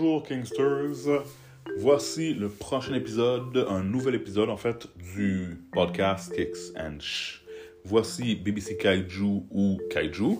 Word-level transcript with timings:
Bonjour 0.00 0.22
Kingsters. 0.22 1.24
Voici 1.76 2.32
le 2.32 2.48
prochain 2.48 2.94
épisode, 2.94 3.66
un 3.68 3.82
nouvel 3.82 4.14
épisode 4.14 4.48
en 4.48 4.56
fait 4.56 4.88
du 5.14 5.62
podcast 5.74 6.34
Kicks 6.34 6.74
and 6.74 7.00
Shh. 7.00 7.42
Voici 7.84 8.34
BBC 8.34 8.78
Kaiju 8.78 9.42
ou 9.50 9.78
Kaiju, 9.90 10.38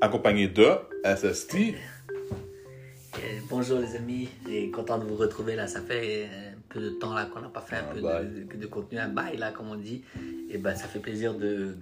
accompagné 0.00 0.46
de 0.46 0.68
SST. 1.04 1.56
Euh, 1.56 3.18
bonjour 3.50 3.80
les 3.80 3.96
amis, 3.96 4.28
et 4.48 4.70
content 4.70 4.98
de 4.98 5.04
vous 5.04 5.16
retrouver 5.16 5.56
là. 5.56 5.66
Ça 5.66 5.80
fait 5.80 6.26
un 6.26 6.60
peu 6.68 6.80
de 6.80 6.90
temps 6.90 7.12
là 7.12 7.26
qu'on 7.26 7.40
n'a 7.40 7.48
pas 7.48 7.62
fait 7.62 7.78
un, 7.78 7.90
Un 7.90 7.92
peu 7.92 8.00
de, 8.00 8.56
de 8.56 8.66
contenu, 8.68 8.98
un 8.98 9.08
bail 9.08 9.36
là 9.36 9.50
comme 9.50 9.68
on 9.68 9.74
dit. 9.74 10.04
Et 10.48 10.58
ben 10.58 10.76
ça 10.76 10.86
fait 10.86 11.00
plaisir 11.00 11.34
de, 11.34 11.74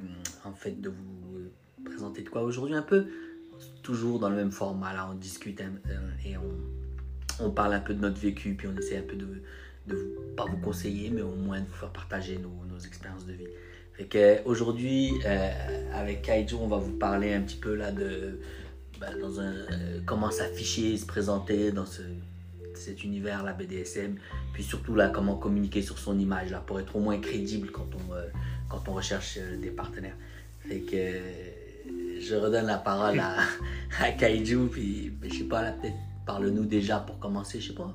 en 0.43 0.55
fait, 0.55 0.81
de 0.81 0.89
vous 0.89 1.51
présenter 1.85 2.23
de 2.23 2.31
quoi 2.31 2.41
aujourd'hui 2.45 2.75
un 2.75 2.83
peu. 2.83 3.05
Toujours 3.83 4.19
dans 4.19 4.31
le 4.31 4.37
même 4.37 4.53
format 4.53 4.95
là, 4.95 5.07
on 5.13 5.15
discute 5.15 5.61
euh, 5.61 6.01
et 6.25 6.39
on, 6.39 6.84
on 7.41 7.51
parle 7.51 7.75
un 7.75 7.81
peu 7.81 7.95
de 7.95 8.01
notre 8.01 8.19
vécu, 8.19 8.55
puis 8.55 8.69
on 8.69 8.77
essaie 8.77 8.99
un 8.99 9.03
peu 9.03 9.17
de, 9.17 9.43
de 9.87 10.17
pas 10.37 10.45
vous 10.47 10.59
conseiller, 10.59 11.11
mais 11.11 11.23
au 11.23 11.35
moins 11.35 11.61
de 11.61 11.67
vous 11.67 11.75
faire 11.75 11.93
partager 11.93 12.39
nos, 12.39 12.53
nos 12.73 12.81
expériences 12.81 13.27
de 13.27 13.33
vie. 13.33 13.49
Euh, 14.17 14.39
aujourd'hui, 14.45 15.13
euh, 15.25 15.51
avec 15.93 16.23
Kaiju, 16.23 16.57
on 16.57 16.67
va 16.67 16.79
vous 16.79 16.97
parler 16.97 17.33
un 17.33 17.43
petit 17.43 17.57
peu 17.57 17.75
là 17.75 17.93
de 17.93 18.41
bah, 19.01 19.11
dans 19.21 19.41
un, 19.41 19.53
euh, 19.53 20.01
comment 20.05 20.31
s'afficher, 20.31 20.97
se 20.97 21.07
présenter 21.07 21.71
dans 21.71 21.87
ce, 21.87 22.03
cet 22.75 23.05
univers, 23.05 23.45
la 23.45 23.53
BDSM, 23.53 24.17
puis 24.53 24.65
surtout 24.65 24.97
là, 24.97 25.11
comment 25.11 25.37
communiquer 25.37 25.81
sur 25.81 25.99
son 25.99 26.19
image 26.19 26.51
là, 26.51 26.59
pour 26.59 26.81
être 26.81 26.97
au 26.97 27.01
moins 27.01 27.19
crédible 27.21 27.71
quand 27.71 27.87
on, 27.95 28.15
quand 28.69 28.89
on 28.89 28.95
recherche 28.95 29.39
des 29.61 29.71
partenaires. 29.71 30.17
Fait 30.69 30.81
que 30.81 30.97
je 32.21 32.35
redonne 32.35 32.67
la 32.67 32.79
parole 32.79 33.21
à, 33.21 33.37
à 34.01 34.11
Kaiju, 34.11 34.69
puis 34.73 35.13
ben, 35.21 35.31
je 35.31 35.39
sais 35.39 35.45
pas, 35.45 35.71
peut-être 35.71 35.95
parle-nous 36.27 36.65
déjà 36.65 36.99
pour 36.99 37.19
commencer, 37.19 37.61
je 37.61 37.69
sais 37.69 37.75
pas. 37.75 37.95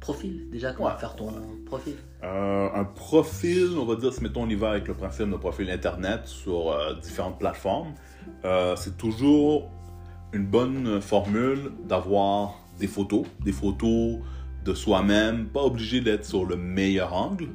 Profil, 0.00 0.48
déjà, 0.50 0.72
comment 0.72 0.90
Ouais. 0.90 0.98
faire 0.98 1.16
ton 1.16 1.32
profil? 1.64 1.94
Euh, 2.22 2.68
un 2.74 2.84
profil, 2.84 3.70
on 3.78 3.86
va 3.86 3.96
dire, 3.96 4.12
si 4.12 4.22
mettons 4.22 4.42
on 4.42 4.48
y 4.48 4.54
va 4.54 4.70
avec 4.70 4.86
le 4.86 4.94
principe 4.94 5.30
de 5.30 5.36
profil 5.36 5.70
internet 5.70 6.26
sur 6.26 6.72
euh, 6.72 6.94
différentes 7.02 7.38
plateformes, 7.38 7.94
euh, 8.44 8.76
c'est 8.76 8.98
toujours 8.98 9.70
une 10.34 10.46
bonne 10.46 11.00
formule 11.00 11.70
d'avoir 11.88 12.54
des 12.78 12.86
photos, 12.86 13.24
des 13.42 13.52
photos 13.52 14.18
de 14.64 14.74
soi-même, 14.74 15.46
pas 15.46 15.62
obligé 15.62 16.00
d'être 16.02 16.24
sur 16.26 16.44
le 16.44 16.56
meilleur 16.56 17.14
angle, 17.14 17.48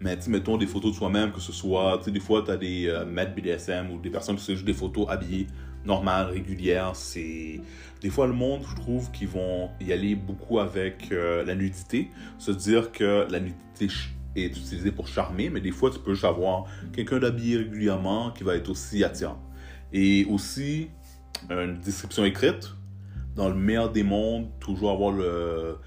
mais 0.00 0.16
mettons 0.28 0.58
des 0.58 0.66
photos 0.66 0.92
de 0.92 0.96
soi-même, 0.96 1.32
que 1.32 1.40
ce 1.40 1.52
soit, 1.52 1.98
tu 1.98 2.04
sais, 2.04 2.10
des 2.12 2.20
fois 2.20 2.42
tu 2.44 2.50
as 2.52 2.56
des 2.56 2.86
euh, 2.86 3.04
maîtres 3.04 3.34
BDSM 3.34 3.90
ou 3.90 3.98
des 3.98 4.10
personnes 4.10 4.36
qui 4.36 4.44
font 4.44 4.52
juste 4.52 4.64
des 4.66 4.74
photos 4.74 5.06
habillées 5.08 5.46
normales, 5.86 6.30
régulières, 6.30 6.94
c'est... 6.94 7.60
Des 8.00 8.10
fois, 8.10 8.26
le 8.26 8.32
monde, 8.32 8.62
je 8.68 8.76
trouve, 8.76 9.10
qu'ils 9.10 9.28
vont 9.28 9.70
y 9.80 9.92
aller 9.92 10.14
beaucoup 10.14 10.58
avec 10.58 11.10
euh, 11.12 11.44
la 11.44 11.54
nudité, 11.54 12.10
se 12.38 12.50
dire 12.50 12.92
que 12.92 13.26
la 13.30 13.40
nudité 13.40 13.88
est 14.36 14.46
utilisée 14.46 14.92
pour 14.92 15.08
charmer, 15.08 15.48
mais 15.48 15.60
des 15.60 15.72
fois, 15.72 15.90
tu 15.90 15.98
peux 15.98 16.14
avoir 16.26 16.64
quelqu'un 16.92 17.18
d'habillé 17.18 17.56
régulièrement 17.56 18.32
qui 18.32 18.44
va 18.44 18.54
être 18.54 18.68
aussi 18.68 19.02
attirant. 19.02 19.40
Et 19.92 20.26
aussi, 20.28 20.90
une 21.48 21.80
description 21.80 22.24
écrite, 22.24 22.74
dans 23.34 23.48
le 23.48 23.54
meilleur 23.54 23.90
des 23.90 24.02
mondes, 24.02 24.48
toujours 24.60 24.90
avoir 24.90 25.12
le... 25.12 25.78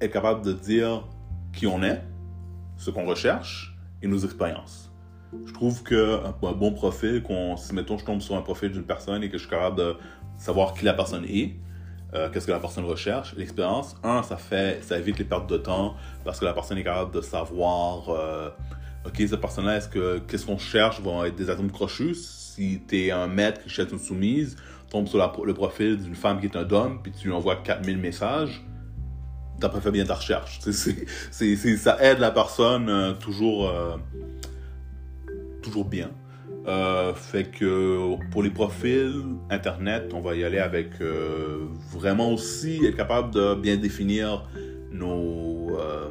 être 0.00 0.12
capable 0.12 0.44
de 0.44 0.52
dire 0.52 1.04
qui 1.52 1.66
on 1.66 1.82
est, 1.82 2.02
ce 2.76 2.90
qu'on 2.90 3.06
recherche 3.06 3.76
et 4.02 4.08
nos 4.08 4.18
expériences. 4.18 4.89
Je 5.46 5.52
trouve 5.52 5.82
que 5.82 6.24
un, 6.24 6.34
un 6.48 6.52
bon 6.52 6.72
profil, 6.72 7.22
qu'on, 7.22 7.56
si 7.56 7.74
mettons 7.74 7.98
je 7.98 8.04
tombe 8.04 8.20
sur 8.20 8.36
un 8.36 8.42
profil 8.42 8.72
d'une 8.72 8.84
personne 8.84 9.22
et 9.22 9.28
que 9.28 9.38
je 9.38 9.42
suis 9.42 9.50
capable 9.50 9.76
de 9.76 9.96
savoir 10.36 10.74
qui 10.74 10.84
la 10.84 10.94
personne 10.94 11.24
est, 11.24 11.54
euh, 12.14 12.28
qu'est-ce 12.28 12.46
que 12.46 12.52
la 12.52 12.58
personne 12.58 12.84
recherche, 12.84 13.34
l'expérience, 13.36 13.96
un, 14.02 14.22
ça 14.22 14.36
fait, 14.36 14.82
ça 14.82 14.98
évite 14.98 15.18
les 15.18 15.24
pertes 15.24 15.48
de 15.48 15.56
temps 15.56 15.94
parce 16.24 16.40
que 16.40 16.44
la 16.44 16.52
personne 16.52 16.78
est 16.78 16.84
capable 16.84 17.12
de 17.14 17.20
savoir, 17.20 18.08
euh, 18.08 18.50
ok, 19.06 19.14
cette 19.16 19.40
personne-là, 19.40 19.76
est-ce 19.76 19.88
que, 19.88 20.18
qu'est-ce 20.18 20.46
qu'on 20.46 20.58
cherche, 20.58 21.00
vont 21.00 21.24
être 21.24 21.36
des 21.36 21.50
atomes 21.50 21.70
crochus. 21.70 22.16
Si 22.16 22.82
t'es 22.88 23.12
un 23.12 23.28
maître 23.28 23.62
qui 23.62 23.68
cherche 23.68 23.92
une 23.92 24.00
soumise, 24.00 24.56
tombe 24.90 25.06
sur 25.06 25.44
le 25.44 25.54
profil 25.54 26.02
d'une 26.02 26.16
femme 26.16 26.40
qui 26.40 26.46
est 26.46 26.56
un 26.56 26.68
homme, 26.70 27.00
puis 27.00 27.12
tu 27.12 27.28
lui 27.28 27.34
envoies 27.34 27.56
4000 27.56 27.96
messages, 27.96 28.60
t'as 29.60 29.68
pas 29.68 29.80
fait 29.80 29.92
bien 29.92 30.04
ta 30.04 30.14
recherche. 30.14 30.60
Ça 31.30 32.02
aide 32.02 32.18
la 32.18 32.32
personne 32.32 32.88
euh, 32.88 33.12
toujours, 33.12 33.68
euh, 33.68 33.96
toujours 35.62 35.84
bien. 35.84 36.10
Euh, 36.66 37.14
fait 37.14 37.44
que 37.44 38.16
pour 38.30 38.42
les 38.42 38.50
profils 38.50 39.24
internet, 39.48 40.12
on 40.14 40.20
va 40.20 40.34
y 40.36 40.44
aller 40.44 40.58
avec 40.58 41.00
euh, 41.00 41.64
vraiment 41.92 42.32
aussi 42.32 42.84
être 42.84 42.96
capable 42.96 43.32
de 43.32 43.54
bien 43.54 43.76
définir 43.76 44.46
nos. 44.92 45.70
euh, 45.78 46.08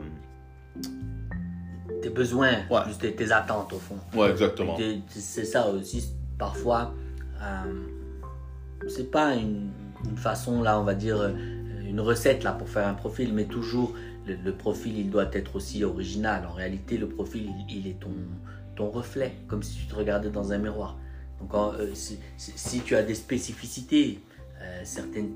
Tes 2.01 2.09
besoins, 2.09 2.53
Ouais. 2.71 2.79
juste 2.87 3.01
tes, 3.01 3.13
tes 3.13 3.31
attentes 3.31 3.73
au 3.73 3.77
fond. 3.77 3.97
Ouais, 4.17 4.31
exactement. 4.31 4.77
C'est 5.09 5.43
ça 5.43 5.67
aussi, 5.69 6.13
parfois, 6.37 6.93
c'est 8.87 9.11
pas 9.11 9.35
une, 9.35 9.69
une 10.09 10.17
façon, 10.17 10.61
là, 10.63 10.79
on 10.79 10.83
va 10.83 10.93
dire, 10.95 11.29
une 11.85 11.99
recette 11.99 12.43
là 12.43 12.53
pour 12.53 12.69
faire 12.69 12.87
un 12.87 12.93
profil, 12.93 13.33
mais 13.33 13.45
toujours 13.45 13.93
le, 14.25 14.35
le 14.43 14.53
profil, 14.53 14.97
il 14.97 15.09
doit 15.09 15.29
être 15.33 15.55
aussi 15.57 15.83
original. 15.83 16.45
En 16.49 16.53
réalité, 16.53 16.97
le 16.97 17.07
profil, 17.09 17.49
il, 17.69 17.79
il 17.79 17.87
est 17.87 17.99
ton, 17.99 18.11
ton 18.79 18.89
reflet, 18.89 19.33
comme 19.49 19.61
si 19.61 19.77
tu 19.77 19.85
te 19.87 19.95
regardais 19.95 20.29
dans 20.29 20.53
un 20.53 20.57
miroir. 20.57 20.97
Donc, 21.41 21.53
euh, 21.53 21.91
si, 21.93 22.81
tu 22.81 22.95
as 22.95 23.03
des 23.03 23.15
spécificités, 23.15 24.19
euh, 24.61 24.81
certains 24.85 25.27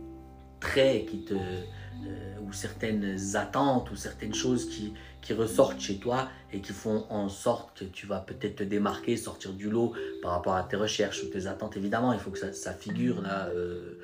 traits 0.62 1.08
qui 1.08 1.26
te, 1.26 1.34
euh, 1.34 2.48
ou 2.48 2.54
certaines 2.54 3.18
attentes, 3.36 3.92
ou 3.92 3.98
certaines 3.98 4.34
choses 4.34 4.70
qui, 4.70 4.94
qui 5.22 5.34
ressortent 5.34 5.81
chez 5.81 5.98
toi 5.98 6.30
et 6.54 6.62
qui 6.62 6.72
font 6.72 7.06
en 7.09 7.28
sorte 7.28 7.80
que 7.80 7.86
tu 7.86 8.08
vas 8.08 8.20
peut-être 8.20 8.56
te 8.58 8.64
démarquer, 8.64 9.18
sortir 9.18 9.52
du 9.52 9.70
lot 9.70 9.94
par 10.22 10.31
rapport 10.31 10.56
à 10.56 10.64
tes 10.64 10.78
recherches 10.78 11.22
ou 11.24 11.28
tes 11.28 11.46
attentes. 11.46 11.75
Évidemment, 11.75 12.14
il 12.14 12.20
faut 12.20 12.31
que 12.31 12.40
ça, 12.54 12.74
figure 12.74 13.22
là 13.22 13.50
euh, 13.50 14.00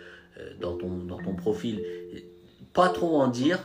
dans, 0.60 0.76
ton, 0.76 0.98
dans 0.98 1.18
ton 1.18 1.34
profil. 1.34 1.82
Pas 2.74 2.90
trop 2.90 3.22
en 3.22 3.30
dire, 3.30 3.60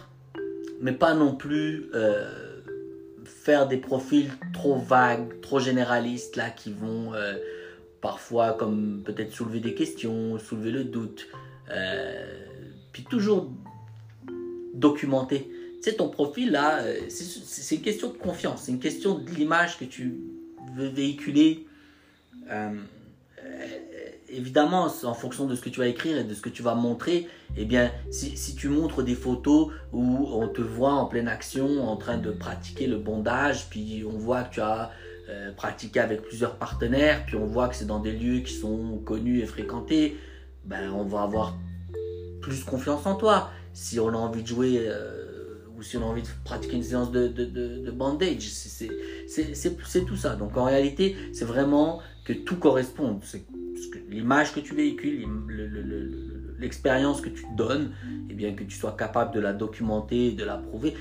mais 0.80 0.92
pas 0.92 1.14
non 1.14 1.34
plus 1.34 1.90
faire 3.44 3.68
des 3.68 3.76
profils 3.76 4.30
trop 4.54 4.76
vagues, 4.76 5.40
trop 5.42 5.58
généralistes 5.60 6.36
là 6.36 6.48
qui 6.48 6.72
vont 6.72 7.12
euh, 7.12 7.34
parfois 8.00 8.54
comme 8.54 9.02
peut-être 9.04 9.32
soulever 9.32 9.60
des 9.60 9.74
questions, 9.74 10.38
soulever 10.38 10.70
le 10.70 10.84
doute. 10.84 11.28
Euh, 11.70 12.24
puis 12.92 13.04
toujours 13.04 13.50
documenter. 14.72 15.50
Sais, 15.82 15.94
ton 15.94 16.08
profil 16.08 16.52
là, 16.52 16.80
euh, 16.80 16.96
c'est 17.08 17.24
c'est 17.24 17.76
une 17.76 17.82
question 17.82 18.08
de 18.08 18.16
confiance, 18.16 18.62
c'est 18.64 18.72
une 18.72 18.80
question 18.80 19.18
de 19.18 19.30
l'image 19.30 19.78
que 19.78 19.84
tu 19.84 20.16
veux 20.74 20.88
véhiculer. 20.88 21.66
Évidemment, 24.36 24.88
en 25.04 25.14
fonction 25.14 25.46
de 25.46 25.54
ce 25.54 25.60
que 25.60 25.68
tu 25.68 25.80
vas 25.80 25.86
écrire 25.86 26.18
et 26.18 26.24
de 26.24 26.34
ce 26.34 26.40
que 26.40 26.48
tu 26.48 26.62
vas 26.62 26.74
montrer, 26.74 27.28
eh 27.56 27.64
bien, 27.64 27.90
si, 28.10 28.54
tu 28.54 28.68
montres 28.68 29.02
des 29.02 29.14
photos 29.14 29.68
où 29.92 30.28
on 30.32 30.48
te 30.48 30.60
voit 30.60 30.92
en 30.92 31.06
pleine 31.06 31.28
action 31.28 31.88
en 31.88 31.96
train 31.96 32.18
de 32.18 32.30
pratiquer 32.30 32.86
le 32.86 32.98
bondage, 32.98 33.68
puis 33.70 34.04
on 34.08 34.16
voit 34.16 34.42
que 34.42 34.54
tu 34.54 34.60
as 34.60 34.90
euh, 35.28 35.52
pratiqué 35.52 36.00
avec 36.00 36.22
plusieurs 36.22 36.56
partenaires, 36.56 37.24
puis 37.26 37.36
on 37.36 37.46
voit 37.46 37.68
que 37.68 37.76
c'est 37.76 37.86
dans 37.86 38.00
des 38.00 38.12
lieux 38.12 38.40
qui 38.40 38.52
sont 38.52 39.00
connus 39.04 39.40
et 39.40 39.46
fréquentés, 39.46 40.16
ben, 40.64 40.90
on 40.92 41.04
va 41.04 41.22
avoir 41.22 41.56
plus 42.40 42.64
confiance 42.64 43.06
en 43.06 43.14
toi. 43.14 43.50
Si 43.72 43.98
on 43.98 44.08
a 44.08 44.16
envie 44.16 44.42
de 44.42 44.46
jouer 44.46 44.84
euh, 44.86 45.64
ou 45.76 45.82
si 45.82 45.96
on 45.96 46.02
a 46.02 46.06
envie 46.06 46.22
de 46.22 46.28
pratiquer 46.44 46.76
une 46.76 46.82
séance 46.82 47.10
de, 47.10 47.28
de, 47.28 47.44
de, 47.44 47.78
de 47.84 47.90
bandage, 47.90 48.48
c'est 48.48 50.06
tout 50.06 50.16
ça. 50.16 50.36
Donc 50.36 50.56
en 50.56 50.64
réalité, 50.64 51.16
c'est 51.32 51.44
vraiment 51.44 52.00
que 52.24 52.32
tout 52.32 52.56
corresponde. 52.56 53.22
L'image 54.08 54.52
que 54.52 54.60
tu 54.60 54.74
véhicules, 54.74 55.26
l'expérience 56.58 57.20
que 57.20 57.28
tu 57.28 57.44
donnes, 57.56 57.92
et 58.30 58.34
bien 58.34 58.54
que 58.54 58.64
tu 58.64 58.76
sois 58.76 58.96
capable 58.96 59.34
de 59.34 59.40
la 59.40 59.52
documenter, 59.52 60.32
de 60.32 60.44
la 60.44 60.56
prouver, 60.56 60.94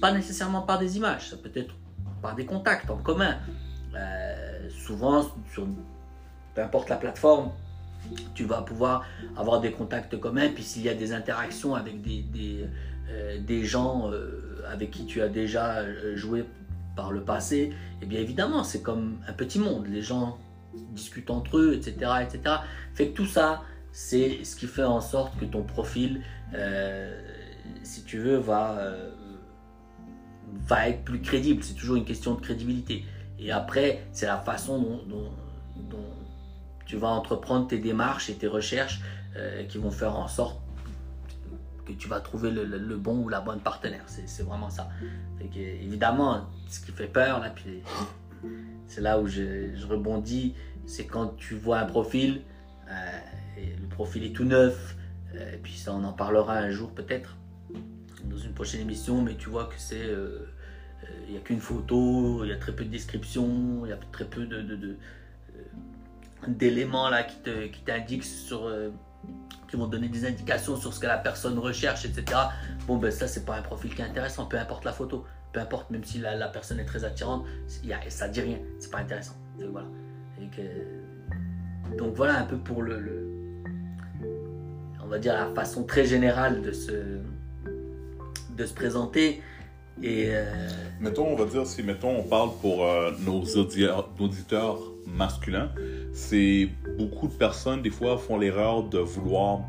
pas 0.00 0.12
nécessairement 0.12 0.62
par 0.62 0.78
des 0.78 0.96
images, 0.96 1.30
ça 1.30 1.36
peut 1.36 1.52
être 1.54 1.74
par 2.20 2.34
des 2.34 2.46
contacts 2.46 2.90
en 2.90 2.96
commun. 2.96 3.36
Euh, 3.94 4.68
souvent, 4.70 5.22
sur 5.52 5.66
peu 6.54 6.62
importe 6.62 6.88
la 6.88 6.96
plateforme, 6.96 7.50
tu 8.34 8.44
vas 8.44 8.62
pouvoir 8.62 9.04
avoir 9.36 9.60
des 9.60 9.72
contacts 9.72 10.18
communs, 10.18 10.48
puis 10.48 10.62
s'il 10.62 10.82
y 10.82 10.88
a 10.88 10.94
des 10.94 11.12
interactions 11.12 11.74
avec 11.74 12.02
des, 12.02 12.22
des, 12.22 12.66
euh, 13.10 13.64
gens 13.64 14.10
euh, 14.10 14.64
avec 14.70 14.90
qui 14.90 15.06
tu 15.06 15.20
as 15.20 15.28
déjà 15.28 15.84
joué 16.14 16.44
par 16.96 17.12
le 17.12 17.22
passé, 17.22 17.72
et 18.00 18.06
bien 18.06 18.20
évidemment, 18.20 18.64
c'est 18.64 18.82
comme 18.82 19.18
un 19.28 19.32
petit 19.32 19.58
monde. 19.58 19.86
Les 19.86 20.02
gens 20.02 20.38
discutent 20.90 21.30
entre 21.30 21.58
eux, 21.58 21.74
etc. 21.74 22.12
etc. 22.22 22.56
Fait 22.94 23.08
que 23.08 23.16
tout 23.16 23.26
ça, 23.26 23.62
c'est 23.92 24.44
ce 24.44 24.56
qui 24.56 24.66
fait 24.66 24.84
en 24.84 25.00
sorte 25.00 25.38
que 25.38 25.44
ton 25.44 25.62
profil, 25.62 26.22
euh, 26.54 27.18
si 27.82 28.04
tu 28.04 28.18
veux, 28.18 28.36
va, 28.36 28.78
euh, 28.78 29.10
va 30.66 30.88
être 30.88 31.02
plus 31.04 31.20
crédible. 31.20 31.62
C'est 31.62 31.74
toujours 31.74 31.96
une 31.96 32.04
question 32.04 32.34
de 32.34 32.40
crédibilité. 32.40 33.04
Et 33.38 33.52
après, 33.52 34.06
c'est 34.12 34.26
la 34.26 34.38
façon 34.38 35.02
dont, 35.06 35.30
tu 36.84 36.96
vas 36.96 37.08
entreprendre 37.08 37.66
tes 37.66 37.78
démarches 37.78 38.30
et 38.30 38.34
tes 38.34 38.46
recherches 38.46 39.00
euh, 39.34 39.64
qui 39.64 39.76
vont 39.76 39.90
faire 39.90 40.16
en 40.16 40.28
sorte 40.28 40.60
que 41.84 41.92
tu 41.92 42.06
vas 42.06 42.20
trouver 42.20 42.50
le, 42.52 42.96
bon 42.96 43.24
ou 43.24 43.28
la 43.28 43.40
bonne 43.40 43.60
partenaire. 43.60 44.04
C'est 44.06 44.28
c'est 44.28 44.42
vraiment 44.42 44.70
ça. 44.70 44.88
Fait 45.38 45.46
que, 45.46 45.58
évidemment, 45.58 46.46
ce 46.68 46.80
qui 46.80 46.92
fait 46.92 47.06
peur, 47.06 47.40
là, 47.40 47.50
puis 47.50 47.82
c'est 48.86 49.00
là 49.00 49.18
où 49.20 49.26
je, 49.26 49.86
rebondis, 49.86 50.54
c'est 50.86 51.06
quand 51.06 51.36
tu 51.36 51.54
vois 51.54 51.78
un 51.78 51.86
profil, 51.86 52.42
euh, 52.88 53.18
le 53.58 53.88
profil 53.88 54.24
est 54.24 54.32
tout 54.32 54.44
neuf, 54.44 54.96
euh, 55.34 55.54
et 55.54 55.58
puis 55.58 55.72
ça, 55.72 55.92
on 55.92 56.04
en 56.04 56.12
parlera 56.12 56.58
un 56.58 56.70
jour 56.70 56.90
peut-être 56.90 57.36
dans 58.24 58.36
une 58.36 58.52
prochaine 58.52 58.80
émission, 58.80 59.22
mais 59.22 59.34
tu 59.34 59.48
vois 59.48 59.66
que 59.66 59.74
c'est. 59.76 60.04
euh, 60.04 60.46
Il 61.26 61.32
n'y 61.32 61.38
a 61.38 61.40
qu'une 61.40 61.60
photo, 61.60 62.44
il 62.44 62.50
y 62.50 62.52
a 62.52 62.56
très 62.56 62.72
peu 62.72 62.84
de 62.84 62.90
description, 62.90 63.84
il 63.84 63.90
y 63.90 63.92
a 63.92 63.98
très 64.12 64.24
peu 64.24 64.46
d'éléments 66.48 67.10
qui 67.72 67.80
t'indiquent 67.84 68.24
qui 69.68 69.76
vont 69.76 69.86
donner 69.86 70.08
des 70.08 70.24
indications 70.24 70.76
sur 70.76 70.92
ce 70.92 71.00
que 71.00 71.06
la 71.06 71.18
personne 71.18 71.58
recherche 71.58 72.04
etc 72.04 72.24
bon 72.86 72.98
ben 72.98 73.10
ça 73.10 73.26
c'est 73.26 73.44
pas 73.44 73.56
un 73.56 73.62
profil 73.62 73.94
qui 73.94 74.00
est 74.00 74.04
intéressant 74.04 74.46
peu 74.46 74.58
importe 74.58 74.84
la 74.84 74.92
photo 74.92 75.24
importe 75.58 75.90
même 75.90 76.04
si 76.04 76.18
la, 76.18 76.48
personne 76.48 76.80
est 76.80 76.84
très 76.84 77.04
attirante 77.04 77.46
ça 78.08 78.28
dit 78.28 78.40
rien 78.40 78.58
c'est 78.78 78.90
pas 78.90 78.98
intéressant. 78.98 79.36
Donc, 79.58 79.70
voilà. 82.14 82.40
Un 82.40 82.44
peu 82.44 82.58
pour 82.58 82.82
le, 82.82 83.28
on 85.02 85.06
va 85.06 85.18
dire 85.18 85.34
la 85.34 85.54
façon 85.54 85.84
très 85.84 86.04
générale 86.04 86.60
de 86.62 86.72
se 86.72 87.20
de 88.56 88.66
se 88.66 88.74
présenter. 88.74 89.42
Euh, 90.04 90.68
Mettons, 91.00 91.26
on 91.26 91.36
va 91.36 91.46
dire, 91.46 91.66
si 91.66 91.82
mettons, 91.82 92.18
on 92.18 92.22
parle 92.22 92.50
pour 92.60 92.84
euh, 92.84 93.12
nos 93.24 93.42
auditeurs, 93.42 94.10
auditeurs 94.18 94.78
masculins, 95.06 95.70
c'est 96.12 96.68
beaucoup 96.98 97.28
de 97.28 97.32
personnes, 97.32 97.82
des 97.82 97.90
fois, 97.90 98.18
font 98.18 98.38
l'erreur 98.38 98.82
de 98.82 98.98
vouloir 98.98 99.60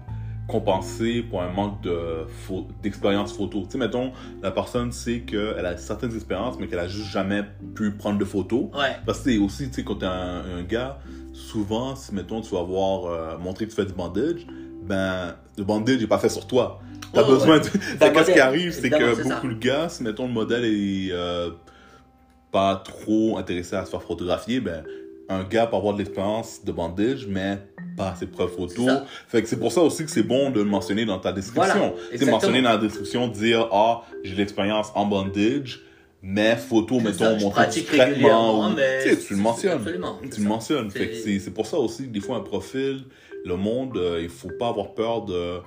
compenser 0.48 1.24
pour 1.24 1.42
un 1.42 1.50
manque 1.50 1.82
de 1.82 2.26
pho- 2.48 2.68
d'expérience 2.82 3.34
photo. 3.36 3.64
Tu 3.66 3.72
sais, 3.72 3.78
mettons, 3.78 4.12
la 4.42 4.52
personne 4.52 4.92
sait 4.92 5.20
qu'elle 5.22 5.66
a 5.66 5.78
certaines 5.78 6.16
expériences, 6.16 6.58
mais 6.60 6.68
qu'elle 6.68 6.80
a 6.80 6.88
juste 6.88 7.10
jamais 7.10 7.44
pu 7.76 7.92
prendre 7.92 8.18
de 8.18 8.26
photos. 8.26 8.66
ouais 8.74 8.96
Parce 9.06 9.20
que 9.20 9.32
c'est 9.32 9.38
aussi, 9.38 9.68
tu 9.70 9.76
sais, 9.76 9.84
quand 9.84 9.96
t'es 9.96 10.06
un, 10.06 10.44
un 10.60 10.64
gars, 10.64 11.00
souvent, 11.34 11.96
si, 11.96 12.14
mettons, 12.16 12.42
tu 12.42 12.50
vas 12.54 12.62
avoir 12.62 13.06
euh, 13.06 13.38
montré 13.38 13.66
que 13.66 13.72
tu 13.72 13.76
fais 13.76 13.86
du 13.86 13.94
bandage, 13.94 14.48
ben, 14.84 15.36
le 15.58 15.64
bandage 15.66 16.00
n'est 16.00 16.08
pas 16.08 16.18
fait 16.20 16.30
sur 16.30 16.48
toi. 16.48 16.80
T'as 17.14 17.24
Ouais, 17.24 17.30
besoin 17.30 17.58
ouais. 17.58 17.60
de... 17.60 17.68
Qu'est-ce 18.14 18.32
qui 18.32 18.40
arrive, 18.40 18.72
c'est 18.72 18.90
que 18.90 19.16
ça. 19.16 19.24
beaucoup 19.24 19.48
de 19.50 19.54
gars, 19.60 19.90
si, 19.90 20.04
mettons, 20.04 20.28
le 20.28 20.34
modèle 20.34 20.64
est 20.66 21.10
euh, 21.12 21.50
pas 22.52 22.76
trop 22.84 23.38
intéressé 23.38 23.76
à 23.76 23.86
se 23.86 23.92
faire 23.92 24.02
photographier, 24.02 24.60
ben, 24.60 24.84
un 25.30 25.44
gars 25.44 25.68
peut 25.68 25.76
avoir 25.76 25.94
de 25.94 26.00
l'expérience 26.00 26.64
de 26.64 26.72
bandage, 26.72 27.28
mais 27.28 27.58
pas 27.98 28.12
assez 28.12 28.26
de 28.28 28.32
preuves 28.32 28.52
C'est 28.52 28.58
photos. 28.58 28.86
ça. 28.86 29.06
Fait 29.28 29.42
que 29.42 29.48
c'est 29.50 29.60
pour 29.60 29.72
ça 29.72 29.82
aussi 29.82 30.06
que 30.06 30.12
c'est 30.12 30.24
bon 30.24 30.52
de 30.52 30.60
le 30.62 30.70
mentionner 30.70 31.06
dans 31.06 31.20
ta 31.20 31.32
description. 31.34 31.64
Voilà, 31.76 31.94
exactement. 32.12 32.32
mentionner 32.32 32.62
dans 32.62 32.70
la 32.70 32.78
description, 32.78 33.28
dire, 33.28 33.68
ah, 33.72 34.04
j'ai 34.24 34.36
l'expérience 34.36 34.92
en 34.96 35.06
bandage, 35.06 35.82
mais 36.22 36.56
photo, 36.56 36.98
C'est 37.00 37.04
mettons, 37.06 37.50
régulièrement, 37.52 38.68
ou- 38.70 38.74
mais 38.76 39.16
Tu 39.16 39.34
le 39.34 39.40
mentionnes. 39.40 39.82
c'est 39.84 40.30
Tu 40.32 40.42
le 40.42 40.48
mentionnes. 40.48 40.92
Fait 40.92 41.08
que 41.10 41.16
C'est- 41.16 41.22
c'est 41.24 41.40
c'est 41.40 41.52
pour 41.52 41.66
ça 41.66 41.78
aussi 41.78 42.04
que 42.04 42.10
des 42.10 42.20
fois, 42.22 42.38
un 42.38 42.42
profil, 42.42 43.04
le 43.46 43.56
monde, 43.56 43.98
euh, 43.98 44.20
il 44.22 44.30
faut 44.30 44.50
pas 44.60 44.70
avoir 44.70 44.94
peur 44.94 45.26
de 45.26 45.60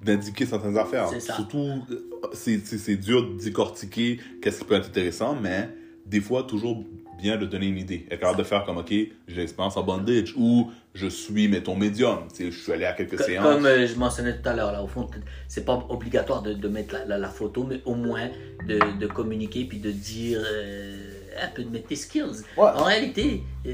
d'indiquer 0.00 0.46
certaines 0.46 0.78
affaires. 0.78 1.08
C'est 1.08 1.18
ça. 1.18 1.34
Surtout, 1.34 1.58
euh, 1.90 1.96
c'est 2.32 2.64
c'est- 2.64 2.78
c'est 2.78 2.94
dur 2.96 3.30
de 3.34 3.36
décortiquer 3.42 4.20
qu'est-ce 4.40 4.60
qui 4.60 4.64
peut 4.64 4.76
être 4.76 4.86
intéressant, 4.86 5.36
mais 5.40 5.68
des 6.06 6.20
fois, 6.20 6.44
toujours 6.44 6.84
bien 7.20 7.36
de 7.36 7.46
donner 7.46 7.66
une 7.66 7.78
idée. 7.78 8.06
Être 8.10 8.20
capable 8.20 8.38
de 8.38 8.44
faire 8.44 8.64
comme, 8.64 8.78
OK, 8.78 8.90
j'ai 8.90 9.10
l'expérience 9.28 9.76
en 9.76 9.82
bandage, 9.82 10.34
ou 10.36 10.70
je 10.94 11.06
suis, 11.06 11.48
mettons, 11.48 11.74
médium. 11.76 12.26
Tu 12.30 12.36
sais, 12.46 12.50
je 12.50 12.58
suis 12.62 12.72
allé 12.72 12.84
à 12.84 12.92
quelques 12.92 13.20
séances. 13.20 13.44
Comme 13.44 13.66
euh, 13.66 13.86
je 13.86 13.94
mentionnais 13.96 14.36
tout 14.40 14.48
à 14.48 14.54
l'heure, 14.54 14.72
là, 14.72 14.82
au 14.82 14.86
fond, 14.86 15.08
c'est 15.48 15.64
pas 15.64 15.84
obligatoire 15.88 16.42
de, 16.42 16.52
de 16.52 16.68
mettre 16.68 16.94
la, 16.94 17.04
la- 17.04 17.18
la 17.18 17.28
photo, 17.28 17.64
mais 17.68 17.80
au 17.84 17.94
moins 17.94 18.28
de, 18.66 18.78
de 18.98 19.06
communiquer 19.06 19.64
puis 19.64 19.78
de 19.78 19.90
dire 19.90 20.40
euh, 20.44 20.96
un 21.42 21.48
peu 21.48 21.62
de 21.62 21.70
mettre 21.70 21.88
tes 21.88 21.96
skills. 21.96 22.42
Ouais. 22.56 22.64
En 22.64 22.84
réalité, 22.84 23.42
euh, 23.66 23.70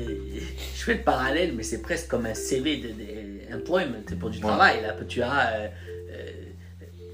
je 0.77 0.83
fais 0.83 0.95
le 0.95 1.03
parallèle, 1.03 1.53
mais 1.55 1.63
c'est 1.63 1.81
presque 1.83 2.09
comme 2.09 2.27
un 2.27 2.35
CV, 2.35 2.77
de, 2.79 2.89
de- 2.89 3.55
un 3.55 3.59
poème, 3.61 3.95
c'est 4.09 4.19
pour 4.19 4.31
du 4.31 4.41
travail. 4.41 4.83
Là, 4.83 4.95
tu 5.09 5.23
as. 5.23 5.49
euh, 5.55 5.69
euh, 6.11 6.31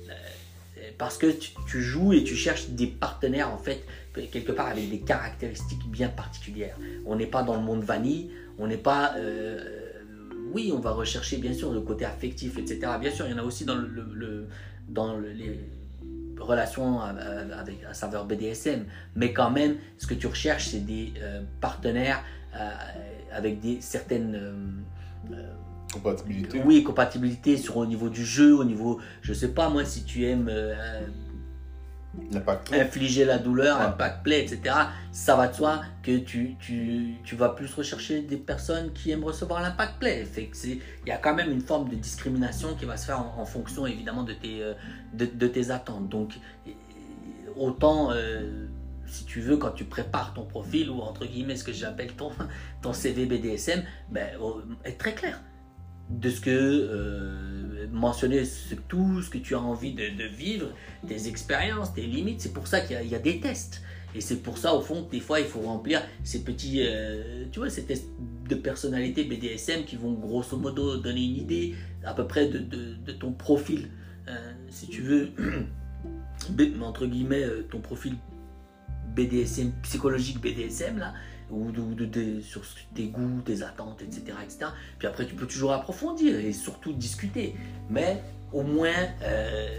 euh, 0.09 0.13
parce 0.99 1.19
que 1.19 1.27
tu, 1.31 1.51
tu 1.69 1.83
joues 1.83 2.13
et 2.13 2.25
tu 2.25 2.35
cherches 2.37 2.69
des 2.71 2.87
partenaires, 2.87 3.51
en 3.53 3.59
fait, 3.59 3.81
quelque 4.33 4.53
part 4.53 4.69
avec 4.69 4.91
des 4.91 5.01
caractéristiques 5.01 5.89
bien 5.89 6.09
particulières. 6.09 6.77
On 7.07 7.17
n'est 7.17 7.27
pas 7.27 7.43
dans 7.43 7.57
le 7.57 7.63
monde 7.63 7.83
vanille, 7.83 8.31
on 8.59 8.67
n'est 8.67 8.77
pas. 8.77 9.15
euh, 9.17 9.59
oui, 10.53 10.73
on 10.75 10.81
va 10.81 10.91
rechercher 10.91 11.37
bien 11.37 11.53
sûr 11.55 11.73
le 11.73 11.81
côté 11.81 12.05
affectif, 12.05 12.59
etc. 12.59 12.81
Bien 13.01 13.13
sûr, 13.13 13.27
il 13.27 13.31
y 13.33 13.35
en 13.35 13.39
a 13.39 13.45
aussi 13.45 13.65
dans, 13.65 13.77
le, 13.77 13.87
le- 14.13 14.49
dans 14.89 15.17
le- 15.17 15.31
les 15.31 15.61
relations 16.39 17.01
avec 17.01 17.85
à 17.89 17.95
saveur 17.95 18.25
BDSM, 18.25 18.85
mais 19.15 19.33
quand 19.33 19.51
même, 19.51 19.77
ce 19.99 20.07
que 20.09 20.15
tu 20.15 20.27
recherches, 20.27 20.69
c'est 20.71 20.85
des 20.85 21.13
euh, 21.23 21.43
partenaires 21.61 22.25
euh, 22.57 22.71
avec 23.33 23.61
des 23.61 23.81
certaines 23.81 24.83
Compatibilité. 25.93 26.61
oui, 26.65 26.83
compatibilité 26.85 27.57
sur 27.57 27.77
au 27.77 27.85
niveau 27.87 28.09
du 28.09 28.25
jeu, 28.25 28.55
au 28.55 28.63
niveau, 28.65 29.01
je 29.23 29.33
sais 29.33 29.49
pas 29.49 29.69
moi, 29.69 29.85
si 29.85 30.05
tu 30.05 30.25
aimes 30.25 30.49
euh. 30.49 31.01
Infliger 32.73 33.25
la 33.25 33.39
douleur, 33.39 33.79
Ouais. 33.79 33.85
un 33.87 33.91
pack 33.91 34.23
play, 34.23 34.43
etc. 34.45 34.75
Ça 35.13 35.37
va 35.37 35.49
de 35.49 35.55
soi 35.55 35.83
que 36.03 36.19
tu, 36.19 36.57
tu, 36.59 37.15
tu 37.25 37.37
vas 37.37 37.51
plus 37.51 37.73
rechercher 37.73 38.23
des 38.23 38.37
personnes 38.37 38.93
qui 38.93 39.11
aiment 39.11 39.25
recevoir 39.25 39.63
l'impact 39.63 39.99
play. 39.99 40.25
Fait 40.25 40.47
que 40.47 40.57
c'est, 40.57 40.79
il 41.05 41.09
y 41.09 41.13
a 41.13 41.19
quand 41.19 41.35
même 41.35 41.51
une 41.51 41.61
forme 41.61 41.89
de 41.89 41.95
discrimination 41.97 42.75
qui 42.75 42.85
va 42.85 42.97
se 42.97 43.07
faire 43.07 43.21
en, 43.21 43.41
en 43.41 43.45
fonction 43.45 43.87
évidemment 43.87 44.25
de 44.25 44.33
tes, 44.33 44.63
euh, 44.63 44.75
de, 45.15 45.27
de 45.27 45.47
tes 45.47 45.71
attentes. 45.71 46.09
Donc 46.09 46.39
euh, 46.67 46.71
autant, 47.57 48.11
euh, 48.13 48.67
si 49.07 49.25
tu 49.25 49.41
veux, 49.41 49.57
quand 49.57 49.71
tu 49.73 49.85
prépares 49.85 50.35
ton 50.35 50.45
profil 50.45 50.91
ou 50.91 51.01
entre 51.01 51.27
guillemets 51.27 51.57
ce 51.57 51.65
que 51.65 51.73
j'appelle 51.73 52.13
ton, 52.13 52.31
ton 52.83 52.93
CV 52.93 53.27
BDSM, 53.27 53.83
ben, 54.11 54.29
euh, 54.41 54.63
être 54.85 54.99
très 54.99 55.15
clair 55.15 55.41
de 56.11 56.29
ce 56.29 56.41
que 56.41 56.51
euh, 56.51 57.60
mentionner 57.93 58.43
tout 58.89 59.23
ce 59.23 59.31
que 59.31 59.39
tu 59.39 59.55
as 59.55 59.61
envie 59.61 59.93
de, 59.93 60.25
vivre, 60.25 60.69
tes 61.07 61.29
expériences, 61.29 61.95
tes 61.95 62.07
limites. 62.07 62.41
C'est 62.41 62.53
pour 62.53 62.67
ça 62.67 62.81
qu'il 62.81 63.07
y 63.07 63.15
a- 63.15 63.19
des 63.19 63.41
tests. 63.41 63.83
Et 64.15 64.21
c'est 64.21 64.43
pour 64.43 64.59
ça, 64.59 64.75
au 64.75 64.81
fond, 64.81 65.05
que 65.05 65.13
des 65.13 65.21
fois, 65.21 65.39
il 65.41 65.47
faut 65.47 65.61
remplir 65.61 66.03
ces 66.25 66.43
petits, 66.43 66.83
euh, 66.83 67.45
tu 67.53 67.61
vois, 67.61 67.71
ces 67.71 67.85
tests 67.85 68.09
de 68.49 68.55
personnalité 68.57 69.25
BDSM 69.25 69.85
qui 69.85 69.97
vont 69.97 70.13
grosso 70.15 70.57
modo 70.57 70.97
donner 70.97 71.25
une 71.25 71.37
idée 71.37 71.75
à 72.05 72.13
peu 72.13 72.27
près 72.27 72.49
de, 72.49 73.13
ton 73.13 73.33
profil. 73.33 73.89
Euh, 74.29 74.53
si 74.69 74.89
tu 74.89 75.03
veux, 75.03 75.31
entre 76.83 77.07
guillemets, 77.07 77.45
euh, 77.45 77.67
ton 77.71 77.81
profil 77.81 78.17
BDSM, 79.15 79.73
psychologique 79.83 80.41
BDSM, 80.41 80.99
là, 80.99 81.15
ou 81.51 81.71
de, 81.73 81.81
ou 81.81 81.95
de- 81.95 82.05
de- 82.07 82.41
sur 82.41 82.63
tes 82.95 83.07
goûts, 83.07 83.41
tes 83.45 83.63
attentes, 83.63 84.03
etc., 84.03 84.23
etc. 84.43 84.67
Puis 84.99 85.09
après, 85.09 85.27
tu 85.27 85.35
peux 85.35 85.47
toujours 85.47 85.73
approfondir 85.73 86.39
et 86.39 86.53
surtout 86.53 86.93
discuter. 86.93 87.55
Mais 87.89 88.23
au 88.53 88.63
moins, 88.63 88.93
euh, 89.23 89.79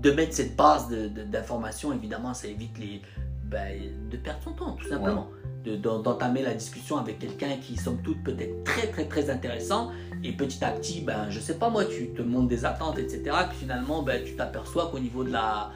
de 0.00 0.10
mettre 0.12 0.34
cette 0.34 0.54
base 0.56 0.88
d'informations, 0.90 1.92
évidemment, 1.92 2.34
ça 2.34 2.46
évite 2.48 2.78
les, 2.78 3.02
ben, 3.44 3.78
de 4.10 4.16
perdre 4.16 4.40
son 4.44 4.52
temps, 4.52 4.72
tout 4.72 4.88
simplement. 4.88 5.28
De- 5.64 5.76
d'en- 5.76 5.98
D'entamer 6.00 6.42
la 6.42 6.54
discussion 6.54 6.98
avec 6.98 7.18
quelqu'un 7.18 7.56
qui, 7.60 7.76
somme 7.76 8.00
toute, 8.02 8.22
peut 8.22 8.36
être 8.38 8.62
très, 8.64 8.86
très, 8.88 9.06
très 9.06 9.28
intéressant. 9.30 9.90
Et 10.22 10.32
petit 10.32 10.64
à 10.64 10.70
petit, 10.70 11.00
ben, 11.00 11.28
je 11.30 11.40
sais 11.40 11.54
pas 11.58 11.68
moi, 11.70 11.84
tu 11.84 12.08
te 12.10 12.22
montres 12.22 12.48
des 12.48 12.64
attentes, 12.64 12.98
etc. 12.98 13.22
Puis 13.48 13.58
finalement, 13.60 14.02
ben, 14.02 14.22
tu 14.24 14.34
t'aperçois 14.36 14.88
qu'au 14.90 14.98
niveau 15.00 15.24
de 15.24 15.32
la, 15.32 15.70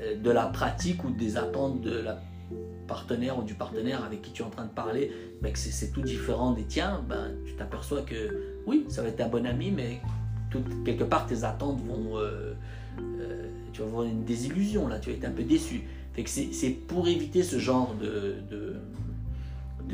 euh, 0.00 0.16
de 0.16 0.30
la 0.30 0.46
pratique 0.46 1.04
ou 1.04 1.10
des 1.10 1.36
attentes 1.36 1.80
de 1.82 2.00
la 2.00 2.20
partenaire 2.86 3.38
ou 3.38 3.42
du 3.42 3.54
partenaire 3.54 4.04
avec 4.04 4.22
qui 4.22 4.32
tu 4.32 4.42
es 4.42 4.44
en 4.44 4.50
train 4.50 4.64
de 4.64 4.70
parler, 4.70 5.12
ben, 5.42 5.52
que 5.52 5.58
c'est- 5.58 5.92
tout 5.92 6.02
différent 6.02 6.52
des 6.52 6.64
tiens, 6.64 7.02
ben, 7.08 7.32
tu 7.46 7.54
t'aperçois 7.54 8.02
que 8.02 8.56
oui, 8.66 8.86
ça 8.88 9.02
va 9.02 9.08
être 9.08 9.20
un 9.20 9.28
bon 9.28 9.46
ami, 9.46 9.70
mais 9.70 10.00
quelque 10.84 11.04
part 11.04 11.26
tes 11.26 11.44
attentes 11.44 11.80
vont. 11.86 12.18
euh, 12.18 12.54
euh, 13.00 13.48
tu 13.72 13.82
vas 13.82 13.86
avoir 13.86 14.04
une 14.04 14.24
désillusion 14.24 14.88
là, 14.88 14.98
tu 14.98 15.10
vas 15.10 15.16
être 15.16 15.24
un 15.24 15.30
peu 15.30 15.44
déçu. 15.44 15.82
Fait 16.14 16.26
c'est 16.26 16.70
pour 16.70 17.06
éviter 17.06 17.42
ce 17.42 17.58
genre 17.58 17.94
de, 17.94 18.34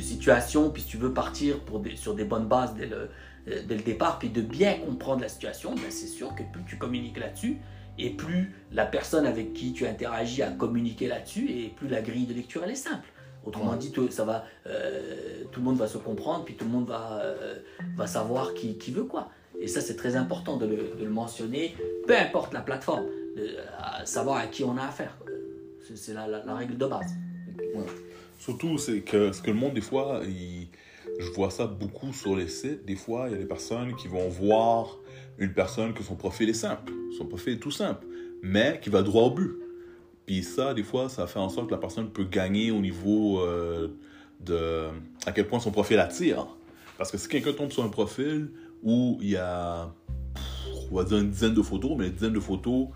situation, 0.01 0.71
puis 0.71 0.83
si 0.83 0.89
tu 0.89 0.97
veux 0.97 1.13
partir 1.13 1.57
sur 1.97 2.15
des 2.15 2.25
bonnes 2.25 2.49
bases 2.49 2.75
dès 2.75 2.87
le, 2.87 3.09
euh, 3.49 3.63
dès 3.69 3.77
le 3.77 3.83
départ, 3.83 4.19
puis 4.19 4.29
de 4.29 4.41
bien 4.41 4.75
comprendre 4.79 5.21
la 5.21 5.29
situation, 5.29 5.75
ben, 5.75 5.91
c'est 5.91 6.09
sûr 6.09 6.35
que 6.35 6.43
plus 6.53 6.63
tu 6.67 6.77
communiques 6.79 7.19
là-dessus, 7.19 7.59
et 7.99 8.11
plus 8.11 8.53
la 8.73 8.87
personne 8.87 9.27
avec 9.27 9.53
qui 9.53 9.73
tu 9.73 9.87
interagis 9.87 10.43
a 10.43 10.51
communiqué 10.51 11.07
là-dessus, 11.07 11.49
et 11.51 11.69
plus 11.77 11.89
la 11.89 12.03
grille 12.03 12.27
de 12.27 12.35
lecture 12.35 12.63
elle 12.65 12.71
est 12.73 12.75
simple. 12.77 13.09
Autrement 13.45 13.77
dit, 13.77 13.93
tout, 13.93 14.11
ça 14.11 14.25
va, 14.25 14.47
euh, 14.67 15.45
tout 15.53 15.61
le 15.61 15.65
monde 15.67 15.77
va 15.77 15.87
se 15.87 15.99
comprendre, 15.99 16.45
puis 16.47 16.55
tout 16.55 16.65
le 16.65 16.71
monde 16.71 16.87
va, 16.89 17.21
euh, 17.23 17.57
va 17.95 18.07
savoir 18.07 18.55
qui, 18.55 18.79
qui 18.79 18.91
veut 18.91 19.05
quoi. 19.05 19.29
Et 19.61 19.69
ça, 19.69 19.81
c'est 19.81 19.97
très 19.97 20.17
important 20.17 20.57
de 20.57 20.67
le, 20.67 20.77
de 20.99 21.05
le 21.05 21.11
mentionner, 21.11 21.77
peu 22.07 22.17
importe 22.17 22.53
la 22.55 22.61
plateforme, 22.63 23.05
de 23.37 23.51
à 23.79 24.05
savoir 24.07 24.39
à 24.39 24.47
qui 24.47 24.65
on 24.65 24.77
a 24.79 24.85
affaire. 24.85 25.17
C'est 25.95 26.15
la, 26.15 26.27
la- 26.27 26.43
la 26.45 26.55
règle 26.55 26.79
de 26.79 26.87
base. 26.87 27.13
Surtout, 28.39 28.79
c'est 28.79 29.01
que 29.01 29.33
ce 29.33 29.43
que 29.43 29.51
le 29.51 29.57
monde, 29.57 29.75
des 29.75 29.81
fois, 29.81 30.23
il- 30.27 30.69
je 31.21 31.31
vois 31.31 31.51
ça 31.51 31.67
beaucoup 31.67 32.13
sur 32.13 32.35
les 32.37 32.49
sites. 32.49 32.85
Des 32.85 32.97
fois, 32.97 33.27
il 33.29 33.33
y 33.33 33.35
a 33.35 33.39
des 33.39 33.45
personnes 33.47 33.95
qui 33.97 34.09
vont 34.09 34.29
voir 34.29 34.99
une 35.39 35.53
personne 35.53 35.95
que 35.95 36.03
son 36.03 36.17
profil 36.17 36.49
est 36.49 36.55
simple. 36.55 36.93
Son 37.17 37.27
profil 37.27 37.55
est 37.55 37.59
tout 37.59 37.71
simple. 37.71 38.07
mais 38.43 38.79
qui 38.83 38.91
va 38.91 39.03
droit 39.03 39.23
au 39.23 39.31
but. 39.31 39.55
Puis 40.27 40.43
ça, 40.43 40.75
des 40.75 40.83
fois, 40.83 41.09
ça 41.09 41.27
fait 41.27 41.39
en 41.39 41.49
sorte 41.49 41.69
que 41.69 41.75
la 41.75 41.81
personne 41.81 42.11
peut 42.11 42.25
gagner 42.25 42.71
au 42.71 42.81
niveau 42.81 43.41
euh, 43.41 43.89
de 44.41 44.89
à 45.27 45.33
quel 45.33 45.47
point 45.47 45.61
son 45.61 45.71
profil 45.71 45.99
attire. 45.99 46.47
Parce 46.99 47.11
que 47.11 47.19
si 47.19 47.29
quelqu'un 47.29 47.53
tombe 47.53 47.73
sur 47.73 47.85
un 47.85 47.89
profil 47.89 48.51
où 48.83 49.19
il 49.23 49.31
y 49.31 49.37
a, 49.37 49.93
on 50.91 50.97
va 50.97 51.05
dire 51.05 51.19
une 51.19 51.31
dizaine 51.31 51.55
de 51.55 51.63
photos, 51.63 51.93
mais 51.97 52.05
les 52.05 52.11
dizaines 52.11 52.35
de 52.35 52.41
photos 52.41 52.89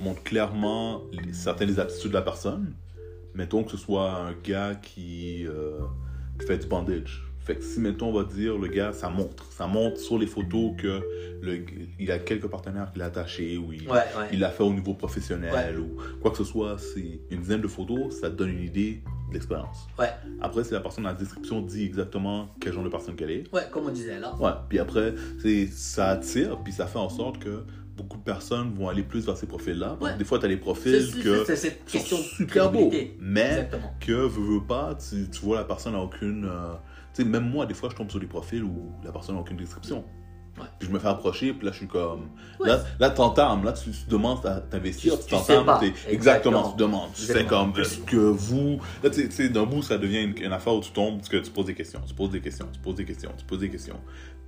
montrent 0.00 0.22
clairement 0.22 1.02
certaines 1.32 1.68
des 1.68 1.80
aptitudes 1.80 2.10
de 2.10 2.16
la 2.16 2.22
personne, 2.22 2.74
mettons 3.34 3.64
que 3.64 3.70
ce 3.70 3.76
soit 3.76 4.12
un 4.12 4.32
gars 4.44 4.74
qui, 4.74 5.46
euh, 5.46 5.80
qui 6.38 6.46
fait 6.46 6.58
du 6.58 6.66
bandage, 6.66 7.24
fait 7.44 7.56
que 7.56 7.64
si, 7.64 7.80
mettons, 7.80 8.08
on 8.08 8.12
va 8.12 8.24
dire, 8.24 8.56
le 8.56 8.68
gars, 8.68 8.92
ça 8.92 9.08
montre. 9.08 9.50
Ça 9.52 9.66
montre 9.66 9.98
sur 9.98 10.18
les 10.18 10.26
photos 10.26 10.72
que 10.78 11.02
le, 11.42 11.64
il 11.98 12.10
a 12.12 12.18
quelques 12.18 12.46
partenaires 12.46 12.92
qu'il 12.92 13.02
a 13.02 13.06
attachés 13.06 13.56
ou 13.58 13.72
il, 13.72 13.88
Ouais, 13.88 13.94
ouais. 13.98 14.28
il 14.32 14.38
l'a 14.38 14.50
fait 14.50 14.62
au 14.62 14.72
niveau 14.72 14.94
professionnel 14.94 15.52
Ouais. 15.52 15.76
ou 15.76 15.96
quoi 16.20 16.30
que 16.30 16.36
ce 16.38 16.44
soit. 16.44 16.76
C'est 16.78 17.20
une 17.30 17.40
dizaine 17.40 17.60
de 17.60 17.68
photos, 17.68 18.14
ça 18.20 18.30
te 18.30 18.36
donne 18.36 18.50
une 18.50 18.62
idée 18.64 19.02
de 19.28 19.34
l'expérience. 19.34 19.86
Ouais, 19.98 20.10
Après, 20.40 20.62
si 20.62 20.72
la 20.72 20.80
personne 20.80 21.04
dans 21.04 21.10
la 21.10 21.16
description 21.16 21.60
dit 21.62 21.84
exactement 21.84 22.48
quel 22.60 22.72
genre 22.74 22.84
de 22.84 22.88
personne 22.90 23.16
qu'elle 23.16 23.30
est. 23.30 23.52
ouais, 23.52 23.62
comme 23.72 23.86
on 23.86 23.90
disait 23.92 24.20
là. 24.20 24.34
Ouais. 24.38 24.50
Puis 24.68 24.78
après, 24.78 25.14
c'est, 25.40 25.66
ça 25.66 26.10
attire, 26.10 26.58
puis 26.62 26.72
ça 26.72 26.86
fait 26.86 26.98
en 26.98 27.08
sorte 27.08 27.38
que 27.40 27.64
beaucoup 27.96 28.18
de 28.18 28.22
personnes 28.22 28.72
vont 28.74 28.88
aller 28.88 29.02
plus 29.02 29.26
vers 29.26 29.36
ces 29.36 29.46
profils-là. 29.46 29.98
Ouais. 30.00 30.16
Des 30.16 30.24
fois, 30.24 30.38
tu 30.38 30.46
as 30.46 30.48
des 30.48 30.56
profils 30.56 31.10
que 31.22 31.44
c'est 31.44 31.56
cette 31.56 31.78
sont 31.86 31.98
question 31.98 32.16
de 32.18 32.22
super 32.22 32.70
beaux, 32.72 32.90
mais 33.20 33.40
Exactement. 33.40 33.92
que 34.00 34.12
veux, 34.12 34.54
veux 34.60 34.64
pas, 34.66 34.94
tu, 34.94 35.28
tu 35.28 35.40
vois 35.40 35.58
la 35.58 35.64
personne 35.64 35.92
n'a 35.94 36.00
aucune. 36.00 36.44
euh, 36.44 36.74
sais, 37.14 37.24
même 37.24 37.48
moi, 37.50 37.66
des 37.66 37.74
fois, 37.74 37.88
je 37.90 37.96
tombe 37.96 38.10
sur 38.10 38.20
des 38.20 38.26
profils 38.26 38.62
où 38.62 38.92
la 39.04 39.12
personne 39.12 39.34
n'a 39.34 39.40
aucune 39.40 39.56
description. 39.56 40.04
Ouais. 40.58 40.66
Puis 40.78 40.86
je 40.88 40.92
me 40.92 40.98
fais 40.98 41.08
approcher, 41.08 41.54
puis 41.54 41.64
là, 41.64 41.72
je 41.72 41.78
suis 41.78 41.86
comme. 41.86 42.28
Ouais. 42.60 42.68
Là, 42.68 42.80
là 43.00 43.08
t'entames, 43.10 43.64
là, 43.64 43.72
tu, 43.72 43.90
tu 43.90 44.06
demandes 44.08 44.44
à 44.44 44.60
t'investir, 44.60 45.14
Tu- 45.14 45.20
tu 45.20 45.24
tu 45.24 45.30
t'entames, 45.30 45.60
Exactement. 45.82 46.10
exactement, 46.12 46.70
tu 46.72 46.76
demandes. 46.76 47.12
Tu 47.14 47.22
sais, 47.22 47.32
Exactement. 47.32 47.72
comme, 47.72 47.80
est-ce 47.82 47.98
que 48.00 48.16
vous. 48.16 48.78
Là, 49.02 49.08
tu 49.08 49.22
sais- 49.22 49.28
tu 49.30 49.48
d'un 49.50 49.64
bout, 49.64 49.80
ça 49.82 49.96
devient 49.96 50.22
une, 50.24 50.34
une 50.44 50.52
affaire 50.52 50.74
où 50.74 50.80
tu 50.80 50.90
tombes, 50.90 51.16
parce 51.16 51.30
que 51.30 51.38
tu 51.38 51.50
poses 51.50 51.64
des 51.66 51.74
questions, 51.74 52.00
tu 52.06 52.12
poses 52.12 52.30
des 52.30 52.40
questions, 52.42 52.66
tu 52.70 52.80
poses 52.80 52.96
des 52.96 53.04
questions, 53.06 53.30
tu 53.36 53.44
poses 53.46 53.60
des 53.60 53.70
questions. 53.70 53.98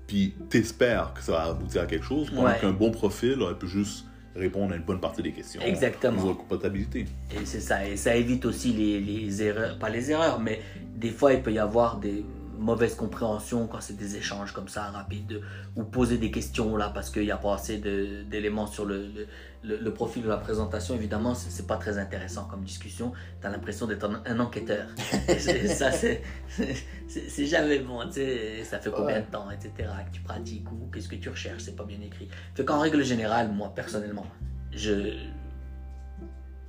Puis 0.07 0.35
t'espères 0.51 1.15
que 1.15 1.23
ça 1.23 1.33
va 1.33 1.43
aboutir 1.45 1.81
à 1.81 1.87
quelque 1.87 2.05
chose, 2.05 2.29
pendant 2.29 2.49
Ouais. 2.49 2.59
qu'un 2.61 2.73
bon 2.73 2.91
profil 2.91 3.41
aurait 3.41 3.59
pu 3.59 3.67
juste 3.67 4.05
répondre 4.37 4.75
à 4.75 4.77
une 4.77 4.83
bonne 4.83 5.01
partie 5.01 5.23
des 5.23 5.33
questions. 5.33 5.63
Exactement. 5.63 6.35
Comptabilité. 6.35 7.07
Et 7.33 7.47
c'est 7.47 7.61
ça, 7.61 7.87
et 7.87 7.97
ça 7.97 8.15
évite 8.15 8.45
aussi 8.45 8.73
les, 8.75 9.01
les 9.01 9.43
erreurs, 9.43 9.79
pas 9.79 9.89
les 9.89 10.11
erreurs, 10.11 10.39
mais 10.39 10.61
des 10.97 11.11
fois 11.11 11.33
il 11.33 11.41
peut 11.41 11.53
y 11.53 11.59
avoir 11.59 11.97
des 11.99 12.27
mauvaises 12.59 12.95
compréhensions 12.95 13.67
quand 13.67 13.81
c'est 13.81 13.97
des 13.97 14.17
échanges 14.17 14.53
comme 14.53 14.69
ça 14.69 14.85
rapides, 14.85 15.41
ou 15.77 15.85
poser 15.85 16.19
des 16.19 16.31
questions 16.31 16.77
là 16.77 16.91
parce 16.95 17.11
qu'il 17.11 17.23
n'y 17.23 17.31
a 17.31 17.37
pas 17.37 17.55
assez 17.55 17.79
d'éléments 17.79 18.67
sur 18.67 18.85
le, 18.85 19.07
le, 19.09 19.27
le- 19.63 19.77
le 19.79 19.95
profil 19.95 20.23
de 20.23 20.29
la 20.29 20.37
présentation. 20.37 20.95
Évidemment, 20.95 21.35
c'est 21.35 21.67
pas 21.67 21.77
très 21.77 21.99
intéressant 21.99 22.45
comme 22.47 22.63
discussion. 22.65 23.13
Tu 23.41 23.47
as 23.47 23.51
l'impression 23.51 23.87
d'être 23.87 24.05
un, 24.09 24.23
un 24.27 24.41
enquêteur. 24.41 24.87
Et 25.29 25.39
ça, 25.69 25.91
c'est 25.93 27.47
jamais 27.47 27.79
bon. 27.81 28.05
tu 28.07 28.13
sais, 28.15 28.65
Ça 28.65 28.79
fait 28.79 28.91
combien 28.91 29.21
de 29.21 29.27
temps, 29.27 29.51
etc. 29.51 29.73
que 30.07 30.15
tu 30.17 30.21
pratiques 30.23 30.71
ou 30.73 30.89
qu'est-ce 30.93 31.09
que 31.09 31.17
tu 31.17 31.29
recherches, 31.29 31.63
c'est 31.63 31.77
pas 31.77 31.85
bien 31.85 32.01
écrit. 32.01 32.29
Fait 32.55 32.65
qu'en 32.65 32.81
règle 32.81 33.03
générale, 33.03 33.51
moi 33.53 33.73
personnellement, 33.75 34.27
je 34.73 35.13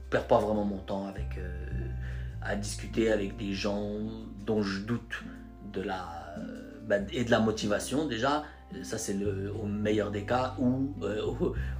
perds 0.10 0.27
pas 0.27 0.39
vraiment 0.39 0.63
mon 0.65 0.77
temps 0.77 1.08
avec 1.08 1.38
euh, 1.38 1.88
à 2.42 2.56
discuter 2.56 3.12
avec 3.12 3.38
des 3.38 3.54
gens 3.54 3.89
dont 4.46 4.62
je 4.62 4.80
doute 4.82 5.24
de 5.75 5.82
la 5.82 6.36
euh, 6.38 6.79
bah, 6.88 6.98
et 7.12 7.24
de 7.24 7.32
la 7.32 7.39
motivation 7.39 8.08
déjà. 8.08 8.44
Ça 8.84 8.98
c'est 8.98 9.15
au 9.62 9.65
meilleur 9.67 10.12
des 10.12 10.24
cas 10.25 10.55
ou 10.60 10.89
euh, 11.03 11.22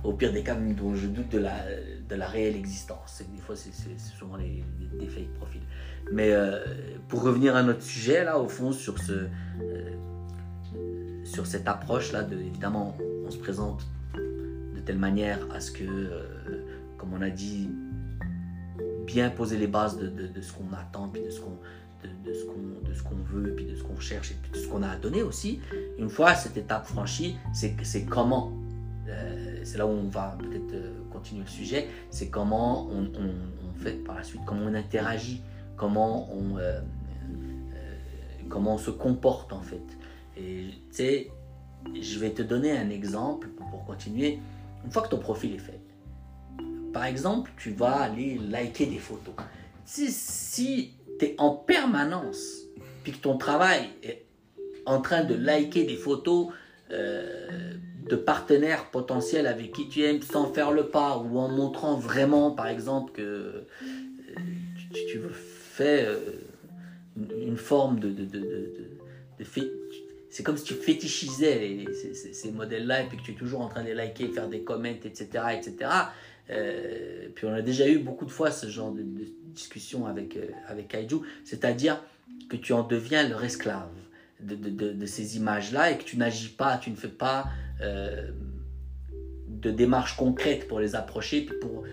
au, 0.03 0.13
pire 0.13 0.31
des 0.31 0.43
cas 0.43 0.55
dont 0.55 0.95
je 0.95 1.07
doute 1.07 1.29
de 1.29 1.39
la 1.39 1.55
de 2.07 2.15
la 2.15 2.27
réelle 2.27 2.55
existence. 2.55 3.21
Des 3.35 3.41
fois 3.41 3.55
c'est 3.55 3.73
souvent 3.99 4.37
les, 4.37 4.63
les- 4.79 4.99
des 4.99 5.07
fake 5.07 5.33
profils. 5.39 5.61
Mais 6.11 6.31
euh, 6.31 6.63
pour 7.09 7.23
revenir 7.23 7.55
à 7.55 7.63
notre 7.63 7.81
sujet 7.81 8.23
là 8.23 8.37
au 8.39 8.47
fond 8.47 8.71
sur 8.71 8.97
ce 8.99 9.27
sur 11.23 11.45
cette 11.47 11.67
approche 11.67 12.11
là 12.13 12.23
de 12.23 12.35
évidemment 12.37 12.95
on 13.25 13.31
se 13.31 13.37
présente 13.39 13.85
de 14.13 14.79
telle 14.85 14.99
manière 14.99 15.39
à 15.53 15.59
ce 15.59 15.71
que 15.71 16.11
comme 16.97 17.13
on 17.13 17.21
a 17.21 17.29
dit 17.31 17.69
bien 19.05 19.29
poser 19.29 19.57
les 19.57 19.67
bases 19.67 19.97
de, 19.97 20.07
de- 20.07 20.27
de 20.27 20.41
ce 20.41 20.53
qu'on 20.53 20.71
attend, 20.73 21.09
puis 21.09 21.23
de 21.23 21.29
ce 21.29 21.39
qu'on 21.41 21.57
de, 22.03 22.29
de 22.29 22.33
ce 22.93 23.03
qu'on 23.03 23.15
veut, 23.15 23.53
puis 23.55 23.65
de 23.65 23.75
ce 23.75 23.83
qu'on 23.83 23.99
cherche, 23.99 24.31
et 24.31 24.35
puis 24.41 24.51
de 24.51 24.57
ce 24.57 24.67
qu'on 24.67 24.83
a 24.83 24.89
à 24.89 24.95
donner 24.95 25.21
aussi. 25.23 25.59
Une 25.97 26.09
fois 26.09 26.35
cette 26.35 26.57
étape 26.57 26.85
franchie, 26.85 27.37
c'est 27.53 28.05
comment. 28.05 28.51
euh, 29.07 29.61
c'est 29.63 29.77
là 29.77 29.85
où 29.87 29.91
on 29.91 30.09
va 30.09 30.37
peut-être 30.39 30.73
euh, 30.73 30.93
continuer 31.11 31.43
le 31.43 31.49
sujet. 31.49 31.87
C'est 32.09 32.29
comment 32.29 32.87
on, 32.89 33.07
fait 33.77 34.03
par 34.03 34.15
la 34.15 34.23
suite, 34.23 34.41
comment 34.45 34.65
on 34.65 34.73
interagit, 34.73 35.41
comment 35.75 36.31
on 36.33 36.57
euh, 36.57 36.79
comment 38.47 38.75
on 38.75 38.77
se 38.77 38.91
comporte 38.91 39.51
en 39.53 39.61
fait. 39.61 39.83
Et 40.37 40.67
tu 40.89 40.95
sais, 40.95 41.31
je 41.99 42.19
vais 42.19 42.31
te 42.31 42.41
donner 42.41 42.77
un 42.77 42.89
exemple 42.89 43.47
pour 43.71 43.85
continuer. 43.85 44.39
Une 44.83 44.91
fois 44.91 45.01
que 45.01 45.09
ton 45.09 45.17
profil 45.19 45.55
est 45.55 45.59
fait, 45.59 45.79
par 46.93 47.05
exemple, 47.05 47.51
tu 47.57 47.71
vas 47.71 48.01
aller 48.01 48.37
liker 48.37 48.85
des 48.85 48.99
photos. 48.99 49.33
Si, 49.83 50.11
si 50.11 50.93
tu 51.19 51.25
es 51.25 51.36
en 51.38 51.51
permanence, 51.51 52.63
puis 53.03 53.13
que 53.13 53.17
ton 53.17 53.38
travail 53.38 53.89
est 54.03 54.25
en 54.86 55.01
train 55.01 55.24
de 55.24 55.36
liker 55.36 55.84
des 55.84 55.95
photos 55.95 56.48
euh, 56.91 57.74
de 58.07 58.15
partenaires 58.15 58.91
potentiels 58.91 59.48
avec 59.48 59.74
qui 59.74 59.89
tu 59.89 60.03
aimes 60.03 60.22
sans 60.22 60.53
faire 60.53 60.72
le 60.72 60.88
pas, 60.88 61.17
ou 61.17 61.39
en 61.39 61.50
montrant 61.50 61.95
vraiment, 61.95 62.51
par 62.51 62.67
exemple, 62.67 63.13
que 63.13 63.22
euh, 63.22 63.63
tu, 64.93 65.19
fais 65.31 66.05
euh, 66.05 66.19
une, 67.17 67.57
forme 67.57 68.00
de... 68.00 68.10
de, 68.10 68.74
c'est 70.29 70.43
comme 70.43 70.57
si 70.57 70.65
tu 70.65 70.75
fétichisais 70.75 71.86
ces 72.34 72.51
modèles-là 72.51 73.03
et 73.03 73.05
puis 73.07 73.17
que 73.17 73.24
tu 73.24 73.31
es 73.31 73.36
toujours 73.36 73.62
en 73.62 73.69
train 73.69 73.81
de 73.81 73.88
les 73.88 73.95
liker, 73.95 74.27
faire 74.27 74.50
des 74.50 74.62
comments, 74.62 75.00
etc. 75.03 75.25
etc. 75.53 75.89
Euh, 76.49 77.27
puis 77.33 77.45
on 77.47 77.53
a 77.53 77.61
déjà 77.61 77.87
eu 77.87 77.99
beaucoup 77.99 78.25
de 78.25 78.31
fois 78.31 78.51
ce 78.51 78.67
genre 78.67 78.91
de, 78.91 79.03
discussion 79.55 80.05
avec, 80.05 80.35
euh, 80.35 80.47
avec 80.67 80.89
Kaiju, 80.89 81.21
c'est-à-dire 81.45 82.03
que 82.49 82.57
tu 82.57 82.73
en 82.73 82.83
deviens 82.83 83.25
leur 83.25 83.41
esclave 83.41 83.87
de, 84.41 84.53
de, 84.53 84.91
de- 84.91 85.05
ces 85.05 85.37
images-là 85.37 85.91
et 85.91 85.97
que 85.97 86.03
tu 86.03 86.17
n'agis 86.17 86.49
pas, 86.49 86.77
tu 86.77 86.89
ne 86.89 86.97
fais 86.97 87.07
pas 87.07 87.45
euh, 87.79 88.31
de 89.47 89.71
démarches 89.71 90.17
concrètes 90.17 90.67
pour 90.67 90.81
les 90.81 90.93
approcher, 90.93 91.45
puis 91.45 91.57
pour 91.61 91.85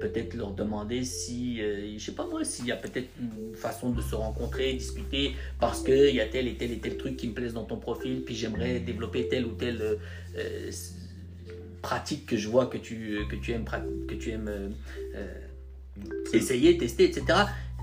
peut-être 0.00 0.34
leur 0.34 0.50
demander 0.50 1.04
si, 1.04 1.58
je 1.58 1.98
sais 1.98 2.12
pas 2.12 2.26
moi, 2.26 2.44
s'il 2.44 2.66
y 2.66 2.72
a 2.72 2.76
peut-être 2.76 3.08
une 3.20 3.54
façon 3.54 3.90
de 3.90 4.02
se 4.02 4.16
rencontrer, 4.16 4.72
discuter, 4.74 5.34
parce 5.60 5.82
qu'il 5.82 6.14
y 6.14 6.20
a 6.20 6.26
tel 6.26 6.48
et 6.48 6.54
tel 6.56 6.72
et 6.72 6.78
tel 6.78 6.96
truc 6.96 7.16
qui 7.16 7.28
me 7.28 7.34
plaise 7.34 7.54
dans 7.54 7.64
ton 7.64 7.76
profil, 7.76 8.22
puis 8.24 8.34
j'aimerais 8.34 8.80
développer 8.80 9.28
telle 9.28 9.46
ou 9.46 9.52
telle 9.52 9.98
euh, 11.84 11.88
euh, 11.88 11.88
pratique 11.88 12.26
que 12.26 12.36
je 12.36 12.48
vois 12.48 12.66
que 12.66 12.78
tu, 12.78 13.18
que 13.30 13.36
tu 13.36 13.52
aimes, 13.52 13.64
que 14.08 14.14
tu 14.14 14.30
aimes 14.30 14.48
euh, 14.48 14.68
euh, 15.16 15.34
essayer, 16.32 16.78
tester, 16.78 17.04
etc. 17.04 17.24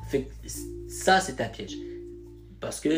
Fait 0.10 0.24
que 0.24 0.50
ça, 0.88 1.20
c'est 1.20 1.40
un 1.42 1.50
piège. 1.50 1.76
Parce 2.60 2.80
que 2.80 2.90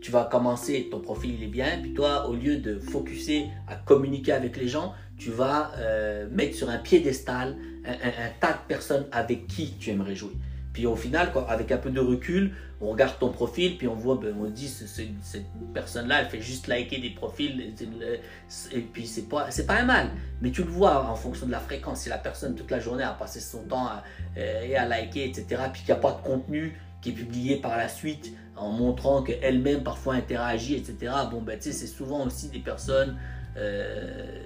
tu 0.00 0.10
vas 0.10 0.24
commencer, 0.24 0.88
ton 0.90 1.00
profil 1.00 1.34
il 1.38 1.44
est 1.44 1.48
bien, 1.48 1.78
puis 1.80 1.94
toi, 1.94 2.28
au 2.28 2.34
lieu 2.34 2.56
de 2.56 2.78
focuser 2.78 3.46
à 3.68 3.76
communiquer 3.76 4.32
avec 4.32 4.56
les 4.56 4.68
gens, 4.68 4.94
tu 5.18 5.30
vas 5.30 5.72
euh, 5.78 6.28
mettre 6.30 6.56
sur 6.56 6.68
un 6.70 6.78
piédestal 6.78 7.56
un, 7.84 7.92
un- 7.92 8.26
un 8.26 8.30
tas 8.40 8.52
de 8.52 8.66
personnes 8.68 9.06
avec 9.12 9.46
qui 9.46 9.74
tu 9.78 9.90
aimerais 9.90 10.14
jouer. 10.16 10.32
Puis 10.72 10.86
au 10.86 10.96
final, 10.96 11.32
quoi, 11.32 11.48
avec 11.50 11.70
un 11.70 11.76
peu 11.76 11.90
de 11.90 12.00
recul, 12.00 12.52
on 12.82 12.90
regarde 12.90 13.18
ton 13.18 13.30
profil, 13.30 13.78
puis 13.78 13.86
on 13.86 13.94
voit, 13.94 14.16
ben, 14.16 14.34
on 14.40 14.46
dit, 14.50 14.68
ce- 14.68 14.86
ce- 14.86 15.02
cette 15.22 15.46
personne-là, 15.72 16.22
elle 16.22 16.28
fait 16.28 16.40
juste 16.42 16.66
liker 16.66 16.98
des 16.98 17.10
profils, 17.10 17.60
et, 17.60 18.76
et 18.76 18.80
puis 18.80 19.06
c'est 19.06 19.28
pas, 19.28 19.50
c'est 19.50 19.66
pas 19.66 19.76
un 19.76 19.84
mal. 19.84 20.10
Mais 20.40 20.50
tu 20.50 20.62
le 20.64 20.70
vois 20.70 21.08
en 21.08 21.14
fonction 21.14 21.46
de 21.46 21.52
la 21.52 21.60
fréquence. 21.60 22.00
Si 22.00 22.08
la 22.08 22.18
personne 22.18 22.54
toute 22.56 22.70
la 22.70 22.80
journée 22.80 23.04
a 23.04 23.12
passé 23.12 23.38
son 23.40 23.62
temps 23.62 23.86
à, 23.86 24.02
euh, 24.36 24.62
et 24.64 24.76
à 24.76 24.86
liker, 24.86 25.24
etc., 25.28 25.46
puis 25.72 25.82
qu'il 25.82 25.94
n'y 25.94 25.98
a 26.00 26.02
pas 26.02 26.12
de 26.20 26.26
contenu 26.26 26.76
qui 27.00 27.10
est 27.10 27.14
publié 27.14 27.56
par 27.56 27.76
la 27.76 27.88
suite 27.88 28.32
en 28.56 28.70
montrant 28.70 29.22
qu'elle-même 29.22 29.82
parfois 29.82 30.14
interagit, 30.14 30.74
etc., 30.74 31.12
bon, 31.30 31.40
ben, 31.40 31.56
tu 31.58 31.64
sais, 31.70 31.72
c'est 31.72 31.86
souvent 31.86 32.26
aussi 32.26 32.48
des 32.48 32.58
personnes 32.60 33.16
euh, 33.56 34.40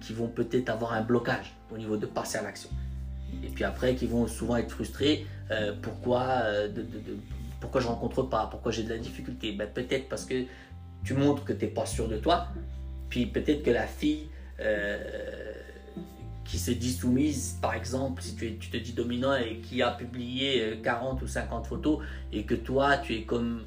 qui 0.00 0.12
vont 0.12 0.28
peut-être 0.28 0.68
avoir 0.70 0.92
un 0.92 1.02
blocage 1.02 1.52
au 1.72 1.78
niveau 1.78 1.96
de 1.96 2.06
passer 2.06 2.38
à 2.38 2.42
l'action. 2.42 2.70
Et 3.42 3.48
puis 3.48 3.64
après, 3.64 3.94
qui 3.94 4.06
vont 4.06 4.26
souvent 4.26 4.56
être 4.56 4.70
frustrés. 4.70 5.26
Euh, 5.50 5.72
pourquoi, 5.80 6.22
euh, 6.44 6.68
de, 6.68 6.82
de- 6.82 7.18
pourquoi 7.60 7.80
je 7.80 7.86
rencontre 7.86 8.22
pas? 8.22 8.46
Pourquoi 8.50 8.72
j'ai 8.72 8.82
de 8.82 8.90
la 8.90 8.98
difficulté? 8.98 9.52
Ben, 9.52 9.68
Peut-être 9.68 10.08
parce 10.08 10.24
que 10.24 10.44
tu 11.04 11.14
montres 11.14 11.44
que 11.44 11.52
tu 11.52 11.64
n'es 11.66 11.70
pas 11.70 11.86
sûr 11.86 12.08
de 12.08 12.16
toi. 12.16 12.48
Puis 13.08 13.26
peut-être 13.26 13.62
que 13.62 13.70
la 13.70 13.86
fille 13.86 14.28
euh, 14.60 15.52
qui 16.44 16.58
se 16.58 16.70
dit 16.70 16.92
soumise, 16.92 17.58
par 17.62 17.74
exemple, 17.74 18.22
si 18.22 18.34
tu, 18.34 18.56
tu 18.58 18.68
te 18.70 18.76
dis 18.76 18.92
dominant 18.92 19.34
et 19.36 19.58
qui 19.58 19.82
a 19.82 19.90
publié 19.90 20.62
euh, 20.62 20.76
40 20.82 21.22
ou 21.22 21.26
50 21.26 21.66
photos 21.66 22.00
et 22.32 22.44
que 22.44 22.54
toi, 22.54 22.98
tu 22.98 23.14
es 23.14 23.22
comme 23.22 23.62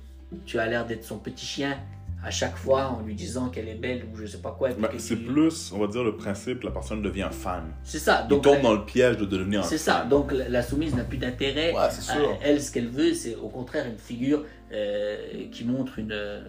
tu 0.45 0.59
as 0.59 0.67
l'air 0.67 0.85
d'être 0.85 1.03
son 1.05 1.17
petit 1.19 1.45
chien 1.45 1.79
à 2.27 2.31
chaque 2.31 2.57
fois 2.57 2.89
en 2.89 3.01
lui 3.05 3.15
disant 3.15 3.47
qu'elle 3.47 3.69
est 3.69 3.75
belle 3.87 4.03
ou 4.11 4.17
je 4.17 4.25
sais 4.25 4.39
pas 4.41 4.51
quoi. 4.51 4.69
Ben, 4.73 4.89
c'est 4.97 5.15
tu- 5.15 5.23
plus, 5.23 5.71
on 5.73 5.79
va 5.79 5.87
dire, 5.87 6.03
le 6.03 6.17
principe 6.17 6.63
la 6.63 6.71
personne 6.71 7.01
devient 7.01 7.29
fan. 7.31 7.63
C'est 7.83 7.99
ça. 7.99 8.21
Il 8.25 8.27
Donc, 8.27 8.43
tombe 8.43 8.55
la- 8.55 8.61
dans 8.63 8.73
le 8.73 8.83
piège 8.85 9.15
de 9.17 9.25
devenir 9.25 9.61
un 9.61 9.63
c'est 9.63 9.77
fan. 9.77 10.01
ça. 10.03 10.05
Donc 10.05 10.33
la, 10.33 10.61
soumise 10.61 10.93
n'a 10.93 11.05
plus 11.05 11.17
d'intérêt. 11.17 11.73
Ouais, 11.73 11.87
Elle, 12.43 12.61
ce 12.61 12.71
qu'elle 12.73 12.89
veut, 12.89 13.13
c'est 13.13 13.35
au 13.35 13.47
contraire 13.47 13.85
une 13.87 13.97
figure 13.97 14.43
euh, 14.73 15.15
qui 15.53 15.63
montre 15.63 15.97
une, 15.99 16.11
euh, 16.11 16.41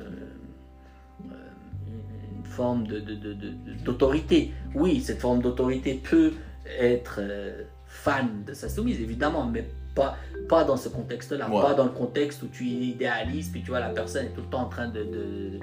une 1.25 2.45
forme 2.45 2.87
de- 2.87 2.99
de- 3.01 3.15
de- 3.15 3.35
de- 3.35 3.51
de- 3.51 3.85
d'autorité. 3.85 4.53
Oui, 4.75 5.01
cette 5.01 5.21
forme 5.21 5.41
d'autorité 5.43 5.95
peut 5.95 6.33
être 6.81 7.17
euh, 7.21 7.63
fan 7.87 8.43
de 8.47 8.53
sa 8.55 8.69
soumise, 8.69 9.01
évidemment, 9.01 9.47
mais 9.47 9.69
pas, 9.99 10.17
pas 10.49 10.65
dans 10.65 10.77
ce 10.77 10.89
contexte-là. 10.89 11.49
Ouais. 11.51 11.63
Pas 11.63 11.75
dans 11.75 11.85
le 11.85 11.91
contexte 11.91 12.43
où 12.43 12.47
tu 12.49 12.65
idéalises, 12.65 13.49
puis 13.49 13.63
tu 13.63 13.69
vois 13.71 13.81
la 13.81 13.91
personne 13.91 14.27
est 14.27 14.31
tout 14.35 14.41
le 14.43 14.47
temps 14.49 14.63
en 14.63 14.69
train 14.69 14.89
de... 14.89 15.03
de- 15.05 15.61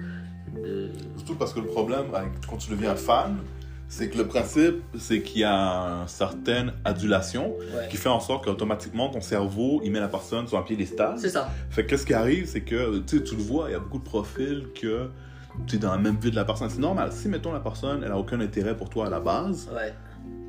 de- 0.62 0.90
Surtout 1.18 1.36
parce 1.36 1.54
que 1.54 1.60
le 1.60 1.68
problème, 1.68 2.06
quand 2.50 2.58
tu 2.58 2.70
deviens 2.72 2.96
fan, 2.96 3.38
c'est 3.88 4.10
que 4.10 4.18
le 4.18 4.26
principe, 4.28 4.82
c'est 4.98 5.22
qu'il 5.22 5.42
y 5.42 5.44
a 5.44 5.52
une 6.02 6.08
certaine 6.08 6.72
adulation 6.86 7.50
ouais. 7.76 7.88
qui 7.90 7.98
fait 7.98 8.10
en 8.10 8.20
sorte 8.20 8.46
qu'automatiquement, 8.46 9.10
ton 9.10 9.22
cerveau, 9.22 9.82
il 9.84 9.92
met 9.92 10.00
la 10.00 10.08
personne 10.08 10.48
sur 10.48 10.58
un 10.58 10.64
piédestal. 10.64 11.16
C'est 11.18 11.30
ça. 11.30 11.50
Fait 11.70 11.84
que 11.84 11.90
qu'est-ce 11.90 12.06
qui 12.06 12.14
arrive, 12.14 12.46
c'est 12.48 12.62
que 12.62 13.00
tu 13.00 13.20
le 13.36 13.42
vois, 13.44 13.70
il 13.70 13.74
y 13.74 13.76
a 13.76 13.80
beaucoup 13.80 14.00
de 14.00 14.04
profils 14.04 14.66
que 14.80 15.10
tu 15.68 15.76
es 15.76 15.80
dans 15.80 15.92
la 15.92 15.98
même 15.98 16.18
vie 16.18 16.32
de 16.32 16.36
la 16.36 16.46
personne. 16.46 16.70
C'est 16.70 16.80
normal. 16.80 17.12
Si, 17.12 17.28
mettons, 17.28 17.52
la 17.54 17.60
personne, 17.60 18.02
elle 18.04 18.12
a 18.12 18.18
aucun 18.18 18.40
intérêt 18.40 18.76
pour 18.76 18.90
toi 18.90 19.08
à 19.08 19.10
la 19.10 19.20
base, 19.20 19.70
Ouais. 19.74 19.94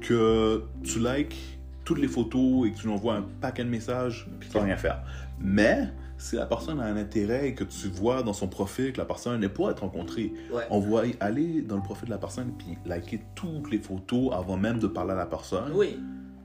que 0.01 0.63
tu 0.85 0.99
likes 1.01 1.56
toutes 1.87 1.99
les 1.99 2.09
photos 2.09 2.67
et 2.67 2.73
que 2.73 2.77
tu 2.77 2.87
lui 2.89 2.93
envoies 2.93 3.15
un 3.15 3.25
paquet 3.41 3.65
de 3.65 3.71
messages, 3.71 4.29
puis 4.39 4.51
tu 4.51 4.59
rien 4.59 4.77
faire. 4.77 5.03
Mais 5.41 5.89
si 6.19 6.37
la 6.37 6.45
personne 6.47 6.81
a 6.81 6.85
un 6.85 6.97
intérêt 6.97 7.49
et 7.49 7.55
que 7.55 7.65
tu 7.65 7.89
vois 7.89 8.23
dans 8.23 8.33
son 8.35 8.49
profil 8.49 8.93
que 8.93 8.99
la 8.99 9.05
personne 9.07 9.41
n'est 9.41 9.49
pas 9.49 9.71
être 9.71 9.81
rencontrée, 9.81 10.33
Ouais. 10.53 10.65
on 10.71 10.81
va 10.81 11.03
aller 11.21 11.63
dans 11.63 11.77
le 11.77 11.83
profil 11.83 12.07
de 12.07 12.11
la 12.11 12.19
personne 12.19 12.53
puis 12.59 12.77
liker 12.85 13.21
toutes 13.35 13.71
les 13.71 13.79
photos 13.79 14.33
avant 14.35 14.57
même 14.59 14.79
de 14.79 14.87
parler 14.87 15.13
à 15.13 15.17
la 15.17 15.27
personne. 15.27 15.73
Oui. 15.75 15.99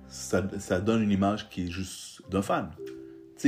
Ça, 0.08 0.44
ça 0.60 0.80
donne 0.80 1.04
une 1.04 1.12
image 1.12 1.50
qui 1.50 1.64
est 1.68 1.72
juste 1.72 2.22
d'un 2.30 2.42
fan. 2.42 2.70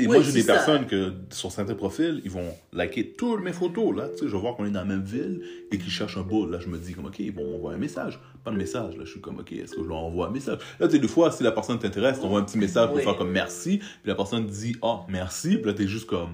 Oui, 0.01 0.07
moi, 0.07 0.21
j'ai 0.21 0.31
des 0.31 0.41
ça. 0.41 0.53
personnes 0.53 0.85
que 0.87 1.13
sur 1.29 1.51
certains 1.51 1.75
profils, 1.75 2.21
ils 2.23 2.31
vont 2.31 2.47
liker 2.71 3.13
toutes 3.17 3.41
mes 3.43 3.53
photos. 3.53 3.95
Là, 3.95 4.07
je 4.19 4.25
vais 4.27 4.37
voir 4.37 4.55
qu'on 4.55 4.65
est 4.65 4.71
dans 4.71 4.79
la 4.79 4.85
même 4.85 5.03
ville 5.03 5.41
et 5.71 5.77
qu'ils 5.77 5.91
cherchent 5.91 6.17
un 6.17 6.21
bout. 6.23 6.47
Là, 6.47 6.59
je 6.59 6.67
me 6.67 6.77
dis 6.77 6.93
comme, 6.93 7.05
OK, 7.05 7.21
bon, 7.33 7.43
on 7.51 7.55
envoie 7.55 7.73
un 7.73 7.77
message. 7.77 8.19
Pas 8.43 8.51
de 8.51 8.57
message. 8.57 8.97
Là, 8.97 9.03
je 9.05 9.11
suis 9.11 9.21
comme, 9.21 9.39
OK, 9.39 9.51
est-ce 9.51 9.75
que 9.75 9.83
je 9.83 9.87
leur 9.87 9.97
envoie 9.97 10.27
un 10.27 10.31
message? 10.31 10.59
Là, 10.79 10.87
tu 10.87 10.93
sais, 10.93 10.99
des 10.99 11.07
fois, 11.07 11.31
si 11.31 11.43
la 11.43 11.51
personne 11.51 11.79
t'intéresse, 11.79 12.19
tu 12.19 12.25
envoies 12.25 12.39
un 12.39 12.43
petit 12.43 12.57
message 12.57 12.87
pour 12.87 12.97
Oui. 12.97 13.03
faire 13.03 13.15
comme 13.17 13.31
merci. 13.31 13.77
Puis 13.77 13.87
la 14.05 14.15
personne 14.15 14.45
dit, 14.47 14.75
ah, 14.81 15.01
merci. 15.09 15.57
Puis 15.57 15.65
là, 15.65 15.73
t'es 15.73 15.87
juste 15.87 16.07
comme, 16.07 16.29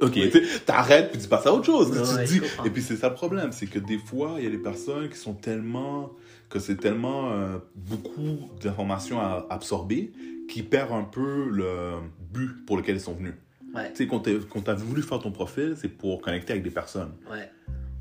OK, 0.00 0.12
Oui. 0.16 0.30
t'arrêtes 0.66 1.12
puis 1.12 1.20
tu 1.20 1.28
passes 1.28 1.46
à 1.46 1.52
autre 1.54 1.64
chose. 1.66 1.90
Tu 1.92 2.16
ouais, 2.16 2.24
dis, 2.24 2.40
et 2.64 2.70
puis 2.70 2.82
c'est 2.82 2.96
ça 2.96 3.08
le 3.08 3.14
problème, 3.14 3.52
c'est 3.52 3.66
que 3.66 3.78
des 3.78 3.98
fois, 3.98 4.34
il 4.38 4.44
y 4.44 4.46
a 4.46 4.50
des 4.50 4.58
personnes 4.58 5.08
qui 5.08 5.16
sont 5.16 5.34
tellement, 5.34 6.10
que 6.48 6.58
c'est 6.58 6.76
tellement 6.76 7.32
euh, 7.32 7.58
beaucoup 7.74 8.50
d'informations 8.62 9.20
à 9.20 9.46
absorber 9.50 10.12
qui 10.48 10.62
perdent 10.62 10.92
un 10.92 11.04
peu 11.04 11.48
le 11.50 11.94
but 12.32 12.64
pour 12.66 12.76
lequel 12.76 12.96
ils 12.96 13.00
sont 13.00 13.14
venus. 13.14 13.34
Ouais. 13.74 13.90
Tu 13.90 13.96
sais, 13.96 14.06
quand 14.06 14.28
quand 14.50 14.62
t'as 14.62 14.74
voulu 14.74 15.02
faire 15.02 15.18
ton 15.18 15.32
profil, 15.32 15.74
c'est 15.76 15.88
pour 15.88 16.20
connecter 16.20 16.52
avec 16.52 16.62
des 16.62 16.70
personnes. 16.70 17.12
Ouais. 17.30 17.50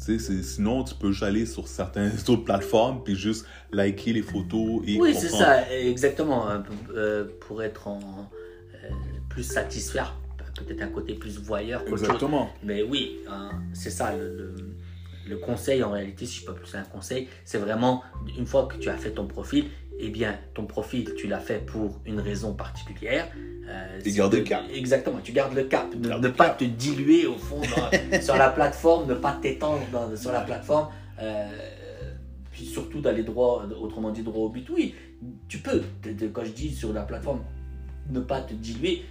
Tu 0.06 0.20
sais, 0.20 0.44
sinon, 0.44 0.84
tu 0.84 0.96
peux 0.96 1.12
juste 1.12 1.24
aller 1.24 1.46
sur 1.46 1.68
certaines 1.68 2.12
autres 2.28 2.44
plateformes 2.44 3.04
puis 3.04 3.16
juste 3.16 3.46
liker 3.72 4.14
les 4.14 4.22
photos 4.22 4.82
et 4.86 5.00
Oui, 5.00 5.16
c'est 5.16 5.30
ça, 5.30 5.72
exactement. 5.72 6.48
peu, 6.62 6.98
euh, 6.98 7.26
pour 7.40 7.64
être 7.64 7.88
en, 7.88 8.00
euh, 8.74 8.90
plus 9.30 9.44
satisfaire, 9.44 10.16
peut-être 10.56 10.82
un 10.82 10.90
côté 10.90 11.16
plus 11.16 11.40
voyeur 11.40 11.82
chose. 11.88 12.02
Exactement. 12.02 12.50
Mais 12.64 12.84
oui, 12.84 13.20
hein, 13.30 13.52
c'est 13.74 13.90
ça 13.90 14.16
le, 14.16 14.36
le, 14.36 14.56
le 15.28 15.38
conseil 15.38 15.84
en 15.84 15.92
réalité, 15.92 16.26
si 16.26 16.42
je 16.42 16.46
peux 16.46 16.54
plus 16.54 16.74
un 16.76 16.84
conseil, 16.84 17.28
c'est 17.46 17.58
vraiment 17.58 18.04
une 18.38 18.46
fois 18.46 18.68
que 18.68 18.78
tu 18.78 18.90
as 18.90 18.98
fait 18.98 19.12
ton 19.12 19.26
profil, 19.28 19.66
eh 20.00 20.10
bien 20.10 20.38
ton 20.54 20.66
profil 20.66 21.14
tu 21.16 21.28
l'as 21.28 21.40
fait 21.40 21.66
pour 21.66 22.00
une 22.06 22.20
raison 22.20 22.54
particulière. 22.54 23.28
Euh, 23.70 24.00
garder 24.08 24.38
de- 24.38 24.42
le 24.44 24.48
cap. 24.50 24.64
Exactement, 24.74 25.20
tu 25.24 25.32
gardes 25.32 25.54
le 25.54 25.64
cap. 25.64 25.94
Ne, 25.96 26.10
ne 26.18 26.28
pas 26.30 26.48
cap. 26.50 26.58
te 26.58 26.64
diluer 26.66 27.26
au 27.28 27.38
fond 27.38 27.62
dans- 27.62 28.22
sur 28.22 28.36
la 28.36 28.50
plateforme, 28.50 29.08
ne 29.08 29.14
pas 29.14 29.38
t'étendre 29.42 29.82
sur 30.18 30.32
la 30.32 30.42
plateforme. 30.42 30.90
euh, 31.22 31.48
puis 32.52 32.66
surtout 32.66 33.02
d'aller 33.02 33.24
droit, 33.24 33.66
autrement 33.82 34.12
dit 34.12 34.22
droit 34.22 34.46
au 34.46 34.50
but. 34.50 34.70
Oui, 34.70 34.94
tu 35.48 35.58
peux, 35.60 35.82
quand 36.34 36.44
je 36.44 36.52
dis 36.52 36.72
sur 36.72 36.94
la 36.94 37.02
plateforme, 37.02 37.42
ne 38.12 38.20
pas 38.20 38.42
te 38.42 38.54
diluer. 38.54 39.06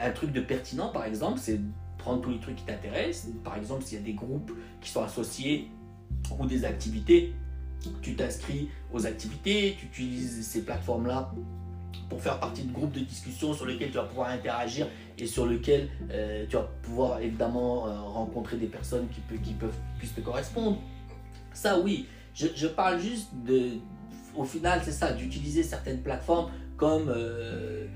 Un 0.00 0.10
truc 0.10 0.32
de 0.32 0.40
pertinent, 0.40 0.88
par 0.88 1.04
exemple, 1.04 1.38
c'est 1.40 1.60
prendre 2.02 2.20
tous 2.20 2.30
les 2.30 2.40
trucs 2.40 2.56
qui 2.56 2.64
t'intéressent. 2.64 3.30
Par 3.44 3.56
exemple, 3.56 3.84
s'il 3.84 3.98
y 3.98 4.00
a 4.00 4.04
des 4.04 4.14
groupes 4.14 4.52
qui 4.80 4.90
sont 4.90 5.02
associés 5.02 5.68
ou 6.38 6.46
des 6.46 6.64
activités, 6.64 7.32
tu 8.00 8.14
t'inscris 8.14 8.68
aux 8.92 9.06
activités, 9.06 9.76
tu 9.78 9.86
utilises 9.86 10.46
ces 10.46 10.64
plateformes-là 10.64 11.32
pour 12.08 12.20
faire 12.20 12.38
partie 12.40 12.64
de 12.64 12.72
groupes 12.72 12.92
de 12.92 13.00
discussion 13.00 13.54
sur 13.54 13.66
lesquels 13.66 13.90
tu 13.90 13.96
vas 13.96 14.04
pouvoir 14.04 14.30
interagir 14.30 14.86
et 15.16 15.26
sur 15.26 15.46
lesquels 15.46 15.88
euh, 16.10 16.44
tu 16.48 16.56
vas 16.56 16.68
pouvoir 16.82 17.20
évidemment 17.20 17.86
euh, 17.86 18.00
rencontrer 18.00 18.56
des 18.56 18.66
personnes 18.66 19.06
qui, 19.08 19.38
qui 19.38 19.54
peuvent 19.54 19.78
puissent 19.98 20.14
te 20.14 20.20
correspondre. 20.20 20.78
Ça 21.54 21.78
oui, 21.78 22.06
je, 22.34 22.66
parle 22.66 23.00
juste 23.00 23.28
de, 23.46 23.78
au 24.34 24.44
final 24.44 24.80
c'est 24.84 24.92
ça, 24.92 25.12
d'utiliser 25.12 25.62
certaines 25.62 26.02
plateformes 26.02 26.50
comme 26.76 27.08
euh, 27.08 27.86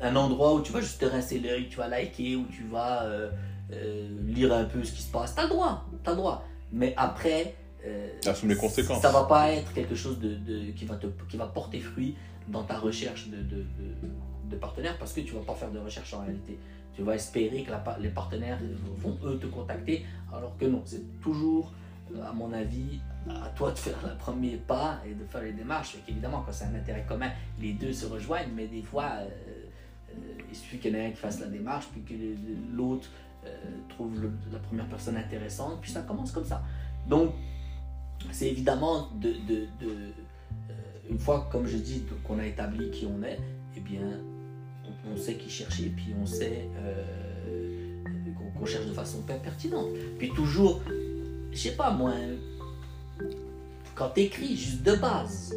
un 0.00 0.16
endroit 0.16 0.54
où 0.54 0.60
tu 0.62 0.72
vas 0.72 0.80
juste 0.80 1.00
te 1.00 1.06
rincer 1.06 1.38
l'œil, 1.40 1.68
tu 1.68 1.76
vas 1.76 1.88
liker, 1.88 2.36
où 2.36 2.44
tu 2.46 2.64
vas 2.64 3.04
euh, 3.04 3.30
euh, 3.72 4.08
lire 4.26 4.52
un 4.52 4.64
peu 4.64 4.82
ce 4.84 4.92
qui 4.92 5.02
se 5.02 5.10
passe. 5.10 5.34
T'as 5.34 5.44
le 5.44 5.48
droit, 5.50 5.84
t'as 6.02 6.12
le 6.12 6.16
droit. 6.16 6.44
Mais 6.72 6.94
après, 6.96 7.54
euh, 7.86 8.08
Assume 8.26 8.50
les 8.50 8.56
conséquences. 8.56 9.00
ça 9.02 9.10
va 9.10 9.24
pas 9.24 9.50
être 9.52 9.72
quelque 9.72 9.94
chose 9.94 10.18
de, 10.18 10.34
de- 10.34 10.70
qui, 10.72 10.84
va 10.84 10.96
te, 10.96 11.06
qui 11.28 11.36
va 11.36 11.46
porter 11.46 11.80
fruit 11.80 12.16
dans 12.48 12.62
ta 12.64 12.78
recherche 12.78 13.28
de, 13.28 13.36
de, 13.42 14.56
partenaires 14.56 14.96
parce 14.98 15.12
que 15.12 15.20
tu 15.20 15.34
vas 15.34 15.42
pas 15.42 15.54
faire 15.54 15.70
de 15.70 15.78
recherche 15.78 16.12
en 16.14 16.22
réalité. 16.22 16.58
Tu 16.94 17.02
vas 17.02 17.14
espérer 17.14 17.62
que 17.62 17.70
la 17.70 17.84
les 18.00 18.08
partenaires 18.08 18.58
vont 18.96 19.16
eux 19.24 19.38
te 19.38 19.46
contacter 19.46 20.04
alors 20.34 20.56
que 20.58 20.64
non. 20.64 20.82
C'est 20.84 21.20
toujours, 21.20 21.72
à 22.26 22.32
mon 22.32 22.52
avis, 22.52 22.98
à 23.30 23.48
toi 23.50 23.70
de 23.70 23.78
faire 23.78 23.98
le 24.04 24.16
premier 24.16 24.56
pas 24.56 25.00
et 25.06 25.14
de 25.14 25.24
faire 25.26 25.42
les 25.42 25.52
démarches. 25.52 25.90
Fait 25.90 25.98
qu'évidemment, 26.06 26.42
quand 26.44 26.52
c'est 26.52 26.64
un 26.64 26.74
intérêt 26.74 27.04
commun, 27.06 27.30
les 27.60 27.74
deux 27.74 27.92
se 27.92 28.06
rejoignent, 28.06 28.50
mais 28.54 28.66
des 28.66 28.82
fois, 28.82 29.12
euh, 29.20 29.28
il 30.50 30.56
suffit 30.56 30.78
qu'il 30.78 30.92
y 30.92 30.96
en 30.96 30.98
ait 31.00 31.06
un 31.06 31.10
qui 31.10 31.16
fasse 31.16 31.40
la 31.40 31.46
démarche, 31.46 31.86
puis 31.92 32.02
que 32.02 32.14
l'autre 32.76 33.08
euh, 33.46 33.48
trouve 33.88 34.12
la 34.52 34.58
première 34.58 34.86
personne 34.88 35.16
intéressante, 35.16 35.78
puis 35.80 35.90
ça 35.90 36.02
commence 36.02 36.32
comme 36.32 36.44
ça. 36.44 36.62
Donc, 37.08 37.32
c'est 38.32 38.48
évidemment 38.48 39.08
de, 39.20 39.32
de- 39.46 39.66
euh, 39.82 40.10
une 41.10 41.18
fois, 41.18 41.48
comme 41.50 41.66
je 41.66 41.76
dis, 41.78 42.02
qu'on 42.24 42.38
a 42.38 42.46
établi 42.46 42.90
qui 42.90 43.06
on 43.06 43.22
est, 43.22 43.38
eh 43.76 43.80
bien, 43.80 44.02
on, 45.10 45.16
sait 45.16 45.34
qui 45.36 45.48
chercher, 45.48 45.90
puis 45.96 46.14
on 46.20 46.26
sait 46.26 46.68
euh, 46.76 48.02
qu'on 48.58 48.66
cherche 48.66 48.86
de 48.86 48.92
façon 48.92 49.22
per- 49.22 49.38
pertinente. 49.42 49.88
Puis 50.18 50.30
toujours, 50.30 50.82
je 51.52 51.56
sais 51.56 51.76
pas 51.76 51.90
moi, 51.90 52.12
quand 53.94 54.10
t'écris 54.10 54.56
juste 54.56 54.82
de 54.82 54.94
base, 54.96 55.54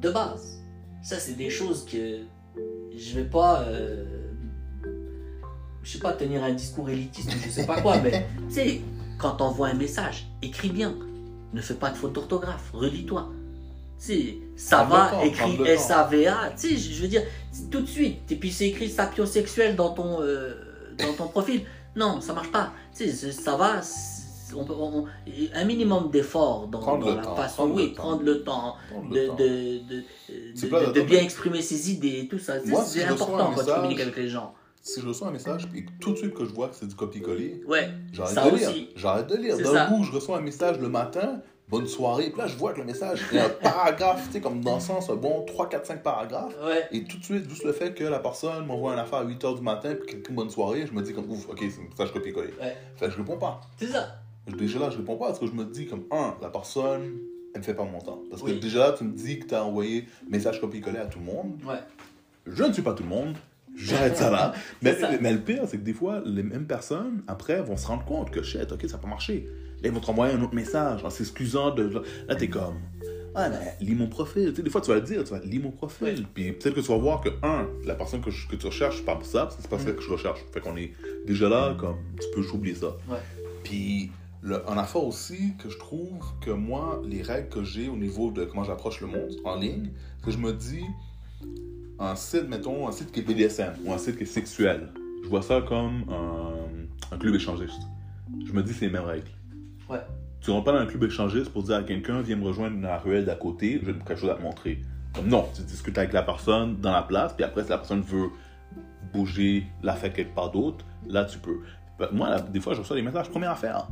de 0.00 0.10
base, 0.10 0.62
ça 1.02 1.18
c'est 1.18 1.34
des 1.34 1.50
choses 1.50 1.84
que 1.84 2.22
je 2.96 3.14
vais 3.16 3.24
pas, 3.24 3.62
euh, 3.62 4.04
je 5.82 5.92
sais 5.92 5.98
pas, 5.98 6.12
tenir 6.12 6.42
un 6.42 6.52
discours 6.52 6.88
élitiste 6.88 7.28
ou 7.34 7.38
je 7.44 7.50
sais 7.50 7.66
pas 7.66 7.80
quoi, 7.80 7.98
mais 7.98 8.26
tu 8.48 8.54
sais, 8.54 8.80
quand 9.18 9.32
t'envoies 9.32 9.68
un 9.68 9.74
message, 9.74 10.26
écris 10.42 10.70
bien. 10.70 10.94
Ne 11.52 11.60
fais 11.60 11.74
pas 11.74 11.90
de 11.90 11.96
faute 11.96 12.12
d'orthographe, 12.12 12.70
relis-toi. 12.72 13.30
Ça 14.56 14.84
va, 14.84 15.08
temps, 15.10 15.22
écrit. 15.22 15.62
S-A-V-A, 15.64 16.50
tu 16.58 16.68
sais, 16.68 16.76
je 16.76 17.02
veux 17.02 17.08
dire, 17.08 17.22
tout 17.70 17.80
de 17.80 17.86
suite. 17.86 18.30
Et 18.30 18.36
puis 18.36 18.50
c'est 18.50 18.68
écrit 18.68 18.90
sapiosexuel 18.90 19.76
dans 19.76 19.90
ton, 19.90 20.20
euh, 20.20 20.54
dans 20.98 21.12
ton 21.14 21.28
profil. 21.28 21.62
Non, 21.94 22.20
ça 22.20 22.34
marche 22.34 22.50
pas. 22.50 22.72
Tu 22.94 23.10
sais, 23.10 23.32
ça 23.32 23.56
va, 23.56 23.80
on 24.54 24.64
peut- 24.64 24.74
on- 24.76 25.06
un 25.54 25.64
minimum 25.64 26.10
d'effort 26.10 26.68
dans, 26.68 26.80
la 26.98 27.16
temps, 27.22 27.34
façon, 27.36 27.56
prendre 27.56 27.74
oui, 27.74 27.88
prendre 27.88 28.22
le 28.22 28.44
temps, 28.44 28.74
Prendre 28.90 29.10
de, 29.10 29.20
le 29.20 29.26
temps. 29.28 29.34
de, 29.36 30.92
de, 30.92 31.00
bien 31.02 31.20
exprimer 31.22 31.62
ses 31.62 31.90
idées 31.90 32.20
et 32.20 32.28
tout 32.28 32.38
ça. 32.38 32.60
Si 32.60 32.66
C'est 32.68 33.08
reçois 33.08 33.26
important 33.26 33.50
un 33.50 33.54
quand 33.54 33.64
tu 33.64 33.70
communiques 33.72 34.00
avec 34.00 34.16
les 34.16 34.28
gens. 34.28 34.54
Si 34.82 35.00
je 35.00 35.08
reçois 35.08 35.28
un 35.28 35.32
message 35.32 35.66
et 35.74 35.84
tout 36.00 36.12
de 36.12 36.16
suite 36.16 36.32
que 36.34 36.44
je 36.44 36.52
vois 36.54 36.68
que 36.68 36.76
c'est 36.76 36.86
du 36.86 36.94
copier-coller, 36.94 37.62
Ouais, 37.66 37.88
j'arrête 38.12 38.52
de 38.52 38.56
lire. 38.56 38.70
J'arrête 38.94 39.26
de 39.26 39.36
lire. 39.36 39.56
D'un 39.58 39.86
coup, 39.86 40.04
je 40.04 40.12
reçois 40.12 40.38
un 40.38 40.42
message 40.42 40.78
le 40.78 40.88
matin, 40.88 41.40
bonne 41.68 41.88
soirée, 41.88 42.30
puis 42.30 42.38
là, 42.38 42.46
je 42.46 42.56
vois 42.56 42.72
que 42.72 42.78
le 42.78 42.84
message, 42.84 43.20
a 43.36 43.46
un 43.46 43.48
paragraphe, 43.48 44.26
tu 44.28 44.34
sais, 44.34 44.40
comme 44.40 44.60
dans 44.60 44.76
le 44.76 44.80
sens, 44.80 45.10
un 45.10 45.16
bon 45.16 45.44
3, 45.44 45.68
4, 45.68 45.86
5 45.86 46.02
paragraphes. 46.04 46.54
Ouais, 46.64 46.86
Et 46.92 47.02
tout 47.02 47.18
de 47.18 47.24
suite, 47.24 47.48
juste 47.50 47.64
le 47.64 47.72
fait 47.72 47.94
que 47.94 48.04
la 48.04 48.20
personne 48.20 48.64
m'envoie 48.64 48.92
une 48.92 49.00
affaire 49.00 49.18
à 49.18 49.24
8h 49.24 49.56
du 49.56 49.62
matin, 49.62 49.96
puis 49.96 50.22
qu'elle 50.22 50.34
bonne 50.36 50.50
soirée, 50.50 50.86
je 50.86 50.92
me 50.92 51.02
dis 51.02 51.12
comme, 51.12 51.28
ouf, 51.28 51.48
ok, 51.48 51.58
c'est 51.58 51.80
un 51.80 51.88
message 51.90 52.12
copier-coller. 52.12 52.54
Ouais. 52.60 52.76
Fait 52.94 53.06
que 53.06 53.10
je 53.12 53.16
réponds 53.16 53.38
pas. 53.38 53.60
c'est 53.80 53.88
ça. 53.88 54.20
Déjà 54.46 54.78
là, 54.78 54.90
je 54.90 54.96
réponds 54.98 55.16
pas 55.16 55.26
parce 55.26 55.38
que 55.38 55.46
je 55.46 55.52
me 55.52 55.64
dis 55.64 55.86
comme, 55.86 56.04
un, 56.10 56.34
la 56.40 56.48
personne, 56.48 57.02
elle 57.54 57.60
me 57.60 57.64
fait 57.64 57.74
pas 57.74 57.84
mon 57.84 57.98
temps. 58.00 58.22
Parce 58.30 58.42
que 58.42 58.46
Oui. 58.50 58.60
déjà 58.60 58.78
là, 58.78 58.92
tu 58.96 59.04
me 59.04 59.12
dis 59.12 59.38
que 59.40 59.46
tu 59.46 59.54
as 59.54 59.64
envoyé 59.64 60.06
message 60.28 60.60
copier-coller 60.60 60.98
à 60.98 61.06
tout 61.06 61.18
le 61.18 61.24
monde. 61.24 61.58
Ouais. 61.66 61.78
Je 62.46 62.62
ne 62.62 62.72
suis 62.72 62.82
pas 62.82 62.92
tout 62.94 63.02
le 63.02 63.08
monde. 63.08 63.34
J'arrête 63.74 64.16
ça 64.16 64.30
là. 64.30 64.52
Mais, 64.82 64.94
ça. 64.94 65.10
mais 65.20 65.32
le 65.32 65.40
pire, 65.40 65.64
c'est 65.66 65.76
que 65.78 65.82
des 65.82 65.92
fois, 65.92 66.22
les 66.24 66.42
mêmes 66.42 66.66
personnes, 66.66 67.22
après, 67.26 67.60
vont 67.60 67.76
se 67.76 67.86
rendre 67.86 68.04
compte 68.06 68.30
que 68.30 68.42
shit, 68.42 68.70
ok, 68.72 68.80
ça 68.82 68.96
n'a 68.96 68.98
pas 69.02 69.08
marché. 69.08 69.46
Là, 69.82 69.88
ils 69.88 69.90
vont 69.90 70.00
te 70.00 70.06
renvoyer 70.06 70.32
un 70.34 70.40
autre 70.42 70.54
message 70.54 71.04
en 71.04 71.10
s'excusant 71.10 71.72
de. 71.74 72.02
Là, 72.28 72.36
t'es 72.36 72.48
comme. 72.48 72.76
Ouais, 73.34 73.50
mais 73.50 73.76
lis 73.82 73.94
mon 73.94 74.06
profil. 74.08 74.48
Tu 74.50 74.56
sais, 74.56 74.62
des 74.62 74.70
fois, 74.70 74.80
tu 74.80 74.88
vas 74.88 74.94
le 74.94 75.02
dire, 75.02 75.22
tu 75.24 75.30
vas 75.30 75.40
lis 75.40 75.58
mon 75.58 75.72
profil. 75.72 76.24
Puis 76.32 76.52
peut-être 76.52 76.74
que 76.74 76.80
tu 76.80 76.88
vas 76.88 76.96
voir 76.96 77.20
que, 77.20 77.28
un, 77.42 77.68
la 77.84 77.94
personne 77.94 78.22
que, 78.22 78.30
je- 78.30 78.48
que 78.48 78.56
tu 78.56 78.64
recherches, 78.66 79.04
pas 79.04 79.18
ça, 79.24 79.50
c'est 79.58 79.68
pas 79.68 79.78
ça 79.78 79.90
que 79.92 80.00
je 80.00 80.08
recherche. 80.10 80.40
Fait 80.54 80.60
qu'on 80.60 80.76
est 80.78 80.92
déjà 81.26 81.50
là, 81.50 81.76
comme, 81.78 81.96
tu 82.18 82.26
peux 82.34 82.48
oublier 82.56 82.76
ça. 82.76 82.96
Ouais. 83.10 83.18
Puis, 83.62 84.10
le, 84.46 84.70
un 84.70 84.78
affaire 84.78 85.02
aussi 85.02 85.54
que 85.58 85.68
je 85.68 85.76
trouve 85.76 86.22
que 86.40 86.50
moi, 86.50 87.02
les 87.04 87.20
règles 87.20 87.48
que 87.48 87.64
j'ai 87.64 87.88
au 87.88 87.96
niveau 87.96 88.30
de 88.30 88.44
comment 88.44 88.62
j'approche 88.62 89.00
le 89.00 89.08
monde 89.08 89.32
en 89.44 89.56
ligne, 89.56 89.90
c'est 90.18 90.26
que 90.26 90.30
je 90.30 90.38
me 90.38 90.52
dis, 90.52 90.84
un 91.98 92.14
site, 92.14 92.48
mettons, 92.48 92.86
un 92.86 92.92
site 92.92 93.10
qui 93.10 93.20
est 93.20 93.22
BDSM 93.24 93.74
ou 93.84 93.92
un 93.92 93.98
site 93.98 94.16
qui 94.16 94.22
est 94.22 94.26
sexuel, 94.26 94.92
je 95.24 95.28
vois 95.28 95.42
ça 95.42 95.62
comme 95.62 96.04
un, 96.08 97.14
un 97.14 97.18
club 97.18 97.34
échangiste. 97.34 97.82
Je 98.46 98.52
me 98.52 98.62
dis, 98.62 98.72
c'est 98.72 98.86
les 98.86 98.92
mêmes 98.92 99.02
règles. 99.02 99.30
Ouais. 99.90 99.98
Tu 100.40 100.52
rentres 100.52 100.64
pas 100.64 100.72
dans 100.72 100.78
un 100.78 100.86
club 100.86 101.02
échangiste 101.02 101.50
pour 101.50 101.64
dire 101.64 101.76
à 101.76 101.82
quelqu'un, 101.82 102.22
viens 102.22 102.36
me 102.36 102.44
rejoindre 102.44 102.80
dans 102.80 102.88
la 102.88 102.98
ruelle 102.98 103.24
d'à 103.24 103.34
côté, 103.34 103.80
j'ai 103.84 103.92
quelque 103.92 104.14
chose 104.14 104.30
à 104.30 104.34
te 104.34 104.42
montrer. 104.42 104.80
Non, 105.24 105.48
tu 105.56 105.62
discutes 105.62 105.98
avec 105.98 106.12
la 106.12 106.22
personne 106.22 106.76
dans 106.76 106.92
la 106.92 107.02
place, 107.02 107.32
puis 107.32 107.42
après, 107.42 107.64
si 107.64 107.70
la 107.70 107.78
personne 107.78 108.02
veut 108.02 108.28
bouger 109.12 109.66
la 109.82 109.94
fait 109.94 110.12
quelque 110.12 110.34
part 110.36 110.52
d'autre, 110.52 110.84
là, 111.08 111.24
tu 111.24 111.38
peux. 111.40 111.58
Moi, 112.12 112.28
là, 112.28 112.40
des 112.40 112.60
fois, 112.60 112.74
je 112.74 112.80
reçois 112.80 112.94
des 112.94 113.02
messages, 113.02 113.28
première 113.28 113.50
affaire. 113.50 113.88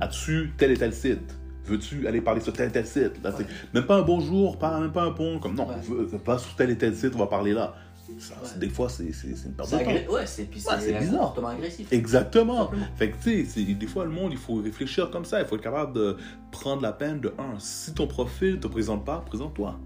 As-tu 0.00 0.52
tel 0.56 0.70
et 0.70 0.76
tel 0.76 0.92
site? 0.92 1.34
Veux-tu 1.64 2.06
aller 2.06 2.20
parler 2.20 2.40
sur 2.40 2.52
tel 2.52 2.68
et 2.68 2.72
tel 2.72 2.86
site? 2.86 3.22
Là, 3.22 3.32
même 3.74 3.84
pas 3.84 3.96
un 3.96 4.02
bonjour, 4.02 4.58
pas, 4.58 4.80
même 4.80 4.92
pas 4.92 5.02
un 5.04 5.10
pont, 5.10 5.38
comme 5.38 5.54
non, 5.54 5.68
Ouais. 5.68 6.18
pas 6.24 6.38
sur 6.38 6.54
tel 6.56 6.70
et 6.70 6.78
tel 6.78 6.94
site, 6.96 7.12
on 7.14 7.18
va 7.18 7.26
parler 7.26 7.52
là. 7.52 7.74
Ça, 8.18 8.32
Ouais. 8.34 8.40
c'est- 8.44 8.58
Des 8.58 8.70
fois, 8.70 8.88
c'est 8.88 9.04
une 9.04 9.52
perte 9.52 9.68
C'est 9.68 9.78
de 9.80 10.06
temps. 10.06 10.14
Ouais, 10.14 10.26
c'est 10.26 10.50
bizarre. 10.50 11.34
agressif. 11.46 11.92
Exactement. 11.92 12.70
Fait 12.96 13.10
que, 13.10 13.16
tu 13.22 13.44
sais, 13.44 13.62
des 13.62 13.86
fois, 13.86 14.04
le 14.06 14.10
monde, 14.10 14.32
il 14.32 14.38
faut 14.38 14.54
réfléchir 14.54 15.10
comme 15.10 15.26
ça. 15.26 15.40
Il 15.40 15.46
faut 15.46 15.56
être 15.56 15.62
capable 15.62 15.92
de 15.92 16.16
prendre 16.50 16.80
la 16.80 16.92
peine 16.92 17.20
de, 17.20 17.34
un, 17.38 17.58
si 17.58 17.92
ton 17.92 18.06
profil 18.06 18.60
te 18.60 18.66
présente 18.66 19.04
pas, 19.04 19.22
présente-toi. 19.26 19.78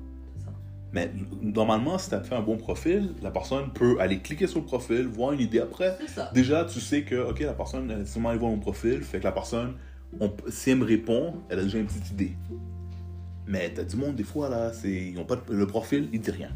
Mais 0.92 1.10
normalement, 1.40 1.98
si 1.98 2.10
tu 2.10 2.14
as 2.14 2.20
fait 2.20 2.34
un 2.36 2.42
bon 2.42 2.58
profil, 2.58 3.14
la 3.22 3.30
personne 3.32 3.72
peut 3.72 3.96
aller 3.98 4.20
cliquer 4.20 4.46
sur 4.46 4.60
le 4.60 4.66
profil, 4.66 5.06
voir 5.08 5.32
une 5.32 5.40
idée 5.40 5.58
après. 5.60 5.96
Ça. 6.06 6.30
Déjà, 6.32 6.64
tu 6.66 6.78
sais 6.80 7.02
que, 7.02 7.28
OK, 7.30 7.40
la 7.40 7.54
personne, 7.54 7.90
elle 7.90 8.06
sûrement 8.06 8.28
allée 8.28 8.38
voir 8.38 8.50
mon 8.52 8.58
profil, 8.58 9.02
fait 9.02 9.18
que 9.18 9.24
la 9.24 9.32
personne, 9.32 9.72
on- 10.20 10.32
si 10.48 10.70
elle 10.70 10.78
me 10.78 10.84
répond, 10.84 11.34
elle 11.48 11.58
a 11.60 11.62
déjà 11.62 11.78
une 11.78 11.86
petite 11.86 12.10
idée. 12.10 12.32
Mais 13.46 13.72
t'as 13.74 13.84
du 13.84 13.96
monde, 13.96 14.14
des 14.14 14.22
fois, 14.24 14.48
là, 14.48 14.72
c'est, 14.72 14.90
ils 14.90 15.18
ont 15.18 15.24
pas 15.24 15.36
de- 15.36 15.52
le 15.52 15.66
profil, 15.66 16.08
il 16.12 16.20
dit 16.20 16.30
rien. 16.30 16.50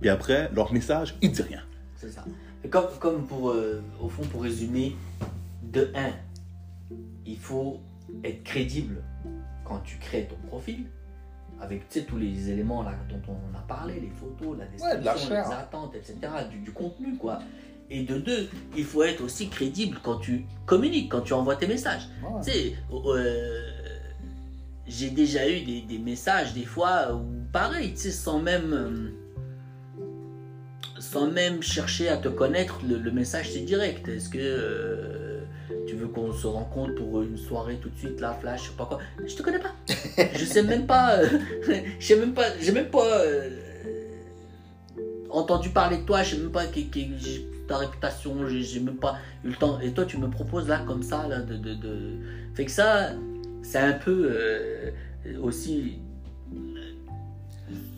Puis 0.00 0.08
après, 0.08 0.50
leur 0.54 0.72
message, 0.72 1.16
il 1.22 1.30
dit 1.32 1.42
rien. 1.42 1.62
C'est 1.96 2.10
ça. 2.10 2.24
Comme, 2.70 2.86
comme 3.00 3.26
pour, 3.26 3.50
euh, 3.50 3.82
au 4.00 4.08
fond, 4.08 4.22
pour 4.24 4.42
résumer, 4.42 4.96
de 5.62 5.90
1, 5.94 6.10
il 7.26 7.38
faut 7.38 7.80
être 8.24 8.42
crédible 8.44 9.02
quand 9.64 9.78
tu 9.80 9.98
crées 9.98 10.26
ton 10.28 10.36
profil, 10.48 10.84
avec 11.60 11.88
tous 11.88 12.16
les 12.16 12.50
éléments 12.50 12.82
là, 12.82 12.92
dont 13.08 13.20
on 13.28 13.56
a 13.56 13.60
parlé, 13.62 14.00
les 14.00 14.10
photos, 14.10 14.58
la 14.58 14.64
description, 14.66 15.00
de 15.00 15.04
la 15.04 15.16
chair. 15.16 15.48
les 15.48 15.54
attentes, 15.54 15.94
etc., 15.94 16.16
du, 16.50 16.58
du 16.58 16.72
contenu, 16.72 17.16
quoi. 17.16 17.38
Et 17.94 18.04
de 18.04 18.16
deux, 18.18 18.48
il 18.76 18.84
faut 18.84 19.02
être 19.02 19.22
aussi 19.22 19.48
crédible 19.48 19.98
quand 20.02 20.16
tu 20.18 20.46
communiques, 20.64 21.10
quand 21.12 21.20
tu 21.20 21.34
envoies 21.34 21.56
tes 21.56 21.66
messages. 21.66 22.08
Tu 22.42 22.50
sais, 22.50 22.74
euh, 22.90 23.70
j'ai 24.86 25.10
déjà 25.10 25.46
eu 25.48 25.60
des, 25.60 25.82
des 25.82 25.98
messages 25.98 26.54
des 26.54 26.64
fois 26.64 27.12
où 27.14 27.22
pareil, 27.52 27.90
tu 27.92 27.98
sais, 28.00 28.10
sans 28.10 28.38
même 28.38 28.72
euh, 28.72 29.10
sans 30.98 31.30
même 31.30 31.62
chercher 31.62 32.08
à 32.08 32.16
te 32.16 32.28
connaître, 32.28 32.80
le, 32.88 32.96
le 32.96 33.10
message 33.10 33.50
c'est 33.52 33.60
direct. 33.60 34.08
Est-ce 34.08 34.28
que 34.30 34.38
euh, 34.40 35.40
tu 35.86 35.94
veux 35.96 36.08
qu'on 36.08 36.32
se 36.32 36.46
rencontre 36.46 36.94
pour 36.94 37.20
une 37.22 37.36
soirée 37.36 37.76
tout 37.82 37.90
de 37.90 37.98
suite, 37.98 38.20
là, 38.20 38.36
flash, 38.40 38.62
je 38.64 38.68
sais 38.70 38.76
pas 38.76 38.86
quoi? 38.86 38.98
Je 39.26 39.34
te 39.34 39.42
connais 39.42 39.58
pas. 39.58 39.74
je 40.34 40.44
sais 40.46 40.62
même 40.62 40.86
pas. 40.86 41.18
euh, 41.18 41.28
je 41.98 42.06
sais 42.06 42.16
même 42.16 42.32
pas. 42.32 42.46
J'ai 42.58 42.72
même 42.72 42.88
pas 42.88 43.20
euh, 43.20 43.50
entendu 45.28 45.68
parler 45.70 45.98
de 45.98 46.04
toi. 46.04 46.22
Je 46.22 46.36
sais 46.36 46.40
même 46.40 46.52
pas 46.52 46.66
qui, 46.66 46.88
qui- 46.88 47.10
j'ai- 47.18 47.46
ta 47.72 47.78
réputation. 47.78 48.46
J'ai 48.48 48.80
même 48.80 48.96
pas 48.96 49.16
eu 49.44 49.48
le 49.48 49.56
temps. 49.56 49.80
Et 49.80 49.90
toi, 49.92 50.04
tu 50.04 50.18
me 50.18 50.28
proposes 50.28 50.68
là 50.68 50.82
comme 50.86 51.02
ça, 51.02 51.26
là, 51.26 51.40
de, 51.40 51.56
de, 51.56 51.74
de... 51.74 52.18
fait 52.54 52.66
que 52.66 52.70
ça, 52.70 53.12
c'est 53.62 53.78
un 53.78 53.94
peu 53.94 54.28
euh, 54.30 54.90
aussi 55.40 55.98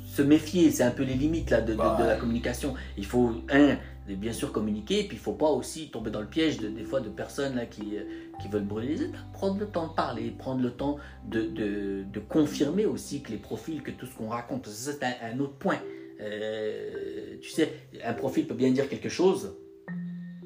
se 0.07 0.23
méfier. 0.23 0.71
C'est 0.71 0.85
un 0.85 0.93
peu 0.93 1.03
les 1.03 1.15
limites 1.15 1.51
là 1.51 1.61
de, 1.61 1.75
Bah, 1.75 1.99
la 1.99 2.17
communication. 2.17 2.75
Il 2.97 3.05
faut 3.07 3.33
un 3.51 3.77
bien 4.07 4.35
sûr 4.35 4.53
communiquer, 4.53 5.01
et 5.01 5.09
puis 5.09 5.17
il 5.17 5.21
faut 5.21 5.33
pas 5.33 5.49
aussi 5.49 5.89
tomber 5.89 6.11
dans 6.11 6.21
le 6.21 6.27
piège 6.27 6.59
de, 6.59 6.69
des 6.69 6.85
fois 6.85 7.01
de 7.01 7.09
personnes 7.09 7.57
là 7.57 7.65
qui, 7.65 7.97
euh, 7.97 8.03
qui 8.41 8.49
veulent 8.49 8.65
brûler 8.65 8.89
les 8.89 9.03
étapes. 9.05 9.33
Prendre 9.33 9.59
le 9.59 9.67
temps 9.67 9.89
de 9.89 9.95
parler, 9.95 10.31
prendre 10.31 10.63
le 10.63 10.71
temps 10.71 10.99
de, 11.27 11.47
de, 11.47 12.21
confirmer 12.29 12.85
aussi 12.85 13.23
que 13.23 13.31
les 13.31 13.39
profils, 13.39 13.83
que 13.83 13.91
tout 13.91 14.07
ce 14.07 14.15
qu'on 14.15 14.29
raconte, 14.29 14.67
c'est 14.69 15.03
un, 15.03 15.15
un 15.33 15.39
autre 15.41 15.55
point. 15.55 15.79
Euh, 16.21 17.37
tu 17.41 17.51
sais, 17.51 17.73
un 18.05 18.13
profil 18.13 18.47
peut 18.47 18.55
bien 18.55 18.71
dire 18.71 18.89
quelque 18.89 19.09
chose, 19.09 19.57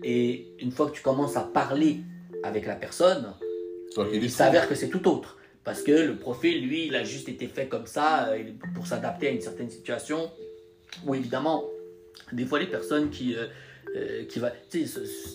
et 0.02 0.46
une 0.60 0.70
fois 0.70 0.88
que 0.88 0.94
tu 0.96 1.02
commences 1.02 1.36
à 1.36 1.42
parler 1.42 2.00
avec 2.42 2.66
la 2.66 2.76
personne, 2.76 3.34
il 4.12 4.30
s'avère 4.30 4.68
que 4.68 4.74
c'est 4.74 4.88
tout 4.88 5.06
autre. 5.08 5.36
Parce 5.64 5.82
que 5.82 5.92
le 5.92 6.16
profil, 6.16 6.66
lui, 6.66 6.86
il 6.86 6.94
a 6.96 7.04
juste 7.04 7.28
été 7.28 7.46
fait 7.46 7.66
comme 7.66 7.86
ça 7.86 8.28
euh, 8.28 8.42
pour 8.74 8.86
s'adapter 8.86 9.28
à 9.28 9.30
une 9.32 9.40
certaine 9.40 9.68
situation. 9.68 10.30
Ou 11.06 11.14
évidemment, 11.14 11.64
des 12.32 12.46
fois, 12.46 12.58
les 12.58 12.66
personnes 12.68 13.10
qui. 13.10 13.34
euh, 13.34 13.46
euh, 13.96 14.26
qui 14.26 14.38
va, 14.38 14.52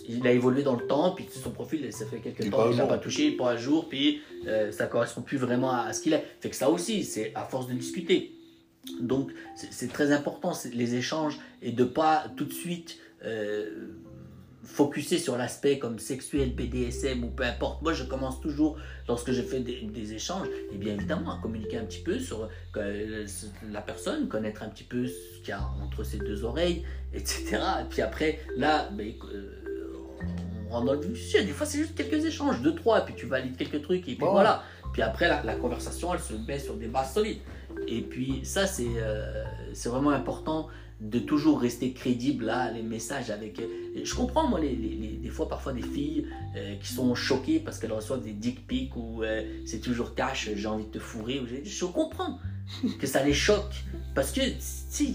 il 0.08 0.24
a 0.28 0.30
évolué 0.30 0.62
dans 0.62 0.76
le 0.76 0.86
temps, 0.86 1.10
puis 1.10 1.26
son 1.28 1.50
profil, 1.50 1.92
ça 1.92 2.06
fait 2.06 2.18
quelques 2.20 2.48
temps 2.52 2.68
qu'il 2.68 2.76
n'a 2.76 2.86
pas 2.86 2.98
touché, 2.98 3.26
il 3.26 3.36
pas 3.36 3.50
à 3.50 3.56
jour, 3.56 3.88
puis 3.88 4.22
euh, 4.46 4.70
ça 4.70 4.86
correspond 4.86 5.22
plus 5.22 5.38
vraiment 5.38 5.72
à, 5.72 5.86
à 5.88 5.92
ce 5.92 6.00
qu'il 6.00 6.12
est. 6.12 6.24
Fait 6.40 6.50
que 6.50 6.54
ça 6.56 6.70
aussi, 6.70 7.02
c'est 7.02 7.32
à 7.34 7.44
force 7.46 7.66
de 7.66 7.72
discuter. 7.74 8.32
Donc, 9.00 9.32
c'est 9.72 9.92
très 9.92 10.12
important, 10.12 10.52
les 10.72 10.94
échanges, 10.94 11.38
et 11.62 11.72
de 11.72 11.82
pas 11.82 12.26
tout 12.36 12.44
de 12.44 12.52
suite 12.52 12.98
euh, 13.24 13.88
focuser 14.64 15.18
sur 15.18 15.36
l'aspect 15.36 15.78
comme 15.78 15.98
sexuel, 15.98 16.54
BDSM 16.54 17.24
ou 17.24 17.28
peu 17.28 17.44
importe. 17.44 17.82
Moi, 17.82 17.92
je 17.92 18.04
commence 18.04 18.40
toujours, 18.40 18.76
lorsque 19.08 19.32
je 19.32 19.42
fais 19.42 19.60
des, 19.60 19.82
des 19.82 20.12
échanges, 20.14 20.48
et 20.72 20.76
bien 20.76 20.94
évidemment, 20.94 21.38
à 21.38 21.42
communiquer 21.42 21.78
un 21.78 21.84
petit 21.84 22.02
peu 22.02 22.18
sur 22.18 22.48
euh, 22.76 23.26
la 23.70 23.80
personne, 23.80 24.28
connaître 24.28 24.62
un 24.62 24.68
petit 24.68 24.84
peu 24.84 25.06
ce 25.06 25.38
qu'il 25.40 25.50
y 25.50 25.52
a 25.52 25.60
entre 25.82 26.04
ses 26.04 26.18
deux 26.18 26.44
oreilles, 26.44 26.84
etc. 27.12 27.58
Et 27.82 27.84
puis 27.88 28.02
après, 28.02 28.40
là, 28.56 28.88
ben, 28.92 29.12
euh, 29.32 29.62
on 30.68 30.72
rentre 30.72 30.86
dans 30.86 30.94
le 30.94 31.14
sujet. 31.14 31.44
Des 31.44 31.52
fois, 31.52 31.66
c'est 31.66 31.78
juste 31.78 31.94
quelques 31.94 32.24
échanges, 32.24 32.60
deux, 32.62 32.74
trois, 32.74 33.00
et 33.00 33.04
puis 33.04 33.14
tu 33.14 33.26
valides 33.26 33.56
quelques 33.56 33.82
trucs, 33.82 34.08
et 34.08 34.14
puis 34.14 34.26
voilà. 34.26 34.62
Puis 34.92 35.02
après, 35.02 35.28
la, 35.28 35.42
la 35.42 35.56
conversation, 35.56 36.14
elle 36.14 36.20
se 36.20 36.34
met 36.34 36.58
sur 36.58 36.76
des 36.76 36.86
bases 36.86 37.14
solides. 37.14 37.40
Et 37.88 38.02
puis 38.02 38.44
ça, 38.44 38.66
c'est 38.66 38.86
euh, 38.96 39.44
c'est 39.72 39.88
vraiment 39.88 40.10
important 40.10 40.68
de 41.04 41.18
toujours 41.18 41.60
rester 41.60 41.92
crédible 41.92 42.46
là, 42.46 42.70
les 42.72 42.82
messages 42.82 43.30
avec. 43.30 43.58
euh, 43.60 44.00
Je 44.02 44.14
comprends 44.14 44.48
moi 44.48 44.58
les, 44.58 44.74
les- 44.74 44.96
les- 44.96 45.16
des 45.18 45.28
fois 45.28 45.48
parfois 45.48 45.72
des 45.72 45.82
filles 45.82 46.26
euh, 46.56 46.76
qui 46.76 46.92
sont 46.92 47.14
choquées 47.14 47.60
parce 47.60 47.78
qu'elles 47.78 47.92
reçoivent 47.92 48.22
des 48.24 48.32
dick 48.32 48.66
pics 48.66 48.96
ou 48.96 49.22
euh, 49.22 49.42
c'est 49.66 49.80
toujours 49.80 50.14
cash, 50.14 50.48
j'ai 50.54 50.66
envie 50.66 50.84
de 50.86 50.90
te 50.90 50.98
fourrer. 50.98 51.40
Ou 51.40 51.46
je 51.62 51.84
comprends 51.84 52.38
que 53.00 53.06
ça 53.06 53.22
les 53.22 53.34
choque 53.34 53.74
parce 54.14 54.32
que 54.32 54.40
si 54.58 55.14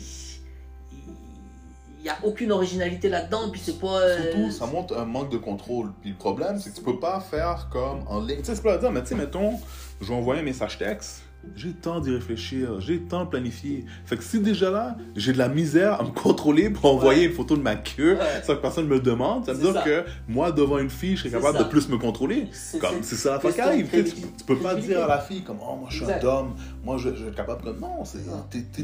il 2.02 2.04
n'y 2.04 2.10
a 2.10 2.18
aucune 2.24 2.52
originalité 2.54 3.10
là-dedans, 3.10 3.50
puis 3.52 3.60
c'est 3.62 3.78
pas. 3.80 4.00
euh, 4.00 4.32
Surtout, 4.32 4.52
ça 4.52 4.66
montre 4.68 4.98
un 4.98 5.04
manque 5.06 5.30
de 5.32 5.38
contrôle. 5.38 5.92
Puis 6.02 6.12
le 6.12 6.16
problème, 6.16 6.58
c'est 6.60 6.70
que 6.72 6.76
tu 6.78 6.82
peux 6.82 6.98
pas 6.98 7.20
faire 7.20 7.68
comme 7.72 8.04
en 8.08 8.22
ligne. 8.22 8.38
Tu 8.40 8.46
sais, 8.46 8.56
c'est 8.56 8.62
pas 8.64 8.76
à 8.76 8.78
dire, 8.78 8.90
mais 8.92 9.02
tu 9.02 9.08
sais, 9.10 9.16
mettons, 9.16 9.60
je 10.00 10.08
vais 10.08 10.14
envoyer 10.14 10.40
un 10.40 10.46
message 10.46 10.78
texte. 10.78 11.24
J'ai 11.56 11.70
le 11.70 11.74
temps 11.74 12.00
d'y 12.02 12.12
réfléchir, 12.14 12.82
j'ai 12.82 12.96
le 12.96 13.06
temps 13.08 13.24
de 13.24 13.30
planifier. 13.30 13.86
Fait 14.06 14.18
que 14.18 14.24
si 14.24 14.40
déjà 14.42 14.70
là, 14.70 14.98
j'ai 15.16 15.32
de 15.32 15.38
la 15.38 15.48
misère 15.48 16.00
à 16.00 16.04
me 16.04 16.10
contrôler 16.10 16.70
pour 16.70 16.86
envoyer 16.94 17.26
une 17.28 17.32
photo 17.34 17.56
de 17.56 17.62
ma 17.62 17.76
queue 17.76 18.16
Ouais. 18.18 18.42
sans 18.44 18.56
que 18.56 18.62
personne 18.62 18.88
me 18.88 18.96
le 18.96 19.00
demande, 19.00 19.46
ça 19.46 19.54
veut 19.54 19.62
dire 19.64 19.74
ça. 19.74 19.82
que 19.84 20.04
moi, 20.28 20.52
devant 20.52 20.78
une 20.80 20.90
fille, 20.90 21.16
je 21.16 21.22
serais 21.28 21.32
capable 21.40 21.58
ça. 21.58 21.64
de 21.64 21.70
plus 21.70 21.88
me 21.90 21.98
contrôler. 21.98 22.48
c'est- 22.52 22.78
Comme, 22.80 23.02
c'est- 23.02 23.16
c'est 23.16 23.30
ça 23.30 23.40
la 23.44 23.52
qui 23.52 23.58
de 23.58 23.62
arrive. 23.62 23.90
Tu, 23.90 24.04
tu, 24.04 24.44
peux 24.46 24.58
pas 24.58 24.76
dire 24.76 25.04
à 25.04 25.08
la 25.08 25.20
fille 25.20 25.42
comme 25.44 25.58
Oh, 25.62 25.76
moi 25.78 25.88
je 25.90 25.96
suis 25.96 26.04
Exact. 26.04 26.24
un 26.24 26.28
homme, 26.28 26.56
moi 26.84 26.98
je, 26.98 27.10
je 27.16 27.24
vais 27.24 27.30
être 27.30 27.36
capable 27.36 27.64
comme 27.64 27.80
non, 27.80 28.04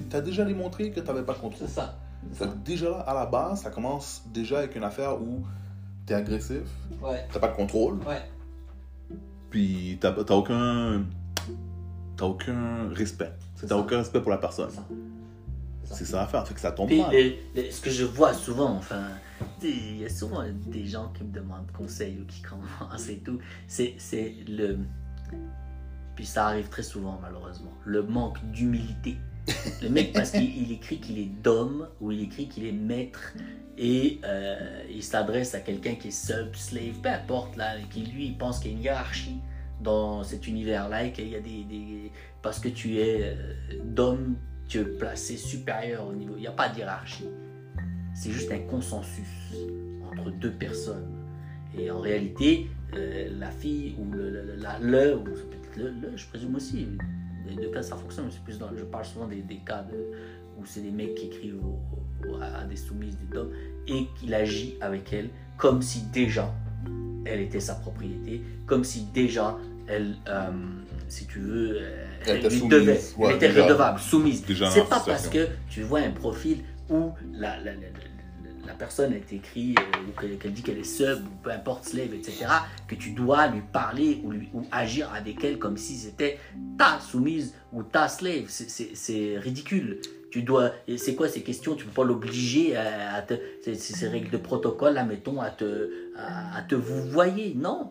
t'as 0.09 0.21
déjà 0.21 0.45
démontré 0.45 0.91
que 0.91 1.01
t'avais 1.01 1.23
pas 1.23 1.33
de 1.33 1.39
contrôle. 1.39 1.67
C'est 1.67 1.75
ça. 1.75 1.97
Fait 2.33 2.45
que 2.45 2.55
déjà 2.65 2.89
là, 2.89 2.99
à 3.05 3.13
la 3.13 3.25
base, 3.25 3.61
ça 3.61 3.69
commence 3.69 4.23
déjà 4.33 4.59
avec 4.59 4.75
une 4.75 4.83
affaire 4.83 5.21
où 5.21 5.43
t'es 6.05 6.13
agressif, 6.15 6.61
Ouais. 7.01 7.25
t'as 7.31 7.39
pas 7.39 7.49
de 7.49 7.55
contrôle, 7.55 7.99
puis 9.49 9.97
t'as, 9.99 10.11
t'as 10.11 10.33
aucun. 10.35 11.03
T'as 12.17 12.25
aucun 12.25 12.89
respect. 12.93 13.31
T'as 13.67 13.75
aucun 13.75 13.97
respect 13.97 14.21
pour 14.21 14.31
la 14.31 14.37
personne. 14.37 14.69
C'est 15.83 16.05
ça. 16.05 16.05
Ça 16.05 16.17
l'affaire, 16.17 16.47
fait 16.47 16.53
que 16.53 16.59
ça 16.59 16.71
tombe 16.71 16.87
Puis, 16.87 17.01
mal. 17.01 17.13
ce 17.71 17.81
que 17.81 17.91
je 17.91 18.03
vois 18.03 18.33
souvent, 18.33 18.71
enfin, 18.71 19.03
il 19.61 20.01
y 20.01 20.05
a 20.05 20.09
souvent 20.09 20.43
des 20.67 20.85
gens 20.85 21.11
qui 21.15 21.23
me 21.23 21.31
demandent 21.31 21.71
conseil 21.71 22.19
ou 22.21 22.25
qui 22.25 22.41
commencent 22.41 23.09
et 23.09 23.19
tout, 23.19 23.39
c'est 23.67 23.95
le. 24.47 24.79
Puis 26.15 26.25
ça 26.25 26.47
arrive 26.47 26.69
très 26.69 26.83
souvent, 26.83 27.19
malheureusement, 27.21 27.73
le 27.83 28.01
manque 28.01 28.39
d'humilité 28.51 29.17
Le 29.81 29.89
mec, 29.89 30.13
parce 30.13 30.31
qu'il 30.31 30.57
il 30.57 30.71
écrit 30.71 30.99
qu'il 30.99 31.19
est 31.19 31.29
dom 31.43 31.87
ou 32.01 32.11
il 32.11 32.23
écrit 32.23 32.47
qu'il 32.47 32.65
est 32.65 32.71
maître 32.71 33.33
et 33.77 34.19
euh, 34.23 34.83
il 34.89 35.03
s'adresse 35.03 35.53
à 35.53 35.59
quelqu'un 35.59 35.95
qui 35.95 36.07
est 36.07 36.11
sub, 36.11 36.55
slave, 36.55 36.99
peu 37.03 37.09
importe, 37.09 37.57
là, 37.57 37.75
qui 37.91 38.01
lui, 38.05 38.27
il 38.27 38.37
pense 38.37 38.59
qu'il 38.59 38.71
y 38.71 38.73
a 38.73 38.77
une 38.77 38.83
hiérarchie 38.83 39.39
dans 39.81 40.23
cet 40.23 40.47
univers-là 40.47 41.05
et 41.05 41.11
qu'il 41.11 41.29
y 41.29 41.35
a 41.35 41.39
des, 41.39 42.11
Parce 42.41 42.59
que 42.59 42.69
tu 42.69 42.97
es 42.99 43.21
euh, 43.21 43.35
dom, 43.83 44.35
tu 44.67 44.79
es 44.79 44.85
placé 44.85 45.37
supérieur 45.37 46.07
au 46.07 46.13
niveau. 46.13 46.33
Il 46.37 46.41
n'y 46.41 46.47
a 46.47 46.51
pas 46.51 46.69
de 46.69 46.79
hiérarchie. 46.79 47.29
C'est 48.13 48.31
juste 48.31 48.51
un 48.51 48.59
consensus 48.59 49.53
entre 50.09 50.31
deux 50.31 50.51
personnes. 50.51 51.11
Et 51.77 51.91
en 51.91 51.99
réalité, 51.99 52.69
euh, 52.95 53.29
la 53.37 53.51
fille 53.51 53.95
ou 53.99 54.09
le, 54.11 54.57
je 56.15 56.25
présume 56.27 56.55
aussi, 56.55 56.87
les 57.45 57.55
deux 57.55 57.69
cas 57.69 57.83
ça 57.83 57.97
fonctionne, 57.97 58.29
je 58.31 58.83
parle 58.85 59.05
souvent 59.05 59.27
des, 59.27 59.43
cas 59.65 59.85
où 60.57 60.65
c'est 60.65 60.81
des 60.81 60.91
mecs 60.91 61.15
qui 61.15 61.25
écrivent 61.25 61.59
à 62.41 62.63
des 62.63 62.77
soumises, 62.77 63.17
des 63.17 63.37
hommes, 63.37 63.51
et 63.87 64.07
qu'il 64.17 64.33
agit 64.33 64.77
avec 64.79 65.11
elle 65.11 65.29
comme 65.57 65.81
si 65.81 66.03
déjà 66.13 66.53
elle 67.25 67.41
était 67.41 67.59
sa 67.59 67.75
propriété, 67.75 68.41
comme 68.65 68.83
si 68.83 69.05
déjà 69.13 69.57
elle, 69.87 70.15
euh, 70.27 70.51
si 71.07 71.25
tu 71.27 71.39
veux, 71.39 71.77
euh, 71.79 72.05
Elle 72.25 72.37
était 72.37 72.49
lui 72.49 72.59
soumise, 72.59 72.71
devait, 72.71 73.01
ouais, 73.17 73.29
elle 73.29 73.35
était 73.35 73.49
déjà. 73.49 73.63
redevable, 73.63 73.99
soumise. 73.99 74.43
C'est 74.47 74.89
pas 74.89 75.03
parce 75.05 75.27
que 75.27 75.47
tu 75.69 75.83
vois 75.83 75.99
un 75.99 76.11
profil 76.11 76.63
où 76.89 77.11
la, 77.33 77.57
la, 77.59 77.71
la, 78.65 78.73
personne 78.73 79.13
est 79.13 79.31
écrite, 79.31 79.79
euh, 79.79 80.09
ou 80.09 80.37
qu'elle 80.37 80.53
dit 80.53 80.61
qu'elle 80.63 80.79
est 80.79 80.83
sub, 80.83 81.19
ou 81.25 81.43
peu 81.43 81.51
importe, 81.51 81.85
slave, 81.85 82.13
etc., 82.13 82.45
que 82.87 82.95
tu 82.95 83.11
dois 83.11 83.47
lui 83.47 83.61
parler 83.61 84.21
ou, 84.23 84.31
lui, 84.31 84.49
ou 84.53 84.63
agir 84.71 85.11
avec 85.13 85.43
elle 85.43 85.59
comme 85.59 85.77
si 85.77 85.95
c'était 85.95 86.39
ta 86.77 86.99
soumise 86.99 87.53
ou 87.71 87.83
ta 87.83 88.07
slave. 88.07 88.45
C'est 88.47 89.37
ridicule. 89.37 90.01
Tu 90.35 90.41
dois, 90.43 90.73
c'est 90.97 91.15
quoi 91.15 91.29
ces 91.29 91.43
questions? 91.43 91.75
Tu 91.75 91.85
peux 91.85 91.93
pas 91.93 92.03
l'obliger 92.03 92.75
à, 92.75 93.13
à 93.13 93.21
te, 93.21 93.35
ces, 93.63 93.73
ces- 93.73 94.09
règles 94.09 94.29
de 94.29 94.35
protocole, 94.37 94.95
là, 94.95 95.05
mettons, 95.05 95.39
à 95.39 95.49
te, 95.49 95.89
à, 96.17 96.57
à 96.57 96.61
te 96.61 96.75
vous 96.75 97.03
voyez. 97.09 97.53
Non, 97.55 97.89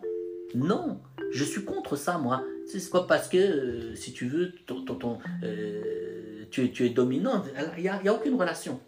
non, 0.53 0.99
je 1.33 1.43
suis 1.43 1.63
contre 1.65 1.95
ça, 1.95 2.19
moi. 2.19 2.43
C'est 2.67 2.87
pas 2.91 3.01
parce 3.01 3.29
que, 3.29 3.37
euh, 3.37 3.95
si 3.95 4.13
tu 4.13 4.27
veux, 4.27 4.51
ton, 4.67 4.85
ton- 4.85 4.93
ton, 4.93 5.17
euh, 5.43 6.43
tu, 6.51 6.65
es, 6.65 6.69
tu 6.69 6.85
es 6.85 6.89
dominant. 6.89 7.43
Il 7.77 7.81
n'y 7.81 7.89
a, 7.89 7.99
il 7.99 8.05
y 8.05 8.09
a 8.09 8.13
aucune 8.13 8.35
relation. 8.39 8.79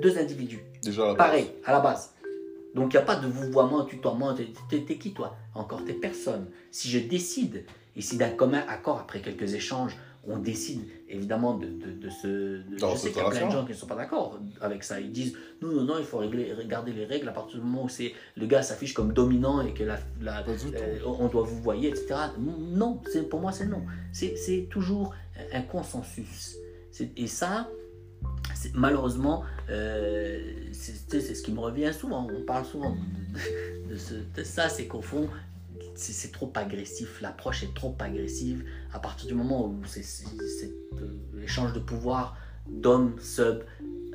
Deux 0.00 0.16
individus. 0.16 0.60
Déjà, 0.82 1.08
base. 1.08 1.16
Pareil, 1.18 1.50
à 1.66 1.72
la 1.72 1.80
base. 1.80 2.14
Donc 2.74 2.94
il 2.94 2.96
n'y 2.96 3.02
a 3.02 3.04
pas 3.04 3.16
de 3.16 3.26
vouvoiement, 3.26 3.84
tutoiement. 3.84 4.34
T'es 4.70 4.96
qui 4.96 5.12
toi? 5.12 5.36
Encore 5.54 5.84
t'es 5.84 5.92
personne. 5.92 6.46
Si 6.70 6.88
je 6.88 6.98
décide, 6.98 7.64
et 7.94 8.00
si 8.00 8.16
d'un 8.16 8.30
commun 8.30 8.64
accord, 8.68 9.00
après 9.00 9.20
quelques 9.20 9.52
échanges, 9.52 9.98
on 10.26 10.38
décide 10.38 10.82
évidemment 11.08 11.54
de, 11.54 11.66
de, 11.66 11.90
de 11.92 12.08
se. 12.10 12.26
de- 12.26 12.78
Dans 12.78 12.92
je 12.92 12.96
sais 12.98 13.08
qu'il 13.08 13.18
y 13.18 13.20
a 13.20 13.28
plein 13.30 13.40
de 13.48 13.52
gens 13.52 13.64
qui 13.64 13.72
ne 13.72 13.76
sont 13.76 13.86
pas 13.86 13.96
d'accord 13.96 14.38
avec 14.60 14.84
ça. 14.84 15.00
Ils 15.00 15.10
disent 15.10 15.34
non, 15.60 15.68
non, 15.72 15.82
non, 15.82 15.94
il 15.98 16.04
faut 16.04 16.18
régler, 16.18 16.52
regarder 16.52 16.92
les 16.92 17.04
règles 17.04 17.28
à 17.28 17.32
partir 17.32 17.58
du 17.58 17.64
moment 17.64 17.84
où 17.84 17.88
c'est 17.88 18.12
le 18.36 18.46
gars 18.46 18.62
s'affiche 18.62 18.94
comme 18.94 19.12
dominant 19.12 19.60
et 19.62 19.74
que 19.74 19.82
la, 19.84 19.98
euh, 20.76 20.98
on 21.06 21.26
doit 21.28 21.42
vous 21.42 21.60
voyer, 21.60 21.88
etc. 21.88 22.14
Non, 22.38 23.00
c'est 23.12 23.28
pour 23.28 23.40
moi 23.40 23.50
c'est 23.52 23.66
non. 23.66 23.82
C'est 24.12 24.36
c'est 24.36 24.68
toujours 24.70 25.14
un 25.52 25.62
consensus. 25.62 26.56
Et 27.16 27.26
ça, 27.26 27.68
c'est- 28.54 28.74
malheureusement, 28.74 29.42
euh, 29.70 30.40
c'est 30.72 31.20
ce 31.34 31.42
qui 31.42 31.52
me 31.52 31.58
revient 31.60 31.92
souvent. 31.92 32.28
On 32.32 32.42
parle 32.44 32.64
souvent 32.64 32.90
de, 32.92 33.88
de- 33.88 33.94
de 33.94 33.98
ce- 33.98 34.14
de 34.36 34.44
ça, 34.44 34.68
c'est 34.68 34.86
qu'au 34.86 35.00
fond, 35.02 35.28
c'est 35.94 36.32
trop 36.32 36.52
agressif. 36.54 37.20
L'approche 37.20 37.62
est 37.62 37.74
trop 37.74 37.94
agressive. 37.98 38.64
À 38.92 38.98
partir 38.98 39.28
du 39.28 39.34
moment 39.34 39.66
où 39.66 39.80
c'est 39.86 40.04
euh, 41.00 41.42
échange 41.42 41.72
de 41.72 41.80
pouvoir 41.80 42.36
d'homme 42.68 43.16
sub, 43.20 43.62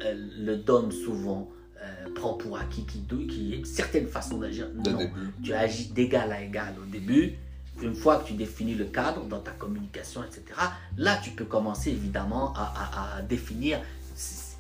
euh, 0.04 0.28
le 0.40 0.56
dom 0.58 0.92
souvent 0.92 1.50
euh, 1.84 2.14
prend 2.16 2.34
pour 2.34 2.58
acquis 2.58 2.86
qui, 2.86 3.02
qui 3.28 3.54
est 3.54 3.66
certaines 3.66 4.08
façons 4.08 4.38
d'agir. 4.38 4.68
Dès 4.76 4.92
le 4.92 4.96
Non 4.98 5.10
tu 5.44 5.54
agis 5.54 5.88
d'égal 5.90 6.32
à 6.32 6.42
égal 6.42 6.74
au 6.82 6.86
début. 6.86 7.34
Une 7.82 7.94
fois 7.94 8.18
que 8.18 8.28
tu 8.30 8.34
définis 8.34 8.74
le 8.74 8.86
cadre 8.86 9.26
dans 9.26 9.40
ta 9.40 9.52
communication, 9.52 10.24
etc., 10.24 10.44
là, 10.98 11.20
tu 11.24 11.30
peux 11.32 11.46
commencer 11.46 11.92
évidemment 11.92 12.52
à, 12.56 12.64
à- 12.64 13.18
à 13.18 13.22
définir 13.22 13.80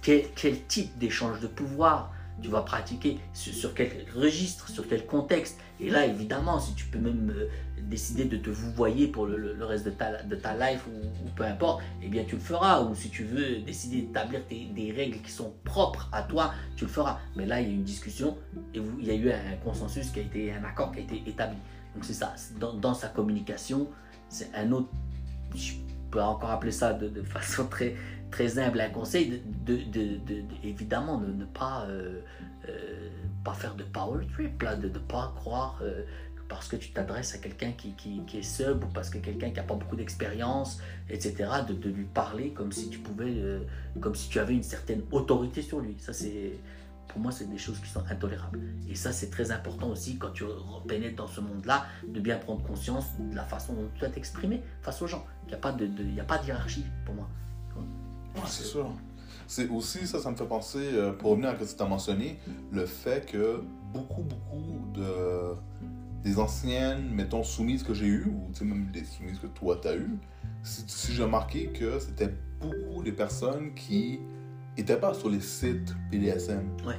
quel, 0.03 0.25
quel 0.35 0.61
type 0.67 0.95
d'échange 0.99 1.39
de 1.39 1.47
pouvoir 1.47 2.13
tu 2.41 2.49
vas 2.49 2.61
pratiquer, 2.61 3.19
sur, 3.33 3.73
quel 3.73 4.05
registre, 4.15 4.69
sur 4.69 4.87
quel 4.87 5.05
contexte. 5.05 5.59
Et 5.79 5.89
là, 5.89 6.05
évidemment, 6.05 6.59
si 6.59 6.73
tu 6.75 6.85
peux 6.85 6.99
même 6.99 7.33
euh, 7.35 7.47
décider 7.81 8.25
de 8.25 8.37
te 8.37 8.49
vouvoyer 8.49 9.07
pour 9.07 9.25
le, 9.25 9.55
reste 9.63 9.85
de 9.85 10.35
ta, 10.35 10.71
life 10.71 10.85
ou, 10.87 11.29
peu 11.35 11.43
importe, 11.43 11.81
eh 12.01 12.07
bien, 12.07 12.23
tu 12.25 12.35
le 12.35 12.41
feras. 12.41 12.83
Ou 12.83 12.95
si 12.95 13.09
tu 13.09 13.23
veux 13.23 13.59
décider 13.59 14.01
d'établir 14.01 14.41
des 14.49 14.91
règles 14.91 15.19
qui 15.21 15.31
sont 15.31 15.53
propres 15.63 16.09
à 16.11 16.23
toi, 16.23 16.53
tu 16.75 16.85
le 16.85 16.91
feras. 16.91 17.19
Mais 17.35 17.45
là, 17.45 17.61
il 17.61 17.67
y 17.67 17.71
a 17.71 17.73
une 17.73 17.83
discussion 17.83 18.37
et 18.73 18.81
il 18.99 19.05
y 19.05 19.11
a 19.11 19.15
eu 19.15 19.31
un 19.31 19.55
consensus 19.63 20.09
qui 20.09 20.19
a 20.19 20.23
été, 20.23 20.53
un 20.53 20.63
accord 20.63 20.91
qui 20.91 20.99
a 20.99 21.01
été 21.01 21.23
établi. 21.25 21.57
Donc 21.95 22.05
c'est 22.05 22.13
ça, 22.13 22.35
dans, 22.59 22.93
sa 22.93 23.07
communication, 23.07 23.87
c'est 24.29 24.53
un 24.53 24.71
autre, 24.71 24.89
je 25.55 25.73
peux 26.11 26.21
encore 26.21 26.51
appeler 26.51 26.71
ça 26.71 26.93
de 26.93 27.23
façon 27.23 27.65
très, 27.65 27.95
très 28.31 28.59
humble, 28.59 28.81
un 28.81 28.89
conseil 28.89 29.41
de, 29.65 29.75
de, 29.75 29.83
de- 29.83 30.17
de- 30.17 30.41
de- 30.41 30.43
évidemment 30.63 31.17
de 31.17 31.27
ne 31.27 31.45
pas, 31.45 31.85
euh, 31.87 32.21
euh, 32.67 33.09
pas 33.43 33.53
faire 33.53 33.75
de 33.75 33.83
power 33.83 34.25
trip, 34.33 34.61
là, 34.61 34.75
de 34.75 34.87
ne 34.89 34.99
pas 34.99 35.33
croire 35.35 35.79
euh, 35.81 36.03
parce 36.49 36.67
que 36.67 36.75
tu 36.77 36.91
t'adresses 36.91 37.35
à 37.35 37.39
quelqu'un 37.39 37.71
qui, 37.71 37.93
est 38.33 38.41
sub 38.41 38.83
ou 38.83 38.87
parce 38.87 39.09
que 39.09 39.17
quelqu'un 39.17 39.49
qui 39.49 39.55
n'a 39.55 39.63
pas 39.63 39.75
beaucoup 39.75 39.95
d'expérience, 39.95 40.79
etc., 41.09 41.49
de, 41.67 41.89
lui 41.89 42.05
parler 42.05 42.51
comme 42.51 42.71
si 42.71 42.89
tu 42.89 42.99
pouvais, 42.99 43.33
euh, 43.37 43.59
comme 43.99 44.15
si 44.15 44.29
tu 44.29 44.39
avais 44.39 44.53
une 44.53 44.63
certaine 44.63 45.01
autorité 45.11 45.61
sur 45.61 45.79
lui. 45.79 45.95
Ça 45.99 46.13
c'est, 46.13 46.53
pour 47.07 47.19
moi, 47.19 47.31
c'est 47.31 47.49
des 47.49 47.57
choses 47.57 47.79
qui 47.79 47.89
sont 47.89 48.03
intolérables. 48.09 48.59
Et 48.89 48.95
ça, 48.95 49.11
c'est 49.11 49.29
très 49.29 49.51
important 49.51 49.89
aussi 49.89 50.17
quand 50.17 50.31
tu 50.31 50.43
pénètres 50.87 51.15
dans 51.15 51.27
ce 51.27 51.39
monde-là, 51.41 51.85
de 52.07 52.19
bien 52.19 52.37
prendre 52.37 52.61
conscience 52.63 53.05
de 53.19 53.35
la 53.35 53.43
façon 53.45 53.73
dont 53.73 53.87
tu 53.93 54.01
dois 54.01 54.09
t'exprimer 54.09 54.61
face 54.81 55.01
aux 55.01 55.07
gens. 55.07 55.25
Il 55.43 55.49
n'y 55.49 55.53
a 55.55 55.71
de, 55.71 56.21
a 56.21 56.23
pas 56.23 56.37
de 56.37 56.45
hiérarchie 56.45 56.85
pour 57.05 57.15
moi. 57.15 57.29
Ouais, 58.37 58.43
c'est 58.47 58.63
sûr. 58.63 58.89
C'est 59.47 59.69
aussi, 59.69 60.05
ça, 60.07 60.19
ça 60.19 60.29
me 60.29 60.35
fait 60.35 60.45
penser, 60.45 60.89
euh, 60.93 61.13
pour 61.13 61.31
revenir 61.31 61.49
à 61.49 61.57
ce 61.57 61.71
que 61.73 61.77
tu 61.77 61.83
as 61.83 61.87
mentionné, 61.87 62.37
le 62.71 62.85
fait 62.85 63.25
que 63.25 63.61
beaucoup, 63.93 64.23
beaucoup 64.23 64.91
de 64.93 65.55
des 66.23 66.39
anciennes, 66.39 67.09
mettons, 67.13 67.43
soumises 67.43 67.83
que 67.83 67.93
j'ai 67.93 68.07
eues, 68.07 68.25
ou 68.25 68.51
tu 68.51 68.59
sais, 68.59 68.65
même 68.65 68.91
des 68.91 69.05
soumises 69.05 69.39
que 69.39 69.47
toi 69.47 69.77
tu 69.81 69.87
as 69.87 69.95
eues, 69.95 70.17
si, 70.63 70.83
si 70.87 71.13
j'ai 71.13 71.23
remarqué 71.23 71.67
que 71.67 71.99
c'était 71.99 72.33
beaucoup 72.59 73.03
des 73.03 73.13
personnes 73.13 73.73
qui 73.75 74.19
n'étaient 74.77 74.99
pas 74.99 75.13
sur 75.13 75.29
les 75.29 75.39
sites. 75.39 75.95
Ouais. 76.85 76.95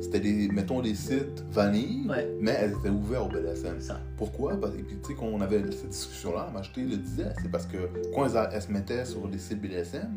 C'était 0.00 0.20
des, 0.20 0.48
mettons, 0.48 0.80
des 0.80 0.94
sites 0.94 1.44
vanille, 1.50 2.06
Ouais. 2.08 2.28
mais 2.40 2.52
elles 2.52 2.72
étaient 2.72 2.88
ouvertes 2.88 3.26
au 3.26 3.36
BDSM. 3.36 3.80
Ça. 3.80 4.00
Pourquoi? 4.16 4.56
Parce 4.60 4.74
que, 4.74 4.80
tu 4.82 4.96
sais, 5.02 5.14
quand 5.14 5.26
on 5.26 5.40
avait 5.40 5.58
cette 5.72 5.88
discussion-là, 5.90 6.48
te 6.72 6.80
le 6.80 6.96
disais, 6.96 7.26
c'est 7.42 7.50
parce 7.50 7.66
que 7.66 7.76
quand 8.14 8.26
elles, 8.26 8.48
elles 8.52 8.62
se 8.62 8.70
mettaient 8.72 9.04
sur 9.04 9.26
les 9.26 9.38
sites 9.38 9.60
BDSM, 9.60 10.16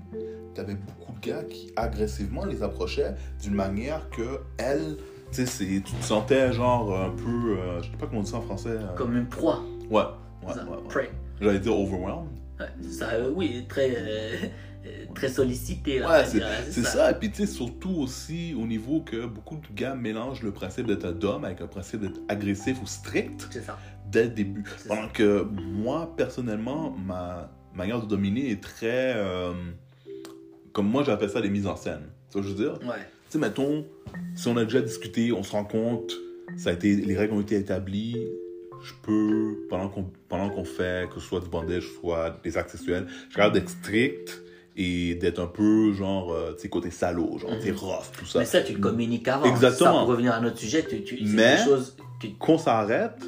t'avais 0.53 0.75
beaucoup 0.75 1.13
de 1.19 1.27
gars 1.27 1.43
qui 1.43 1.71
agressivement 1.75 2.45
les 2.45 2.61
approchaient 2.63 3.15
d'une 3.41 3.55
manière 3.55 4.09
que 4.11 4.41
elles, 4.57 4.97
tu 5.31 5.45
sais, 5.45 5.65
tu 5.65 5.81
te 5.81 6.03
sentais 6.03 6.51
genre 6.53 6.95
un 6.95 7.09
peu, 7.09 7.57
euh, 7.57 7.81
je 7.81 7.89
sais 7.89 7.97
pas 7.97 8.05
comment 8.07 8.19
on 8.19 8.23
dit 8.23 8.29
ça 8.31 8.37
en 8.37 8.41
français. 8.41 8.69
euh, 8.69 8.95
Comme 8.95 9.15
une 9.17 9.27
proie. 9.27 9.61
Ouais, 9.89 10.03
ouais, 10.45 10.53
ouais. 10.95 11.09
J'allais 11.39 11.59
dire 11.59 11.75
overwhelmed. 11.77 12.27
Ouais, 12.59 12.67
ça, 12.91 13.09
euh, 13.13 13.31
oui, 13.35 13.65
très, 13.67 13.93
euh, 13.97 14.35
très 15.15 15.29
sollicité. 15.29 15.99
Là, 15.99 16.09
Ouais, 16.21 16.25
c'est 16.25 16.41
hein, 16.41 16.47
c'est 16.69 16.83
ça. 16.83 17.11
Et 17.11 17.15
puis, 17.15 17.29
tu 17.31 17.37
sais, 17.37 17.45
surtout 17.47 17.91
aussi 17.97 18.55
au 18.57 18.65
niveau 18.65 19.01
que 19.01 19.25
beaucoup 19.25 19.57
de 19.57 19.67
gars 19.75 19.95
mélangent 19.95 20.41
le 20.43 20.51
principe 20.51 20.87
d'être 20.87 21.05
un 21.05 21.11
dom 21.11 21.43
avec 21.45 21.61
un 21.61 21.67
principe 21.67 22.01
d'être 22.01 22.19
agressif 22.27 22.81
ou 22.81 22.87
strict. 22.87 23.47
C'est 23.51 23.63
ça. 23.63 23.77
dès 24.11 24.23
le 24.25 24.29
début. 24.29 24.63
Pendant 24.87 25.07
que 25.09 25.43
moi, 25.43 26.13
personnellement, 26.17 26.91
ma 27.05 27.51
manière 27.73 28.01
de 28.01 28.05
dominer 28.07 28.51
est 28.51 28.61
très. 28.61 29.13
euh, 29.15 29.53
comme 30.73 30.87
moi, 30.89 31.03
j'appelle 31.03 31.29
ça 31.29 31.41
des 31.41 31.49
mises 31.49 31.67
en 31.67 31.75
scène. 31.75 32.03
Tu 32.31 32.39
vois 32.39 32.47
ce 32.47 32.53
que 32.53 32.57
je 32.57 32.63
veux 32.63 32.69
dire? 32.69 32.87
Ouais. 32.87 32.95
Tu 33.29 33.33
sais, 33.33 33.37
mettons, 33.39 33.85
si 34.35 34.47
on 34.47 34.57
a 34.57 34.63
déjà 34.63 34.81
discuté, 34.81 35.31
on 35.31 35.43
se 35.43 35.51
rend 35.51 35.63
compte, 35.65 36.13
ça 36.57 36.69
a 36.69 36.73
été, 36.73 36.95
les 36.95 37.17
règles 37.17 37.33
ont 37.33 37.41
été 37.41 37.55
établies, 37.55 38.17
je 38.83 38.93
peux, 39.03 39.57
pendant 39.69 39.89
qu'on 39.89 40.09
pendant 40.27 40.49
qu'on 40.49 40.65
fait, 40.65 41.07
que 41.09 41.19
ce 41.19 41.27
soit 41.27 41.39
du 41.39 41.49
bandage, 41.49 41.85
soit 41.99 42.39
des 42.43 42.57
actes 42.57 42.71
sexuels, 42.71 43.05
je 43.29 43.35
regarde 43.35 43.53
d'être 43.53 43.69
strict 43.69 44.41
et 44.77 45.15
d'être 45.15 45.39
un 45.39 45.47
peu, 45.47 45.91
genre, 45.93 46.31
euh, 46.31 46.53
tu 46.55 46.61
sais, 46.63 46.69
côté 46.69 46.91
salaud, 46.91 47.37
genre, 47.37 47.51
tu 47.59 47.67
sais, 47.67 47.71
rough, 47.71 48.11
tout 48.17 48.25
ça. 48.25 48.39
Mais 48.39 48.45
ça, 48.45 48.61
tu 48.61 48.73
le 48.73 48.79
communiques 48.79 49.27
avant. 49.27 49.45
Exactement. 49.45 49.91
Ça, 49.93 49.99
pour 49.99 50.07
revenir 50.07 50.33
à 50.33 50.39
notre 50.39 50.57
sujet, 50.57 50.83
tu, 50.87 51.03
tu, 51.03 51.19
Mais- 51.25 51.57
choses. 51.63 51.95
que- 52.21 52.27
Qu'on 52.39 52.57
s'arrête, 52.57 53.21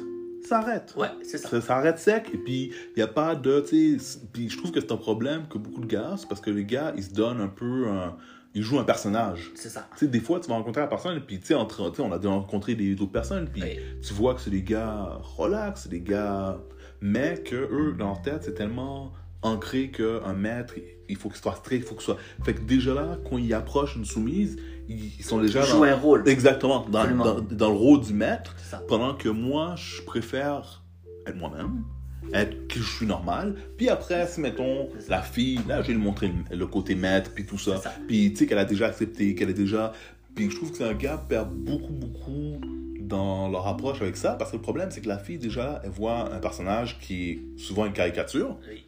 ça 0.46 0.58
arrête. 0.58 0.94
Ouais, 0.96 1.08
c'est 1.22 1.38
ça. 1.38 1.48
Ça 1.48 1.60
s'arrête 1.60 1.98
sec 1.98 2.30
et 2.32 2.38
puis 2.38 2.70
il 2.90 2.96
n'y 2.98 3.02
a 3.02 3.06
pas 3.06 3.34
de 3.34 3.60
tu 3.60 3.98
sais 3.98 4.18
puis 4.32 4.48
je 4.50 4.56
trouve 4.58 4.70
que 4.72 4.80
c'est 4.80 4.92
un 4.92 4.96
problème 4.98 5.46
que 5.48 5.56
beaucoup 5.58 5.80
de 5.80 5.86
gars 5.86 6.14
c'est 6.18 6.28
parce 6.28 6.40
que 6.42 6.50
les 6.50 6.64
gars 6.66 6.92
ils 6.96 7.02
se 7.02 7.12
donnent 7.14 7.40
un 7.40 7.48
peu 7.48 7.88
un- 7.88 8.14
ils 8.54 8.60
jouent 8.62 8.78
un 8.78 8.84
personnage 8.84 9.50
C'est 9.54 9.70
ça. 9.70 9.88
tu 9.94 10.00
sais 10.04 10.06
des 10.06 10.20
fois 10.20 10.40
tu 10.40 10.48
vas 10.50 10.54
rencontrer 10.56 10.82
la 10.82 10.86
personne 10.86 11.16
et 11.16 11.20
puis 11.20 11.40
tu 11.40 11.46
sais 11.46 11.54
entre 11.54 11.88
tu 11.90 11.96
sais, 11.96 12.02
on 12.02 12.12
a 12.12 12.18
rencontré 12.18 12.74
des 12.74 12.92
autres 13.00 13.10
personnes 13.10 13.48
puis 13.50 13.62
Oui. 13.62 13.78
tu 14.06 14.12
vois 14.12 14.34
que 14.34 14.42
c'est 14.42 14.50
des 14.50 14.62
gars 14.62 15.18
relax 15.22 15.84
c'est 15.84 15.88
des 15.88 16.02
gars 16.02 16.58
mais 17.00 17.42
que 17.42 17.56
eux 17.56 17.94
dans 17.98 18.08
leur 18.08 18.20
tête 18.22 18.42
c'est 18.44 18.54
tellement 18.54 19.12
ancré 19.42 19.90
qu'un 19.90 20.34
maître, 20.34 20.74
il 21.08 21.16
faut 21.16 21.28
qu'il 21.28 21.40
soit 21.40 21.56
strict, 21.56 21.84
il 21.84 21.88
faut 21.88 21.94
que 21.94 22.02
soit. 22.02 22.16
Fait 22.42 22.54
que 22.54 22.60
déjà 22.60 22.94
là, 22.94 23.18
quand 23.28 23.38
il 23.38 23.52
approche 23.54 23.96
une 23.96 24.04
soumise, 24.04 24.56
ils 24.88 25.24
sont 25.24 25.40
déjà. 25.40 25.60
Il 25.60 25.66
joue 25.66 25.84
un 25.84 25.94
rôle. 25.94 26.28
Exactement, 26.28 26.86
dans, 26.88 27.06
dans, 27.06 27.40
dans 27.40 27.70
le 27.70 27.76
rôle 27.76 28.00
du 28.00 28.12
maître. 28.12 28.54
Pendant 28.88 29.14
que 29.14 29.28
moi, 29.28 29.74
je 29.76 30.02
préfère 30.02 30.82
être 31.26 31.36
moi-même, 31.36 31.84
être 32.32 32.68
que 32.68 32.80
je 32.80 32.96
suis 32.96 33.06
normal. 33.06 33.56
Puis 33.76 33.88
après, 33.88 34.26
si 34.26 34.40
mettons 34.40 34.88
la 35.08 35.22
fille, 35.22 35.60
là, 35.68 35.82
je 35.82 35.88
vais 35.88 35.94
lui 35.94 36.02
montrer 36.02 36.32
le, 36.50 36.66
côté 36.66 36.94
maître, 36.94 37.32
puis 37.34 37.44
tout 37.44 37.58
ça. 37.58 37.80
Puis 38.06 38.32
tu 38.32 38.38
sais 38.38 38.46
qu'elle 38.46 38.58
a 38.58 38.64
déjà 38.64 38.86
accepté, 38.86 39.34
qu'elle 39.34 39.50
est 39.50 39.54
déjà. 39.54 39.92
Puis 40.34 40.50
je 40.50 40.56
trouve 40.56 40.72
que 40.72 40.78
c'est 40.78 40.84
un 40.84 40.94
gars 40.94 41.24
perd 41.28 41.50
beaucoup, 41.52 41.92
beaucoup 41.92 42.60
dans 43.00 43.48
leur 43.48 43.66
approche 43.66 44.00
avec 44.00 44.16
ça, 44.16 44.32
parce 44.32 44.50
que 44.50 44.56
le 44.56 44.62
problème, 44.62 44.88
c'est 44.90 45.00
que 45.00 45.08
la 45.08 45.18
fille, 45.18 45.38
déjà, 45.38 45.80
elle 45.84 45.90
voit 45.90 46.34
un 46.34 46.38
personnage 46.38 46.98
qui 46.98 47.30
est 47.30 47.58
souvent 47.58 47.84
une 47.84 47.92
caricature. 47.92 48.56
Oui. 48.68 48.83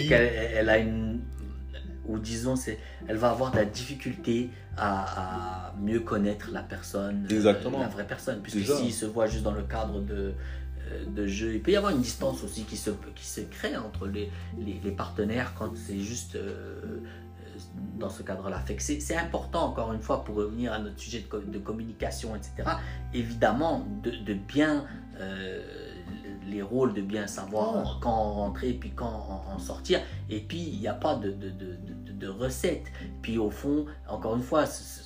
Puis, 0.00 0.08
qu'elle 0.08 0.32
elle 0.54 0.68
a 0.68 0.78
une. 0.78 1.20
Ou 2.06 2.18
disons, 2.18 2.54
c'est, 2.54 2.78
elle 3.08 3.16
va 3.16 3.30
avoir 3.30 3.50
de 3.50 3.56
la 3.56 3.64
difficulté 3.64 4.50
à, 4.76 5.68
à 5.70 5.74
mieux 5.80 6.00
connaître 6.00 6.50
la 6.52 6.62
personne, 6.62 7.26
euh, 7.30 7.34
Exactement. 7.34 7.80
la 7.80 7.88
vraie 7.88 8.06
personne. 8.06 8.40
Puisque 8.42 8.66
s'il 8.76 8.92
se 8.92 9.06
voit 9.06 9.26
juste 9.26 9.42
dans 9.42 9.54
le 9.54 9.62
cadre 9.62 10.00
de, 10.02 10.34
euh, 10.90 11.04
de 11.06 11.26
jeu, 11.26 11.54
il 11.54 11.62
peut 11.62 11.70
y 11.70 11.76
avoir 11.76 11.92
une 11.92 12.02
distance 12.02 12.44
aussi 12.44 12.64
qui 12.64 12.76
se, 12.76 12.90
qui 13.14 13.24
se 13.24 13.40
crée 13.40 13.74
entre 13.76 14.06
les, 14.06 14.30
les, 14.58 14.78
les 14.84 14.90
partenaires 14.90 15.54
quand 15.58 15.74
c'est 15.76 15.98
juste 16.00 16.36
euh, 16.36 16.98
dans 17.98 18.10
ce 18.10 18.22
cadre-là. 18.22 18.62
C'est, 18.78 19.16
important, 19.16 19.68
encore 19.68 19.94
une 19.94 20.02
fois, 20.02 20.24
pour 20.24 20.34
revenir 20.36 20.74
à 20.74 20.80
notre 20.80 20.98
sujet 20.98 21.24
de, 21.32 21.52
de 21.52 21.58
communication, 21.58 22.36
etc., 22.36 22.68
évidemment, 23.14 23.86
de, 24.02 24.10
de 24.10 24.34
bien. 24.34 24.84
euh, 25.20 25.62
les 26.48 26.62
rôles 26.62 26.94
de 26.94 27.00
bien 27.02 27.26
savoir 27.26 27.76
Ouais. 27.76 27.90
quand 28.00 28.32
rentrer 28.32 28.72
puis 28.74 28.90
quand 28.94 29.44
en, 29.52 29.58
sortir 29.58 30.00
et 30.28 30.40
puis 30.40 30.58
il 30.60 30.78
n'y 30.80 30.88
a 30.88 30.94
pas 30.94 31.14
de, 31.16 31.30
de, 31.30 31.50
de, 31.50 32.28
recette 32.28 32.84
puis 33.22 33.36
au 33.38 33.50
fond 33.50 33.86
encore 34.08 34.34
une 34.36 34.42
fois 34.42 34.66
c'est- 34.66 35.02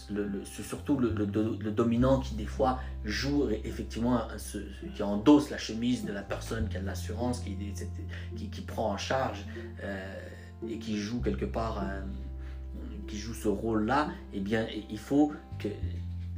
surtout 0.63 0.97
le, 0.99 1.11
le, 1.13 1.27
do- 1.27 1.57
le 1.59 1.71
dominant 1.71 2.19
qui 2.21 2.35
des 2.35 2.47
fois 2.47 2.79
joue 3.05 3.49
effectivement 3.65 4.23
ce- 4.37 4.59
qui 4.95 5.03
endosse 5.03 5.51
la 5.51 5.59
chemise 5.59 6.05
de 6.05 6.13
la 6.13 6.23
personne 6.23 6.69
qui 6.69 6.77
a 6.77 6.81
de 6.81 6.87
l'assurance 6.87 7.41
qui, 7.41 7.57
qui, 8.37 8.49
qui 8.51 8.61
prend 8.63 8.91
en 8.93 8.97
charge 8.97 9.45
euh, 9.83 10.15
et 10.69 10.79
qui 10.79 10.97
joue 10.97 11.21
quelque 11.21 11.45
part 11.45 11.83
euh, 11.83 12.01
qui 13.07 13.17
joue 13.19 13.35
ce 13.35 13.49
rôle 13.49 13.85
là 13.87 14.09
eh 14.33 14.41
bien 14.41 14.67
il 14.91 14.99
faut 14.99 15.33
que 15.59 15.69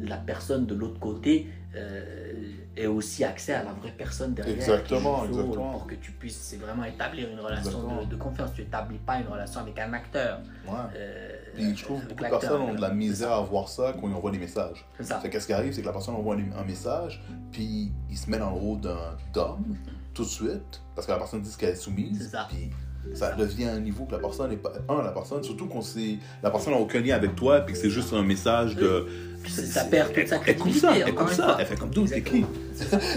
la 0.00 0.16
personne 0.16 0.66
de 0.66 0.74
l'autre 0.74 0.98
côté 1.00 1.48
euh, 1.76 2.52
ait 2.76 2.86
aussi 2.86 3.22
accès 3.24 3.54
à 3.54 3.62
la 3.62 3.72
vraie 3.72 3.92
personne 3.96 4.34
derrière 4.34 4.56
Exactement, 4.56 5.24
exactement. 5.24 5.70
pour 5.72 5.86
que 5.86 5.94
tu 5.94 6.10
puisses 6.12 6.36
c'est 6.36 6.56
vraiment 6.56 6.84
établir 6.84 7.28
une 7.30 7.38
relation 7.40 8.00
de, 8.00 8.06
de 8.06 8.16
confiance 8.16 8.52
tu 8.54 8.62
établis 8.62 8.98
pas 8.98 9.18
une 9.20 9.28
relation 9.28 9.60
avec 9.60 9.78
un 9.78 9.92
acteur 9.92 10.40
ouais. 10.66 10.72
euh, 10.96 11.32
Puis 11.54 11.76
je 11.76 11.84
trouve 11.84 12.00
que 12.02 12.08
beaucoup 12.08 12.24
de 12.24 12.28
personnes 12.28 12.60
ont 12.62 12.74
de 12.74 12.80
la 12.80 12.90
misère 12.90 13.30
à 13.32 13.40
voir 13.42 13.68
ça 13.68 13.92
quand 14.00 14.08
ils 14.08 14.14
envoient 14.14 14.32
des 14.32 14.38
messages. 14.38 14.84
c'est 14.98 15.04
ça 15.04 15.20
qu'est-ce 15.30 15.46
qui 15.46 15.52
arrive, 15.52 15.72
c'est 15.72 15.82
que 15.82 15.86
la 15.86 15.92
personne 15.92 16.14
envoie 16.16 16.34
un 16.36 16.64
message, 16.64 17.22
puis 17.52 17.92
il 18.10 18.16
se 18.18 18.28
met 18.28 18.38
dans 18.38 18.50
le 18.50 18.56
rôle 18.58 18.80
d'un 18.80 19.16
d'homme 19.32 19.76
tout 20.12 20.24
de 20.24 20.28
suite, 20.28 20.82
parce 20.96 21.06
que 21.06 21.12
la 21.12 21.18
personne 21.18 21.40
dit 21.42 21.56
qu'elle 21.56 21.70
est 21.70 21.74
soumise, 21.76 22.18
C'est 22.24 22.30
ça. 22.36 22.46
puis 22.48 22.68
ça 23.14 23.32
devient 23.34 23.64
un 23.64 23.80
niveau 23.80 24.04
que 24.04 24.12
la 24.12 24.18
personne 24.18 24.52
est 24.52 24.56
pas. 24.56 24.72
Un, 24.88 25.02
la 25.02 25.12
personne, 25.12 25.42
surtout 25.42 25.66
quand 25.66 25.82
c'est. 25.82 26.18
La 26.42 26.50
personne 26.50 26.74
n'a 26.74 26.78
aucun 26.78 27.00
lien 27.00 27.14
avec 27.16 27.34
toi, 27.34 27.60
puis 27.60 27.72
que 27.74 27.78
c'est 27.80 27.90
juste 27.90 28.12
un 28.12 28.22
message 28.22 28.76
de. 28.76 29.06
Puis 29.42 29.52
ça- 29.52 29.62
ça 29.64 29.84
perd 29.84 30.12
toute 30.12 30.26
sa 30.28 30.36
Elle 30.36 30.42
crédibilité, 30.42 30.80
ça, 30.80 30.94
elle 30.96 31.14
coupe 31.14 31.28
une 31.28 31.34
ça. 31.34 31.56
Elle 31.58 31.66
fait 31.66 31.76
comme 31.76 31.90
d'où 31.90 32.06
T'es 32.06 32.22
qui? 32.22 32.44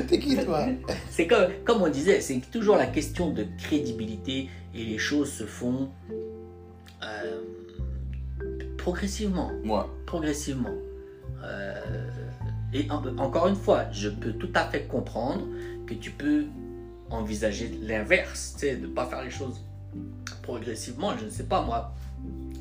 T'es 0.07 0.19
qui 0.19 0.37
toi? 0.37 0.65
C'est 1.09 1.27
comme, 1.27 1.47
comme 1.65 1.81
on 1.81 1.89
disait, 1.89 2.21
c'est 2.21 2.39
toujours 2.49 2.77
la 2.77 2.85
question 2.87 3.29
de 3.31 3.45
crédibilité 3.61 4.49
et 4.73 4.83
les 4.85 4.97
choses 4.97 5.31
se 5.31 5.43
font 5.43 5.89
euh, 7.03 7.41
progressivement. 8.77 9.51
Moi. 9.63 9.89
Progressivement. 10.05 10.73
Euh, 11.43 11.73
et 12.73 12.87
en- 12.89 13.17
encore 13.17 13.47
une 13.47 13.55
fois, 13.55 13.85
je 13.91 14.09
peux 14.09 14.31
tout 14.33 14.49
à 14.55 14.65
fait 14.69 14.83
comprendre 14.83 15.45
que 15.85 15.93
tu 15.93 16.11
peux 16.11 16.45
envisager 17.09 17.69
l'inverse, 17.81 18.53
tu 18.57 18.67
sais, 18.67 18.75
de 18.77 18.87
ne 18.87 18.91
pas 18.93 19.05
faire 19.05 19.23
les 19.23 19.29
choses 19.29 19.61
progressivement. 20.41 21.17
Je 21.17 21.25
ne 21.25 21.29
sais 21.29 21.43
pas, 21.43 21.61
moi, 21.61 21.91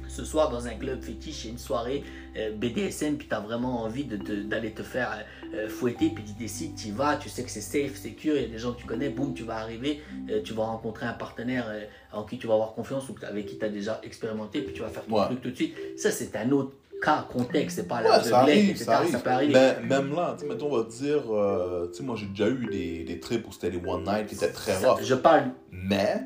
ce 0.09 0.25
soir 0.25 0.51
dans 0.51 0.67
un 0.67 0.75
club 0.75 1.01
fétiche, 1.03 1.47
une 1.47 1.59
soirée 1.59 2.05
euh, 2.37 2.53
BDSM, 2.55 3.17
puis 3.17 3.29
tu 3.29 3.35
as 3.35 3.41
vraiment 3.41 3.83
envie 3.83 4.05
de 4.05 4.17
d'aller 4.43 4.73
te 4.73 4.83
faire 4.83 5.25
euh, 5.55 5.69
fouetter, 5.69 6.11
puis 6.11 6.23
tu 6.25 6.33
décides, 6.35 6.75
tu 6.77 6.89
y 6.89 6.91
vas, 6.91 7.17
tu 7.17 7.29
sais 7.31 7.43
que 7.45 7.51
c'est 7.51 7.61
safe, 7.63 7.97
secure, 7.97 8.37
il 8.37 8.43
y 8.43 8.45
a 8.45 8.49
des 8.49 8.59
gens 8.59 8.73
que 8.73 8.81
tu 8.81 8.87
connais, 8.87 9.09
boum, 9.09 9.33
tu 9.35 9.43
vas 9.45 9.57
arriver, 9.57 10.03
euh, 10.31 10.43
tu 10.43 10.53
vas 10.53 10.65
rencontrer 10.65 11.07
un 11.07 11.13
partenaire 11.15 11.67
euh, 11.69 11.85
en 12.13 12.25
qui 12.25 12.37
tu 12.39 12.47
vas 12.47 12.55
avoir 12.55 12.73
confiance 12.75 13.09
ou 13.09 13.15
avec 13.27 13.47
qui 13.47 13.59
tu 13.59 13.65
as 13.65 13.69
déjà 13.71 14.01
expérimenté, 14.03 14.61
puis 14.63 14.75
tu 14.75 14.83
vas 14.83 14.89
faire 14.89 15.05
ton 15.07 15.17
Ouais. 15.19 15.27
truc 15.27 15.41
tout 15.43 15.51
de 15.51 15.57
suite. 15.57 15.75
Ça, 15.97 16.11
c'est 16.11 16.35
un 16.37 16.51
autre 16.51 16.73
cas, 17.03 17.27
contexte, 17.31 17.77
c'est 17.77 17.89
pas 17.89 17.97
Ouais, 18.03 18.09
la 18.09 18.23
ça 18.23 18.41
arrive, 18.41 18.71
etc. 18.71 18.85
ça 18.85 18.97
arrive. 18.99 19.23
peut 19.23 19.31
arriver. 19.31 19.53
Ben, 19.55 19.81
même 19.87 20.15
là, 20.15 20.37
tu 20.39 20.47
mettons, 20.47 20.73
on 20.73 20.77
va 20.83 20.85
dire, 20.91 21.23
euh, 21.35 21.89
tu 21.91 21.99
sais, 21.99 22.03
moi 22.05 22.17
j'ai 22.17 22.27
déjà 22.27 22.49
eu 22.49 22.67
des, 22.71 23.05
des 23.05 23.19
trips 23.19 23.49
où 23.49 23.53
c'était 23.53 23.71
des 23.71 23.81
one 23.85 24.05
night 24.05 24.27
qui 24.27 24.35
étaient 24.35 24.53
très 24.53 24.77
rough. 24.77 25.01
je 25.03 25.15
parle 25.15 25.51
Mais, 25.73 26.23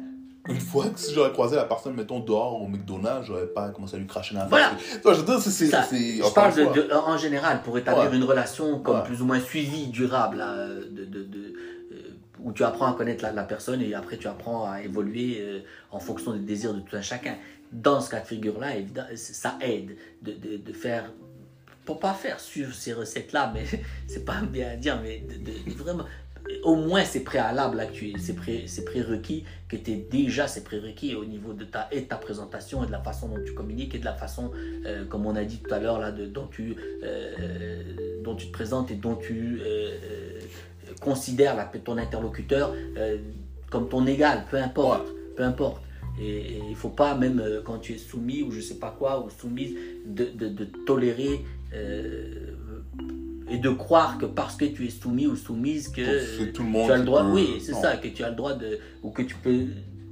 une 0.48 0.60
fois 0.60 0.88
que 0.90 0.98
si 0.98 1.12
j'aurais 1.14 1.32
croisé 1.32 1.56
la 1.56 1.64
personne, 1.64 1.94
mettons, 1.94 2.20
dehors 2.20 2.60
au 2.62 2.66
McDonald's, 2.68 3.26
j'aurais 3.26 3.46
pas 3.46 3.70
commencé 3.70 3.96
à 3.96 3.98
lui 3.98 4.06
cracher 4.06 4.34
la 4.34 4.46
Voilà. 4.46 4.72
je 5.14 5.20
veux 5.20 5.24
c'est. 5.50 5.66
je 6.22 6.34
parle 6.34 6.54
de, 6.54 6.64
de- 6.82 6.92
en 6.92 7.16
général 7.18 7.62
pour 7.62 7.76
établir 7.78 8.10
Ouais. 8.10 8.16
une 8.16 8.24
relation 8.24 8.78
comme 8.80 8.96
Ouais. 8.96 9.02
plus 9.04 9.20
ou 9.22 9.24
moins 9.26 9.40
suivie, 9.40 9.88
durable, 9.88 10.38
là, 10.38 10.66
de, 10.68 11.04
de- 11.04 11.22
de- 11.24 11.54
euh, 11.92 11.96
où 12.40 12.52
tu 12.52 12.62
apprends 12.64 12.86
à 12.92 12.94
connaître 12.94 13.22
la, 13.24 13.32
la 13.32 13.44
personne 13.44 13.80
et 13.82 13.94
après 13.94 14.16
tu 14.18 14.28
apprends 14.28 14.70
à 14.70 14.82
évoluer 14.82 15.38
euh, 15.40 15.60
en 15.90 15.98
fonction 16.00 16.32
des 16.32 16.40
désirs 16.40 16.74
de 16.74 16.80
tout 16.80 16.96
un 16.96 17.02
chacun. 17.02 17.36
Dans 17.72 18.00
ce 18.00 18.10
cas 18.10 18.20
de 18.20 18.26
figure-là, 18.26 18.68
ça 19.16 19.56
aide 19.60 19.96
de, 20.22 20.32
de- 20.32 20.56
de 20.58 20.72
faire, 20.72 21.12
pour 21.84 21.98
pas 21.98 22.14
faire 22.14 22.38
suivre 22.40 22.72
ces 22.74 22.92
recettes-là, 22.92 23.50
mais 23.54 23.64
c'est 24.06 24.24
pas 24.24 24.40
bien 24.42 24.70
à 24.70 24.76
dire, 24.76 25.00
mais 25.02 25.24
vraiment, 25.76 26.04
au 26.62 26.76
moins 26.76 27.04
c'est 27.04 27.24
préalable, 27.24 27.76
là, 27.76 27.86
que 27.86 27.92
tu, 27.92 28.12
c'est, 28.18 28.34
pré, 28.34 28.66
prérequis, 28.84 29.44
que 29.68 29.76
tu 29.76 29.96
déjà 30.10 30.46
ces 30.48 30.64
prérequis 30.64 31.14
au 31.14 31.24
niveau 31.24 31.52
de 31.52 31.64
ta, 31.64 31.88
et 31.92 32.02
de 32.02 32.06
ta 32.06 32.16
présentation 32.16 32.84
et 32.84 32.86
de 32.86 32.92
la 32.92 33.00
façon 33.00 33.28
dont 33.28 33.42
tu 33.44 33.52
communiques 33.52 33.94
et 33.94 33.98
de 33.98 34.04
la 34.04 34.14
façon 34.14 34.50
euh, 34.86 35.04
comme 35.04 35.26
on 35.26 35.36
a 35.36 35.44
dit 35.44 35.58
tout 35.58 35.72
à 35.72 35.78
l'heure, 35.78 35.98
là, 35.98 36.12
de, 36.12 36.26
dont, 36.26 36.46
tu, 36.46 36.76
euh, 37.02 37.82
dont 38.22 38.34
tu 38.34 38.48
te 38.48 38.52
présentes 38.52 38.90
et 38.90 38.94
dont 38.94 39.16
tu 39.16 39.60
euh, 39.64 39.98
considères 41.00 41.70
ton 41.84 41.98
interlocuteur 41.98 42.74
comme 43.70 43.88
ton 43.88 44.06
égal, 44.06 44.44
peu 44.50 44.56
importe, 44.58 45.08
peu 45.36 45.42
importe. 45.42 45.82
Et 46.20 46.58
il 46.64 46.70
ne 46.70 46.74
faut 46.74 46.88
pas, 46.88 47.14
même 47.14 47.42
quand 47.64 47.78
tu 47.78 47.92
es 47.94 47.98
soumis 47.98 48.42
ou 48.42 48.50
je 48.50 48.60
sais 48.60 48.76
pas 48.78 48.94
quoi, 48.96 49.24
ou 49.24 49.28
soumise, 49.28 49.74
de, 50.06 50.64
tolérer 50.86 51.44
et 53.48 53.58
de 53.58 53.70
croire 53.70 54.18
que 54.18 54.26
parce 54.26 54.56
que 54.56 54.64
tu 54.64 54.86
es 54.86 54.90
soumis 54.90 55.26
ou 55.26 55.36
soumise 55.36 55.88
que 55.88 56.18
C'est 56.18 56.52
tout 56.52 56.62
le 56.64 56.68
monde 56.70 56.86
tu 56.86 56.92
as 56.92 56.98
le 56.98 57.04
droit, 57.04 57.22
peut- 57.24 57.32
oui, 57.32 57.60
c'est 57.60 57.74
ça, 57.74 57.96
que 57.96 58.08
tu 58.08 58.24
as 58.24 58.30
le 58.30 58.34
droit 58.36 58.54
de, 58.54 58.78
ou 59.02 59.10
que 59.10 59.22
tu 59.22 59.36
peux, 59.36 59.66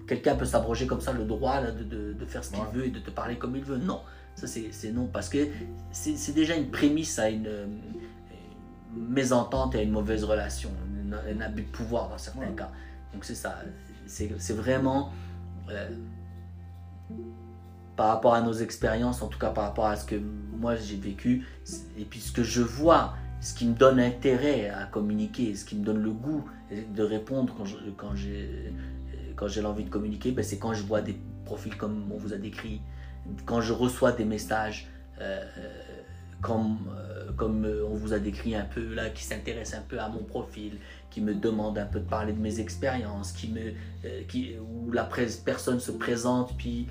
quelqu'un 0.07 0.37
peut 0.37 0.45
s'abroger 0.45 0.87
comme 0.87 1.01
ça 1.01 1.13
le 1.13 1.25
droit 1.25 1.61
là, 1.61 1.71
de, 1.73 1.83
de, 1.83 2.13
de 2.13 2.25
faire 2.27 2.45
ce 2.45 2.51
qu'il 2.53 2.61
Ouais. 2.61 2.69
veut 2.73 2.87
et 2.87 2.91
de 2.91 3.01
te 3.01 3.11
parler 3.11 3.37
comme 3.37 3.57
il 3.57 3.65
veut. 3.65 3.79
Non, 3.79 4.01
ça 4.37 4.47
c'est 4.47 4.93
non, 4.93 5.07
parce 5.07 5.29
que 5.29 5.39
c'est 5.91 6.35
déjà 6.35 6.55
une 6.55 6.71
prémisse 6.71 7.19
à 7.19 7.29
une, 7.31 7.47
une 8.97 9.09
mésentente 9.09 9.75
et 9.75 9.79
à 9.79 9.83
une 9.83 9.91
mauvaise 9.93 10.23
relation, 10.25 10.71
un, 11.13 11.41
abus 11.41 11.63
de 11.63 11.69
pouvoir 11.69 12.09
dans 12.09 12.19
certains 12.19 12.41
Ouais. 12.41 12.55
cas. 12.57 12.71
Donc 13.13 13.25
c'est 13.25 13.35
ça, 13.35 13.63
c'est 14.07 14.31
c'est 14.39 14.55
vraiment 14.55 15.13
euh, 15.71 15.89
par 17.97 18.09
rapport 18.09 18.35
à 18.35 18.41
nos 18.43 18.53
expériences, 18.53 19.23
en 19.23 19.29
tout 19.29 19.39
cas 19.39 19.51
par 19.51 19.65
rapport 19.65 19.87
à 19.87 19.97
ce 19.97 20.05
que 20.05 20.17
moi 20.17 20.75
j'ai 20.77 20.97
vécu, 20.97 21.47
et 21.97 22.05
puis 22.05 22.21
ce 22.21 22.33
que 22.33 22.43
je 22.43 22.61
vois, 22.63 23.15
ce 23.45 23.55
qui 23.55 23.67
me 23.67 23.75
donne 23.75 24.01
intérêt 24.01 24.71
à 24.71 24.85
communiquer, 24.87 25.55
ce 25.55 25.65
qui 25.65 25.77
me 25.77 25.85
donne 25.85 26.03
le 26.03 26.11
goût 26.11 26.45
de 26.99 27.03
répondre 27.03 27.55
quand 27.57 27.67
je- 27.67 27.91
quand 27.97 28.15
j'ai 28.17 28.73
quand 29.37 29.49
j'ai 29.49 29.63
l'envie 29.63 29.83
de 29.85 29.91
communiquer, 29.91 30.31
ben, 30.31 30.45
c'est 30.45 30.59
quand 30.59 30.75
je 30.75 30.85
vois 30.85 31.03
des 31.03 31.17
profils 31.45 31.77
comme 31.77 32.11
on 32.13 32.17
vous 32.17 32.33
a 32.33 32.37
décrit, 32.37 32.81
quand 33.45 33.61
je 33.61 33.73
reçois 33.73 34.13
des 34.13 34.25
messages 34.25 34.89
euh, 35.21 35.43
euh, 35.59 35.69
comme, 36.41 36.79
euh, 36.97 37.33
comme 37.37 37.67
on 37.91 37.95
vous 37.95 38.13
a 38.13 38.19
décrit 38.19 38.55
un 38.55 38.65
peu 38.65 38.95
là, 38.95 39.11
qui 39.11 39.25
s'intéressent 39.25 39.81
un 39.81 39.83
peu 39.83 39.99
à 39.99 40.09
mon 40.09 40.23
profil, 40.23 40.79
qui 41.11 41.21
me 41.21 41.35
demandent 41.35 41.79
un 41.79 41.87
peu 41.87 42.01
de 42.01 42.09
parler 42.09 42.33
de 42.33 42.41
mes 42.41 42.61
expériences, 42.61 43.33
qui 43.33 43.49
me, 43.51 43.61
euh, 44.05 44.23
qui, 44.29 44.55
où 44.59 44.91
la 44.93 45.09
personne 45.45 45.81
se 45.81 45.91
présente, 45.93 46.57
puis 46.57 46.87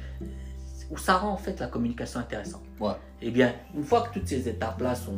où 0.91 0.97
ça 0.97 1.17
rend 1.17 1.31
en 1.31 1.37
fait 1.37 1.59
la 1.59 1.67
communication 1.67 2.19
intéressante. 2.19 2.63
Ouais. 2.79 2.93
Eh 3.21 3.31
bien, 3.31 3.53
une 3.75 3.83
fois 3.83 4.01
que 4.07 4.13
toutes 4.19 4.27
ces 4.27 4.47
étapes-là 4.49 4.95
sont, 4.95 5.17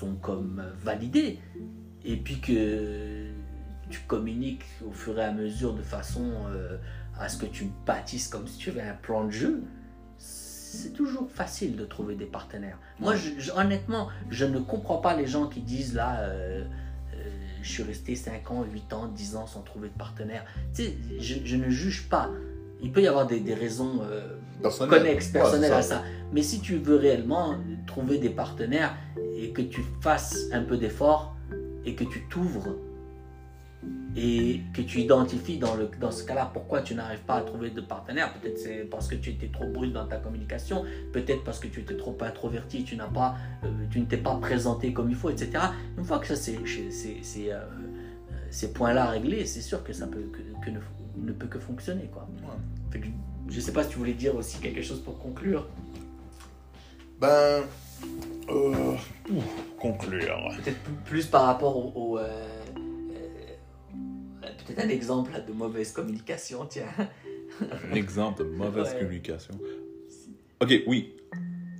sont 0.00 0.14
comme 0.16 0.60
euh, 0.64 0.70
validées, 0.82 1.38
et 2.04 2.16
puis 2.16 2.40
que 2.40 3.26
tu 3.90 4.00
communiques 4.06 4.64
au 4.88 4.92
fur 4.92 5.18
et 5.18 5.24
à 5.24 5.32
mesure 5.32 5.74
de 5.74 5.82
façon 5.82 6.24
euh, 6.48 6.76
à 7.18 7.28
ce 7.28 7.36
que 7.36 7.46
tu 7.46 7.70
bâtisses 7.86 8.28
comme 8.28 8.46
si 8.46 8.56
tu 8.58 8.70
avais 8.70 8.82
un 8.82 8.94
plan 8.94 9.24
de 9.24 9.30
jeu, 9.30 9.62
c'est 10.16 10.92
toujours 10.94 11.28
facile 11.30 11.76
de 11.76 11.84
trouver 11.84 12.14
des 12.14 12.24
partenaires. 12.26 12.78
Moi, 13.00 13.12
Ouais. 13.12 13.18
je- 13.18 13.40
je- 13.40 13.52
honnêtement, 13.52 14.08
je 14.30 14.44
ne 14.44 14.60
comprends 14.60 14.98
pas 14.98 15.16
les 15.16 15.26
gens 15.26 15.46
qui 15.48 15.60
disent 15.60 15.94
là, 15.94 16.20
euh, 16.20 16.64
euh, 17.14 17.16
je 17.62 17.68
suis 17.70 17.82
resté 17.82 18.14
5 18.14 18.50
ans, 18.52 18.64
8 18.72 18.92
ans, 18.92 19.08
10 19.08 19.34
ans 19.36 19.46
sans 19.46 19.62
trouver 19.62 19.88
de 19.88 19.98
partenaire. 19.98 20.44
Tu 20.74 20.84
sais, 20.84 20.96
je, 21.18 21.34
je 21.44 21.56
ne 21.56 21.68
juge 21.68 22.08
pas. 22.08 22.30
Il 22.82 22.92
peut 22.92 23.02
y 23.02 23.08
avoir 23.08 23.26
des, 23.26 23.40
des 23.40 23.54
raisons 23.54 24.00
connexes, 24.88 25.28
personnelles 25.28 25.72
à 25.72 25.82
ça. 25.82 26.02
Mais 26.32 26.42
si 26.42 26.60
tu 26.60 26.76
veux 26.76 26.96
réellement 26.96 27.56
trouver 27.86 28.18
des 28.18 28.30
partenaires 28.30 28.94
et 29.40 29.50
que 29.50 29.62
tu 29.62 29.82
fasses 30.02 30.36
un 30.52 30.62
peu 30.62 30.76
d'effort 30.76 31.34
et 31.84 31.94
que 31.94 32.04
tu 32.04 32.20
t'ouvres 32.28 32.76
et 34.16 34.60
que 34.74 34.82
tu 34.82 34.98
identifies 35.00 35.56
dans, 35.58 35.76
le, 35.76 35.88
dans 36.00 36.10
ce 36.10 36.24
cas-là 36.24 36.50
pourquoi 36.52 36.82
tu 36.82 36.94
n'arrives 36.96 37.20
pas 37.22 37.36
à 37.36 37.40
trouver 37.42 37.70
de 37.70 37.80
partenaire, 37.80 38.34
peut-être 38.34 38.58
c'est 38.58 38.84
parce 38.90 39.06
que 39.08 39.14
tu 39.14 39.30
étais 39.30 39.46
trop 39.48 39.66
brut 39.68 39.92
dans 39.92 40.06
ta 40.06 40.16
communication, 40.16 40.84
peut-être 41.12 41.44
parce 41.44 41.58
que 41.60 41.68
tu 41.68 41.80
étais 41.80 41.96
trop 41.96 42.16
introverti, 42.20 42.82
tu 42.84 42.96
n'as 42.96 43.06
pas, 43.06 43.36
euh, 43.64 43.68
tu 43.90 44.00
ne 44.00 44.04
t'es 44.06 44.16
pas 44.16 44.34
présenté 44.34 44.92
comme 44.92 45.08
il 45.10 45.16
faut, 45.16 45.30
etc. 45.30 45.50
Une 45.96 46.04
fois 46.04 46.18
que 46.18 46.26
ça 46.26 46.36
c'est 46.36 46.58
c'est- 46.90 47.18
c'est, 47.22 47.52
euh, 47.52 47.60
ces 48.50 48.72
points-là 48.72 49.06
réglés, 49.06 49.46
c'est 49.46 49.62
sûr 49.62 49.82
que 49.84 49.92
ça 49.92 50.06
peut 50.08 50.24
que, 50.32 50.66
que 50.66 50.70
ne, 50.70 50.80
ne 51.24 51.32
peut 51.32 51.46
que 51.46 51.60
fonctionner 51.60 52.10
quoi. 52.12 52.28
Ouais. 52.42 52.48
Fait 52.90 52.98
que 53.00 53.06
je 53.48 53.56
ne 53.56 53.60
sais 53.60 53.72
pas 53.72 53.84
si 53.84 53.90
tu 53.90 53.98
voulais 53.98 54.12
dire 54.14 54.34
aussi 54.34 54.58
quelque 54.58 54.82
chose 54.82 55.00
pour 55.00 55.18
conclure. 55.20 55.66
Ben. 57.20 57.62
Euh, 58.50 58.94
ouf, 59.30 59.44
conclure. 59.78 60.38
Peut-être 60.62 60.78
plus- 61.04 61.26
par 61.26 61.44
rapport 61.44 61.76
au. 61.76 62.14
au, 62.14 62.18
euh, 62.18 62.24
euh, 62.24 62.76
Peut-être 64.66 64.84
un 64.84 64.88
exemple 64.88 65.32
là, 65.32 65.40
de 65.40 65.52
mauvaise 65.52 65.92
communication, 65.92 66.64
tiens. 66.66 66.84
Un 67.60 67.94
exemple 67.94 68.44
de 68.44 68.48
mauvaise 68.48 68.92
Ouais. 68.94 69.00
communication. 69.00 69.54
Ok, 70.62 70.74
oui. 70.86 71.16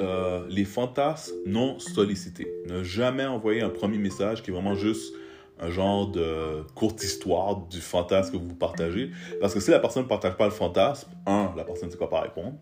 Euh, 0.00 0.46
les 0.48 0.64
fantasmes 0.64 1.34
non 1.46 1.78
sollicités. 1.78 2.50
Ne 2.68 2.82
jamais 2.82 3.26
envoyer 3.26 3.60
un 3.60 3.68
premier 3.68 3.98
message 3.98 4.42
qui 4.42 4.50
est 4.50 4.54
vraiment 4.54 4.74
juste 4.74 5.14
un 5.60 5.70
genre 5.70 6.10
de 6.10 6.62
courte 6.74 7.02
histoire 7.04 7.66
du 7.68 7.80
fantasme 7.82 8.32
que 8.32 8.38
vous 8.38 8.54
partagez. 8.54 9.10
Parce 9.42 9.52
que 9.52 9.60
si 9.60 9.70
la 9.70 9.78
personne 9.78 10.04
ne 10.04 10.08
partage 10.08 10.36
pas 10.38 10.46
le 10.46 10.50
fantasme, 10.52 11.10
un, 11.26 11.52
la 11.56 11.64
personne 11.64 11.88
ne 11.88 11.92
sait 11.92 11.98
quoi 11.98 12.08
pas 12.08 12.22
répondre. 12.22 12.54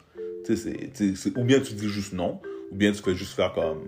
Sais, 0.44 0.56
c'est- 0.56 1.38
ou 1.38 1.44
bien 1.44 1.60
tu 1.60 1.74
dis 1.74 1.88
juste 1.88 2.12
non, 2.14 2.40
ou 2.70 2.76
bien 2.76 2.92
tu 2.92 3.02
fais 3.02 3.14
juste 3.14 3.34
faire 3.34 3.52
comme 3.52 3.82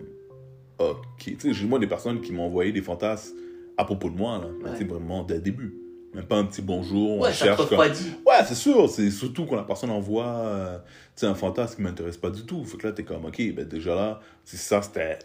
OK. 0.79 0.97
Tu 1.19 1.37
sais, 1.39 1.53
j'ai 1.53 1.67
moi 1.67 1.79
des 1.79 1.87
personnes 1.87 2.21
qui 2.21 2.33
m'ont 2.33 2.45
envoyé 2.45 2.73
des 2.73 2.83
fantasmes 2.83 3.37
à 3.77 3.85
propos 3.85 4.11
de 4.11 4.17
moi, 4.17 4.39
là. 4.39 4.71
Ouais. 4.71 4.85
vraiment 4.85 5.23
dès 5.23 5.35
le 5.35 5.41
début. 5.41 5.75
Même 6.15 6.25
pas 6.25 6.37
un 6.37 6.45
petit 6.45 6.61
bonjour, 6.63 7.19
on 7.19 7.23
Ouais, 7.23 7.33
ça 7.33 7.39
te 7.39 7.45
cherche 7.45 7.57
comme... 7.69 7.79
refroidit. 7.79 8.11
Ouais, 8.27 8.45
c'est 8.47 8.57
sûr. 8.57 8.89
C'est 8.89 9.11
surtout 9.11 9.47
quand 9.47 9.57
la 9.57 9.63
personne 9.63 9.91
envoie 9.91 10.27
euh, 10.27 10.79
tu 11.15 11.21
sais, 11.21 11.27
un 11.27 11.35
fantasme 11.35 11.77
qui 11.77 11.83
m'intéresse 11.83 12.17
pas 12.17 12.31
du 12.31 12.43
tout. 12.45 12.65
Fait 12.65 12.77
que 12.79 12.87
là, 12.89 12.93
t'es 12.93 13.05
comme, 13.05 13.25
OK, 13.27 13.41
ben 13.55 13.65
déjà 13.65 13.95
là, 13.95 14.21
si 14.45 14.57
ça, 14.57 14.83
c'était 14.83 15.19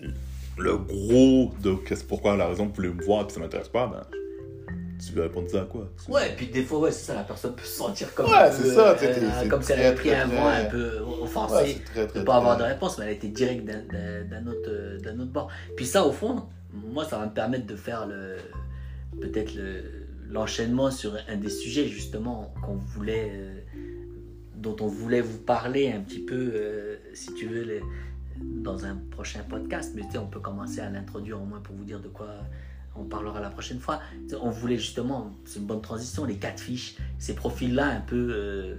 le 0.58 0.78
gros 0.78 1.54
de 1.62 1.74
qu'est-ce 1.74 2.04
pourquoi 2.04 2.38
la 2.38 2.48
raison 2.48 2.66
vous 2.68 2.74
voulez 2.74 2.90
me 2.90 3.04
voir 3.04 3.24
et 3.24 3.26
puis 3.26 3.34
ça 3.34 3.40
m'intéresse 3.40 3.70
pas, 3.70 3.88
ben, 3.88 4.04
tu 5.04 5.14
veux 5.14 5.24
répondre 5.24 5.50
ça 5.50 5.62
à 5.62 5.66
quoi? 5.66 5.90
Ouais, 6.10 6.32
et 6.32 6.36
puis 6.36 6.48
des 6.48 6.64
fois, 6.64 6.80
ouais, 6.80 6.92
c'est 6.92 7.06
ça, 7.06 7.16
la 7.16 7.24
personne 7.24 7.56
peut 7.56 7.64
se 7.64 7.78
sentir 7.78 8.14
comme 8.14 8.28
Ouais, 8.30 8.52
c'est 8.52 8.70
ça, 8.74 8.96
euh, 9.02 9.48
comme 9.50 9.62
si 9.62 9.72
elle 9.72 9.80
avait 9.86 9.96
pris 9.96 10.14
un 10.14 10.28
vent 10.28 10.48
un 10.48 10.66
peu 10.66 11.00
offensé. 11.22 11.82
Ouais, 11.96 12.08
de 12.16 12.22
pas 12.22 12.36
avoir 12.36 12.58
de 12.58 12.64
réponse, 12.64 12.98
mais 12.98 13.06
elle 13.06 13.12
a 13.12 13.14
été 13.14 13.28
directe 13.30 13.66
d'un- 13.66 14.48
autre, 14.48 14.68
euh, 14.68 15.00
d'un 15.00 15.20
autre 15.20 15.32
bord. 15.32 15.50
Puis 15.76 15.86
ça, 15.86 16.06
au 16.06 16.12
fond, 16.12 16.44
moi, 16.74 17.06
ça 17.06 17.18
va 17.18 17.26
me 17.26 17.34
permettre 17.34 17.66
de 17.66 17.76
faire 17.76 18.06
le 18.08 18.36
peut-être 19.22 19.56
le- 19.56 19.84
l'enchaînement 20.30 20.92
sur 20.92 21.16
un 21.30 21.38
des 21.38 21.50
sujets 21.50 21.88
justement 21.88 22.54
qu'on 22.64 22.76
voulait, 22.76 23.32
euh, 23.34 23.60
dont 24.56 24.76
on 24.82 24.88
voulait 24.88 25.22
vous 25.22 25.38
parler 25.38 25.92
un 25.92 26.02
petit 26.02 26.20
peu, 26.20 26.52
euh, 26.54 26.96
si 27.14 27.34
tu 27.34 27.46
veux, 27.48 27.62
les- 27.64 27.82
dans 28.42 28.86
un 28.86 28.98
prochain 29.12 29.42
podcast. 29.48 29.94
Mais 29.96 30.02
tu 30.04 30.12
sais, 30.14 30.18
on 30.18 30.28
peut 30.28 30.40
commencer 30.42 30.82
à 30.82 30.90
l'introduire 30.90 31.42
au 31.42 31.46
moins 31.46 31.60
pour 31.62 31.76
vous 31.76 31.86
dire 31.86 32.00
de 32.02 32.08
quoi 32.10 32.28
on 32.96 33.04
parlera 33.04 33.40
la 33.40 33.50
prochaine 33.50 33.80
fois. 33.80 34.00
On 34.42 34.50
voulait 34.50 34.78
justement, 34.78 35.32
c'est 35.46 35.60
une 35.60 35.66
bonne 35.66 35.82
transition, 35.82 36.26
les 36.26 36.38
quatre 36.38 36.60
fiches, 36.60 36.96
ces 37.20 37.34
profils-là 37.36 37.86
un 37.88 38.02
peu 38.02 38.30
euh, 38.34 38.76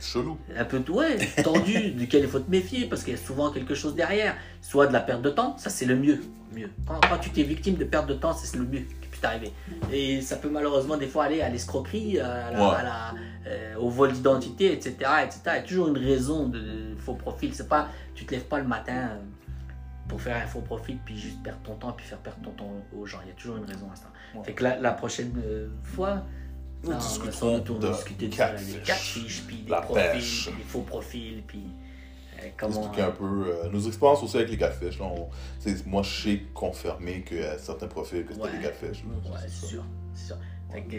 Chelou. 0.00 0.36
un 0.56 0.64
peu 0.64 0.82
ouais, 0.90 1.16
tendu, 1.42 1.90
duquel 1.96 2.22
il 2.22 2.28
faut 2.28 2.40
te 2.40 2.50
méfier 2.50 2.86
parce 2.86 3.04
qu'il 3.04 3.12
y 3.14 3.16
a 3.16 3.20
souvent 3.20 3.50
quelque 3.50 3.74
chose 3.74 3.94
derrière. 3.94 4.34
Soit 4.60 4.86
de 4.88 4.92
la 4.92 5.00
perte 5.00 5.22
de 5.22 5.30
temps, 5.30 5.56
ça 5.58 5.70
c'est 5.70 5.86
le 5.86 5.96
mieux. 5.96 6.20
mieux. 6.54 6.70
Quand, 6.86 7.00
quand 7.08 7.18
tu 7.18 7.30
t'es 7.30 7.42
victime 7.42 7.74
de 7.76 7.84
perte 7.84 8.06
de 8.08 8.14
temps, 8.14 8.32
c'est 8.32 8.56
le 8.56 8.64
mieux 8.64 8.80
qui 8.80 9.08
puisse 9.08 9.20
t'arriver. 9.20 9.52
Et 9.92 10.20
ça 10.20 10.36
peut 10.36 10.50
malheureusement 10.50 10.96
des 10.96 11.06
fois 11.06 11.24
aller 11.24 11.40
à 11.40 11.48
l'escroquerie, 11.48 12.18
à 12.20 12.50
la- 12.50 12.58
Ouais. 12.68 12.74
à 12.76 12.82
la- 12.82 13.14
euh, 13.48 13.74
au 13.76 13.88
vol 13.90 14.12
d'identité, 14.12 14.72
etc., 14.72 14.94
etc. 15.24 15.40
Il 15.46 15.52
y 15.54 15.58
a 15.58 15.62
toujours 15.62 15.88
une 15.88 15.98
raison 15.98 16.46
de, 16.48 16.58
de 16.60 16.94
faux 16.98 17.14
profil. 17.14 17.52
C'est 17.54 17.68
pas, 17.68 17.88
tu 18.14 18.24
te 18.24 18.30
lèves 18.32 18.44
pas 18.44 18.58
le 18.60 18.66
matin 18.68 18.92
euh, 19.10 19.16
faire 20.22 20.36
un 20.42 20.46
faux 20.46 20.60
profil 20.60 20.98
puis 21.04 21.18
juste 21.18 21.42
perdre 21.42 21.60
ton 21.62 21.74
temps 21.74 21.92
puis 21.92 22.06
faire 22.06 22.18
perdre 22.18 22.40
ton 22.42 22.50
temps 22.52 22.72
aux 22.96 23.06
gens. 23.06 23.18
Il 23.24 23.28
y 23.28 23.30
a 23.30 23.34
toujours 23.34 23.56
une 23.56 23.64
raison 23.64 23.88
à 23.92 23.96
ça. 23.96 24.10
Ouais. 24.34 24.44
Fait 24.44 24.52
que 24.54 24.62
la, 24.64 24.78
la 24.78 24.92
prochaine 24.92 25.32
euh, 25.44 25.68
fois, 25.82 26.22
Nous 26.84 26.94
discuterons 26.94 27.58
de 27.58 27.88
discuter 27.92 28.26
de 28.26 28.30
des 28.30 28.36
catfish, 28.84 29.42
puis 29.46 29.56
des 29.62 29.70
La 29.70 29.80
profils, 29.82 30.02
pêche. 30.12 30.46
puis 30.48 30.56
des 30.56 30.64
faux 30.68 30.80
profils, 30.82 31.42
puis 31.46 31.64
euh, 32.40 32.48
comment... 32.56 32.80
Expliquer 32.80 33.02
un 33.02 33.10
peu 33.12 33.24
euh, 33.46 33.68
nos 33.70 33.80
expériences 33.80 34.22
aussi 34.22 34.36
avec 34.36 34.50
les 34.50 34.56
catfish. 34.58 34.98
Là, 34.98 35.04
on- 35.06 35.28
moi, 35.86 36.02
je 36.02 36.22
sais 36.22 36.42
confirmer 36.54 37.22
que 37.22 37.36
certains 37.58 37.86
profils 37.88 38.24
que 38.24 38.32
c'était 38.32 38.44
Ouais. 38.46 38.56
des 38.58 38.62
catfish. 38.64 39.04
là, 39.04 39.30
Ouais, 39.30 39.38
c'est 39.46 39.66
sûr, 39.66 39.84
c'est 40.14 40.26
sûr. 40.28 40.36
Fait 40.70 40.82
que, 40.82 40.96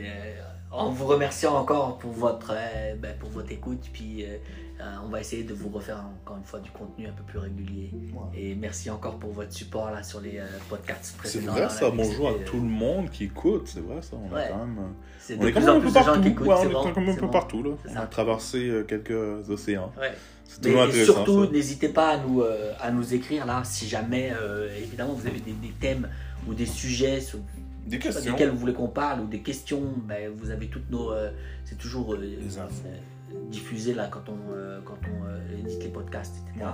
en 0.74 0.90
vous 0.90 1.06
remerciant 1.06 1.56
encore 1.56 1.98
pour 2.00 2.12
votre, 2.12 2.52
euh, 2.52 2.96
ben, 2.96 3.16
pour 3.20 3.30
votre 3.30 3.52
écoute, 3.52 3.80
puis 3.94 4.26
euh, 4.26 4.38
euh, 4.82 4.84
on 5.06 5.10
va 5.10 5.22
essayer 5.22 5.44
de 5.44 5.54
vous 5.54 5.70
refaire 5.70 6.04
encore 6.22 6.38
une 6.38 6.44
fois 6.44 6.60
du 6.60 6.72
contenu 6.72 7.08
un 7.08 7.12
peu 7.12 7.24
plus 7.24 7.38
régulier. 7.40 7.92
Ouais. 8.14 8.40
Et 8.42 8.56
merci 8.56 8.90
encore 8.90 9.18
pour 9.18 9.32
votre 9.32 9.54
support 9.54 9.92
là 9.92 10.02
sur 10.04 10.20
les 10.20 10.40
euh, 10.40 10.46
podcasts 10.70 11.06
C'est 11.06 11.18
précédents. 11.18 11.52
vrai 11.52 11.62
là, 11.62 11.70
ça, 11.70 11.90
bonjour 11.92 12.30
à 12.30 12.34
tout 12.46 12.58
le 12.58 12.64
monde 12.68 13.10
qui 13.12 13.26
écoute, 13.26 13.68
c'est 13.68 13.82
vrai 13.82 14.02
ça, 14.02 14.16
on 14.18 14.34
Ouais. 14.34 14.46
a 14.46 14.48
quand 14.50 14.58
même... 14.66 14.80
C'est 15.20 15.38
On 15.40 15.46
est 15.48 15.52
quand 15.54 15.60
même 15.62 15.70
un 15.70 15.80
peu 15.80 15.92
partout, 15.92 16.20
ouais, 16.22 16.34
c'est 16.34 16.66
on 16.66 16.70
est 16.70 16.74
bon, 16.74 16.92
quand 16.94 17.00
même 17.00 17.10
un 17.10 17.14
c'est 17.14 17.20
peu 17.20 17.26
bon. 17.28 17.32
partout 17.32 17.64
là. 17.64 17.70
C'est 17.86 17.92
On 17.92 17.94
ça. 17.94 18.02
a 18.02 18.08
traversé 18.08 18.84
quelques 18.88 19.50
océans. 19.50 19.92
Ouais. 20.00 20.12
C'est 20.46 20.66
Mais 20.66 20.80
intéressant. 20.82 21.14
surtout, 21.14 21.46
n'hésitez 21.52 21.90
pas 21.90 22.10
à 22.10 22.18
nous, 22.18 22.42
euh, 22.42 22.74
à 22.82 22.92
nous 22.92 23.14
écrire 23.14 23.46
là, 23.46 23.62
si 23.64 23.88
jamais, 23.88 24.34
euh, 24.40 24.70
évidemment, 24.78 25.14
vous 25.14 25.26
avez 25.28 25.40
des, 25.40 25.54
des 25.54 25.74
thèmes 25.80 26.10
ou 26.48 26.54
des 26.54 26.66
sujets 26.66 27.22
sur 27.22 27.40
Des 27.86 28.00
questions. 28.00 28.32
lesquels 28.32 28.50
vous 28.50 28.58
voulez 28.58 28.74
qu'on 28.74 28.88
parle 28.88 29.22
ou 29.22 29.28
des 29.28 29.42
questions, 29.42 29.82
ben, 30.08 30.32
vous 30.36 30.50
avez 30.52 30.68
toutes 30.68 30.90
nos. 30.90 31.12
euh, 31.12 31.32
c'est 31.66 31.78
toujours 31.78 32.14
euh, 32.14 32.18
euh, 32.18 33.38
diffusé 33.50 33.94
là 33.94 34.08
quand 34.12 34.30
on, 34.30 34.38
quand 34.86 34.98
on 35.08 35.58
édite 35.60 35.84
les 35.84 35.90
podcasts, 35.90 36.36
etc. 36.48 36.72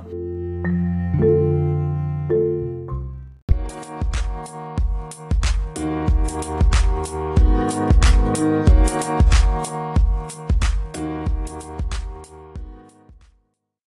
Ouais. 1.19 1.28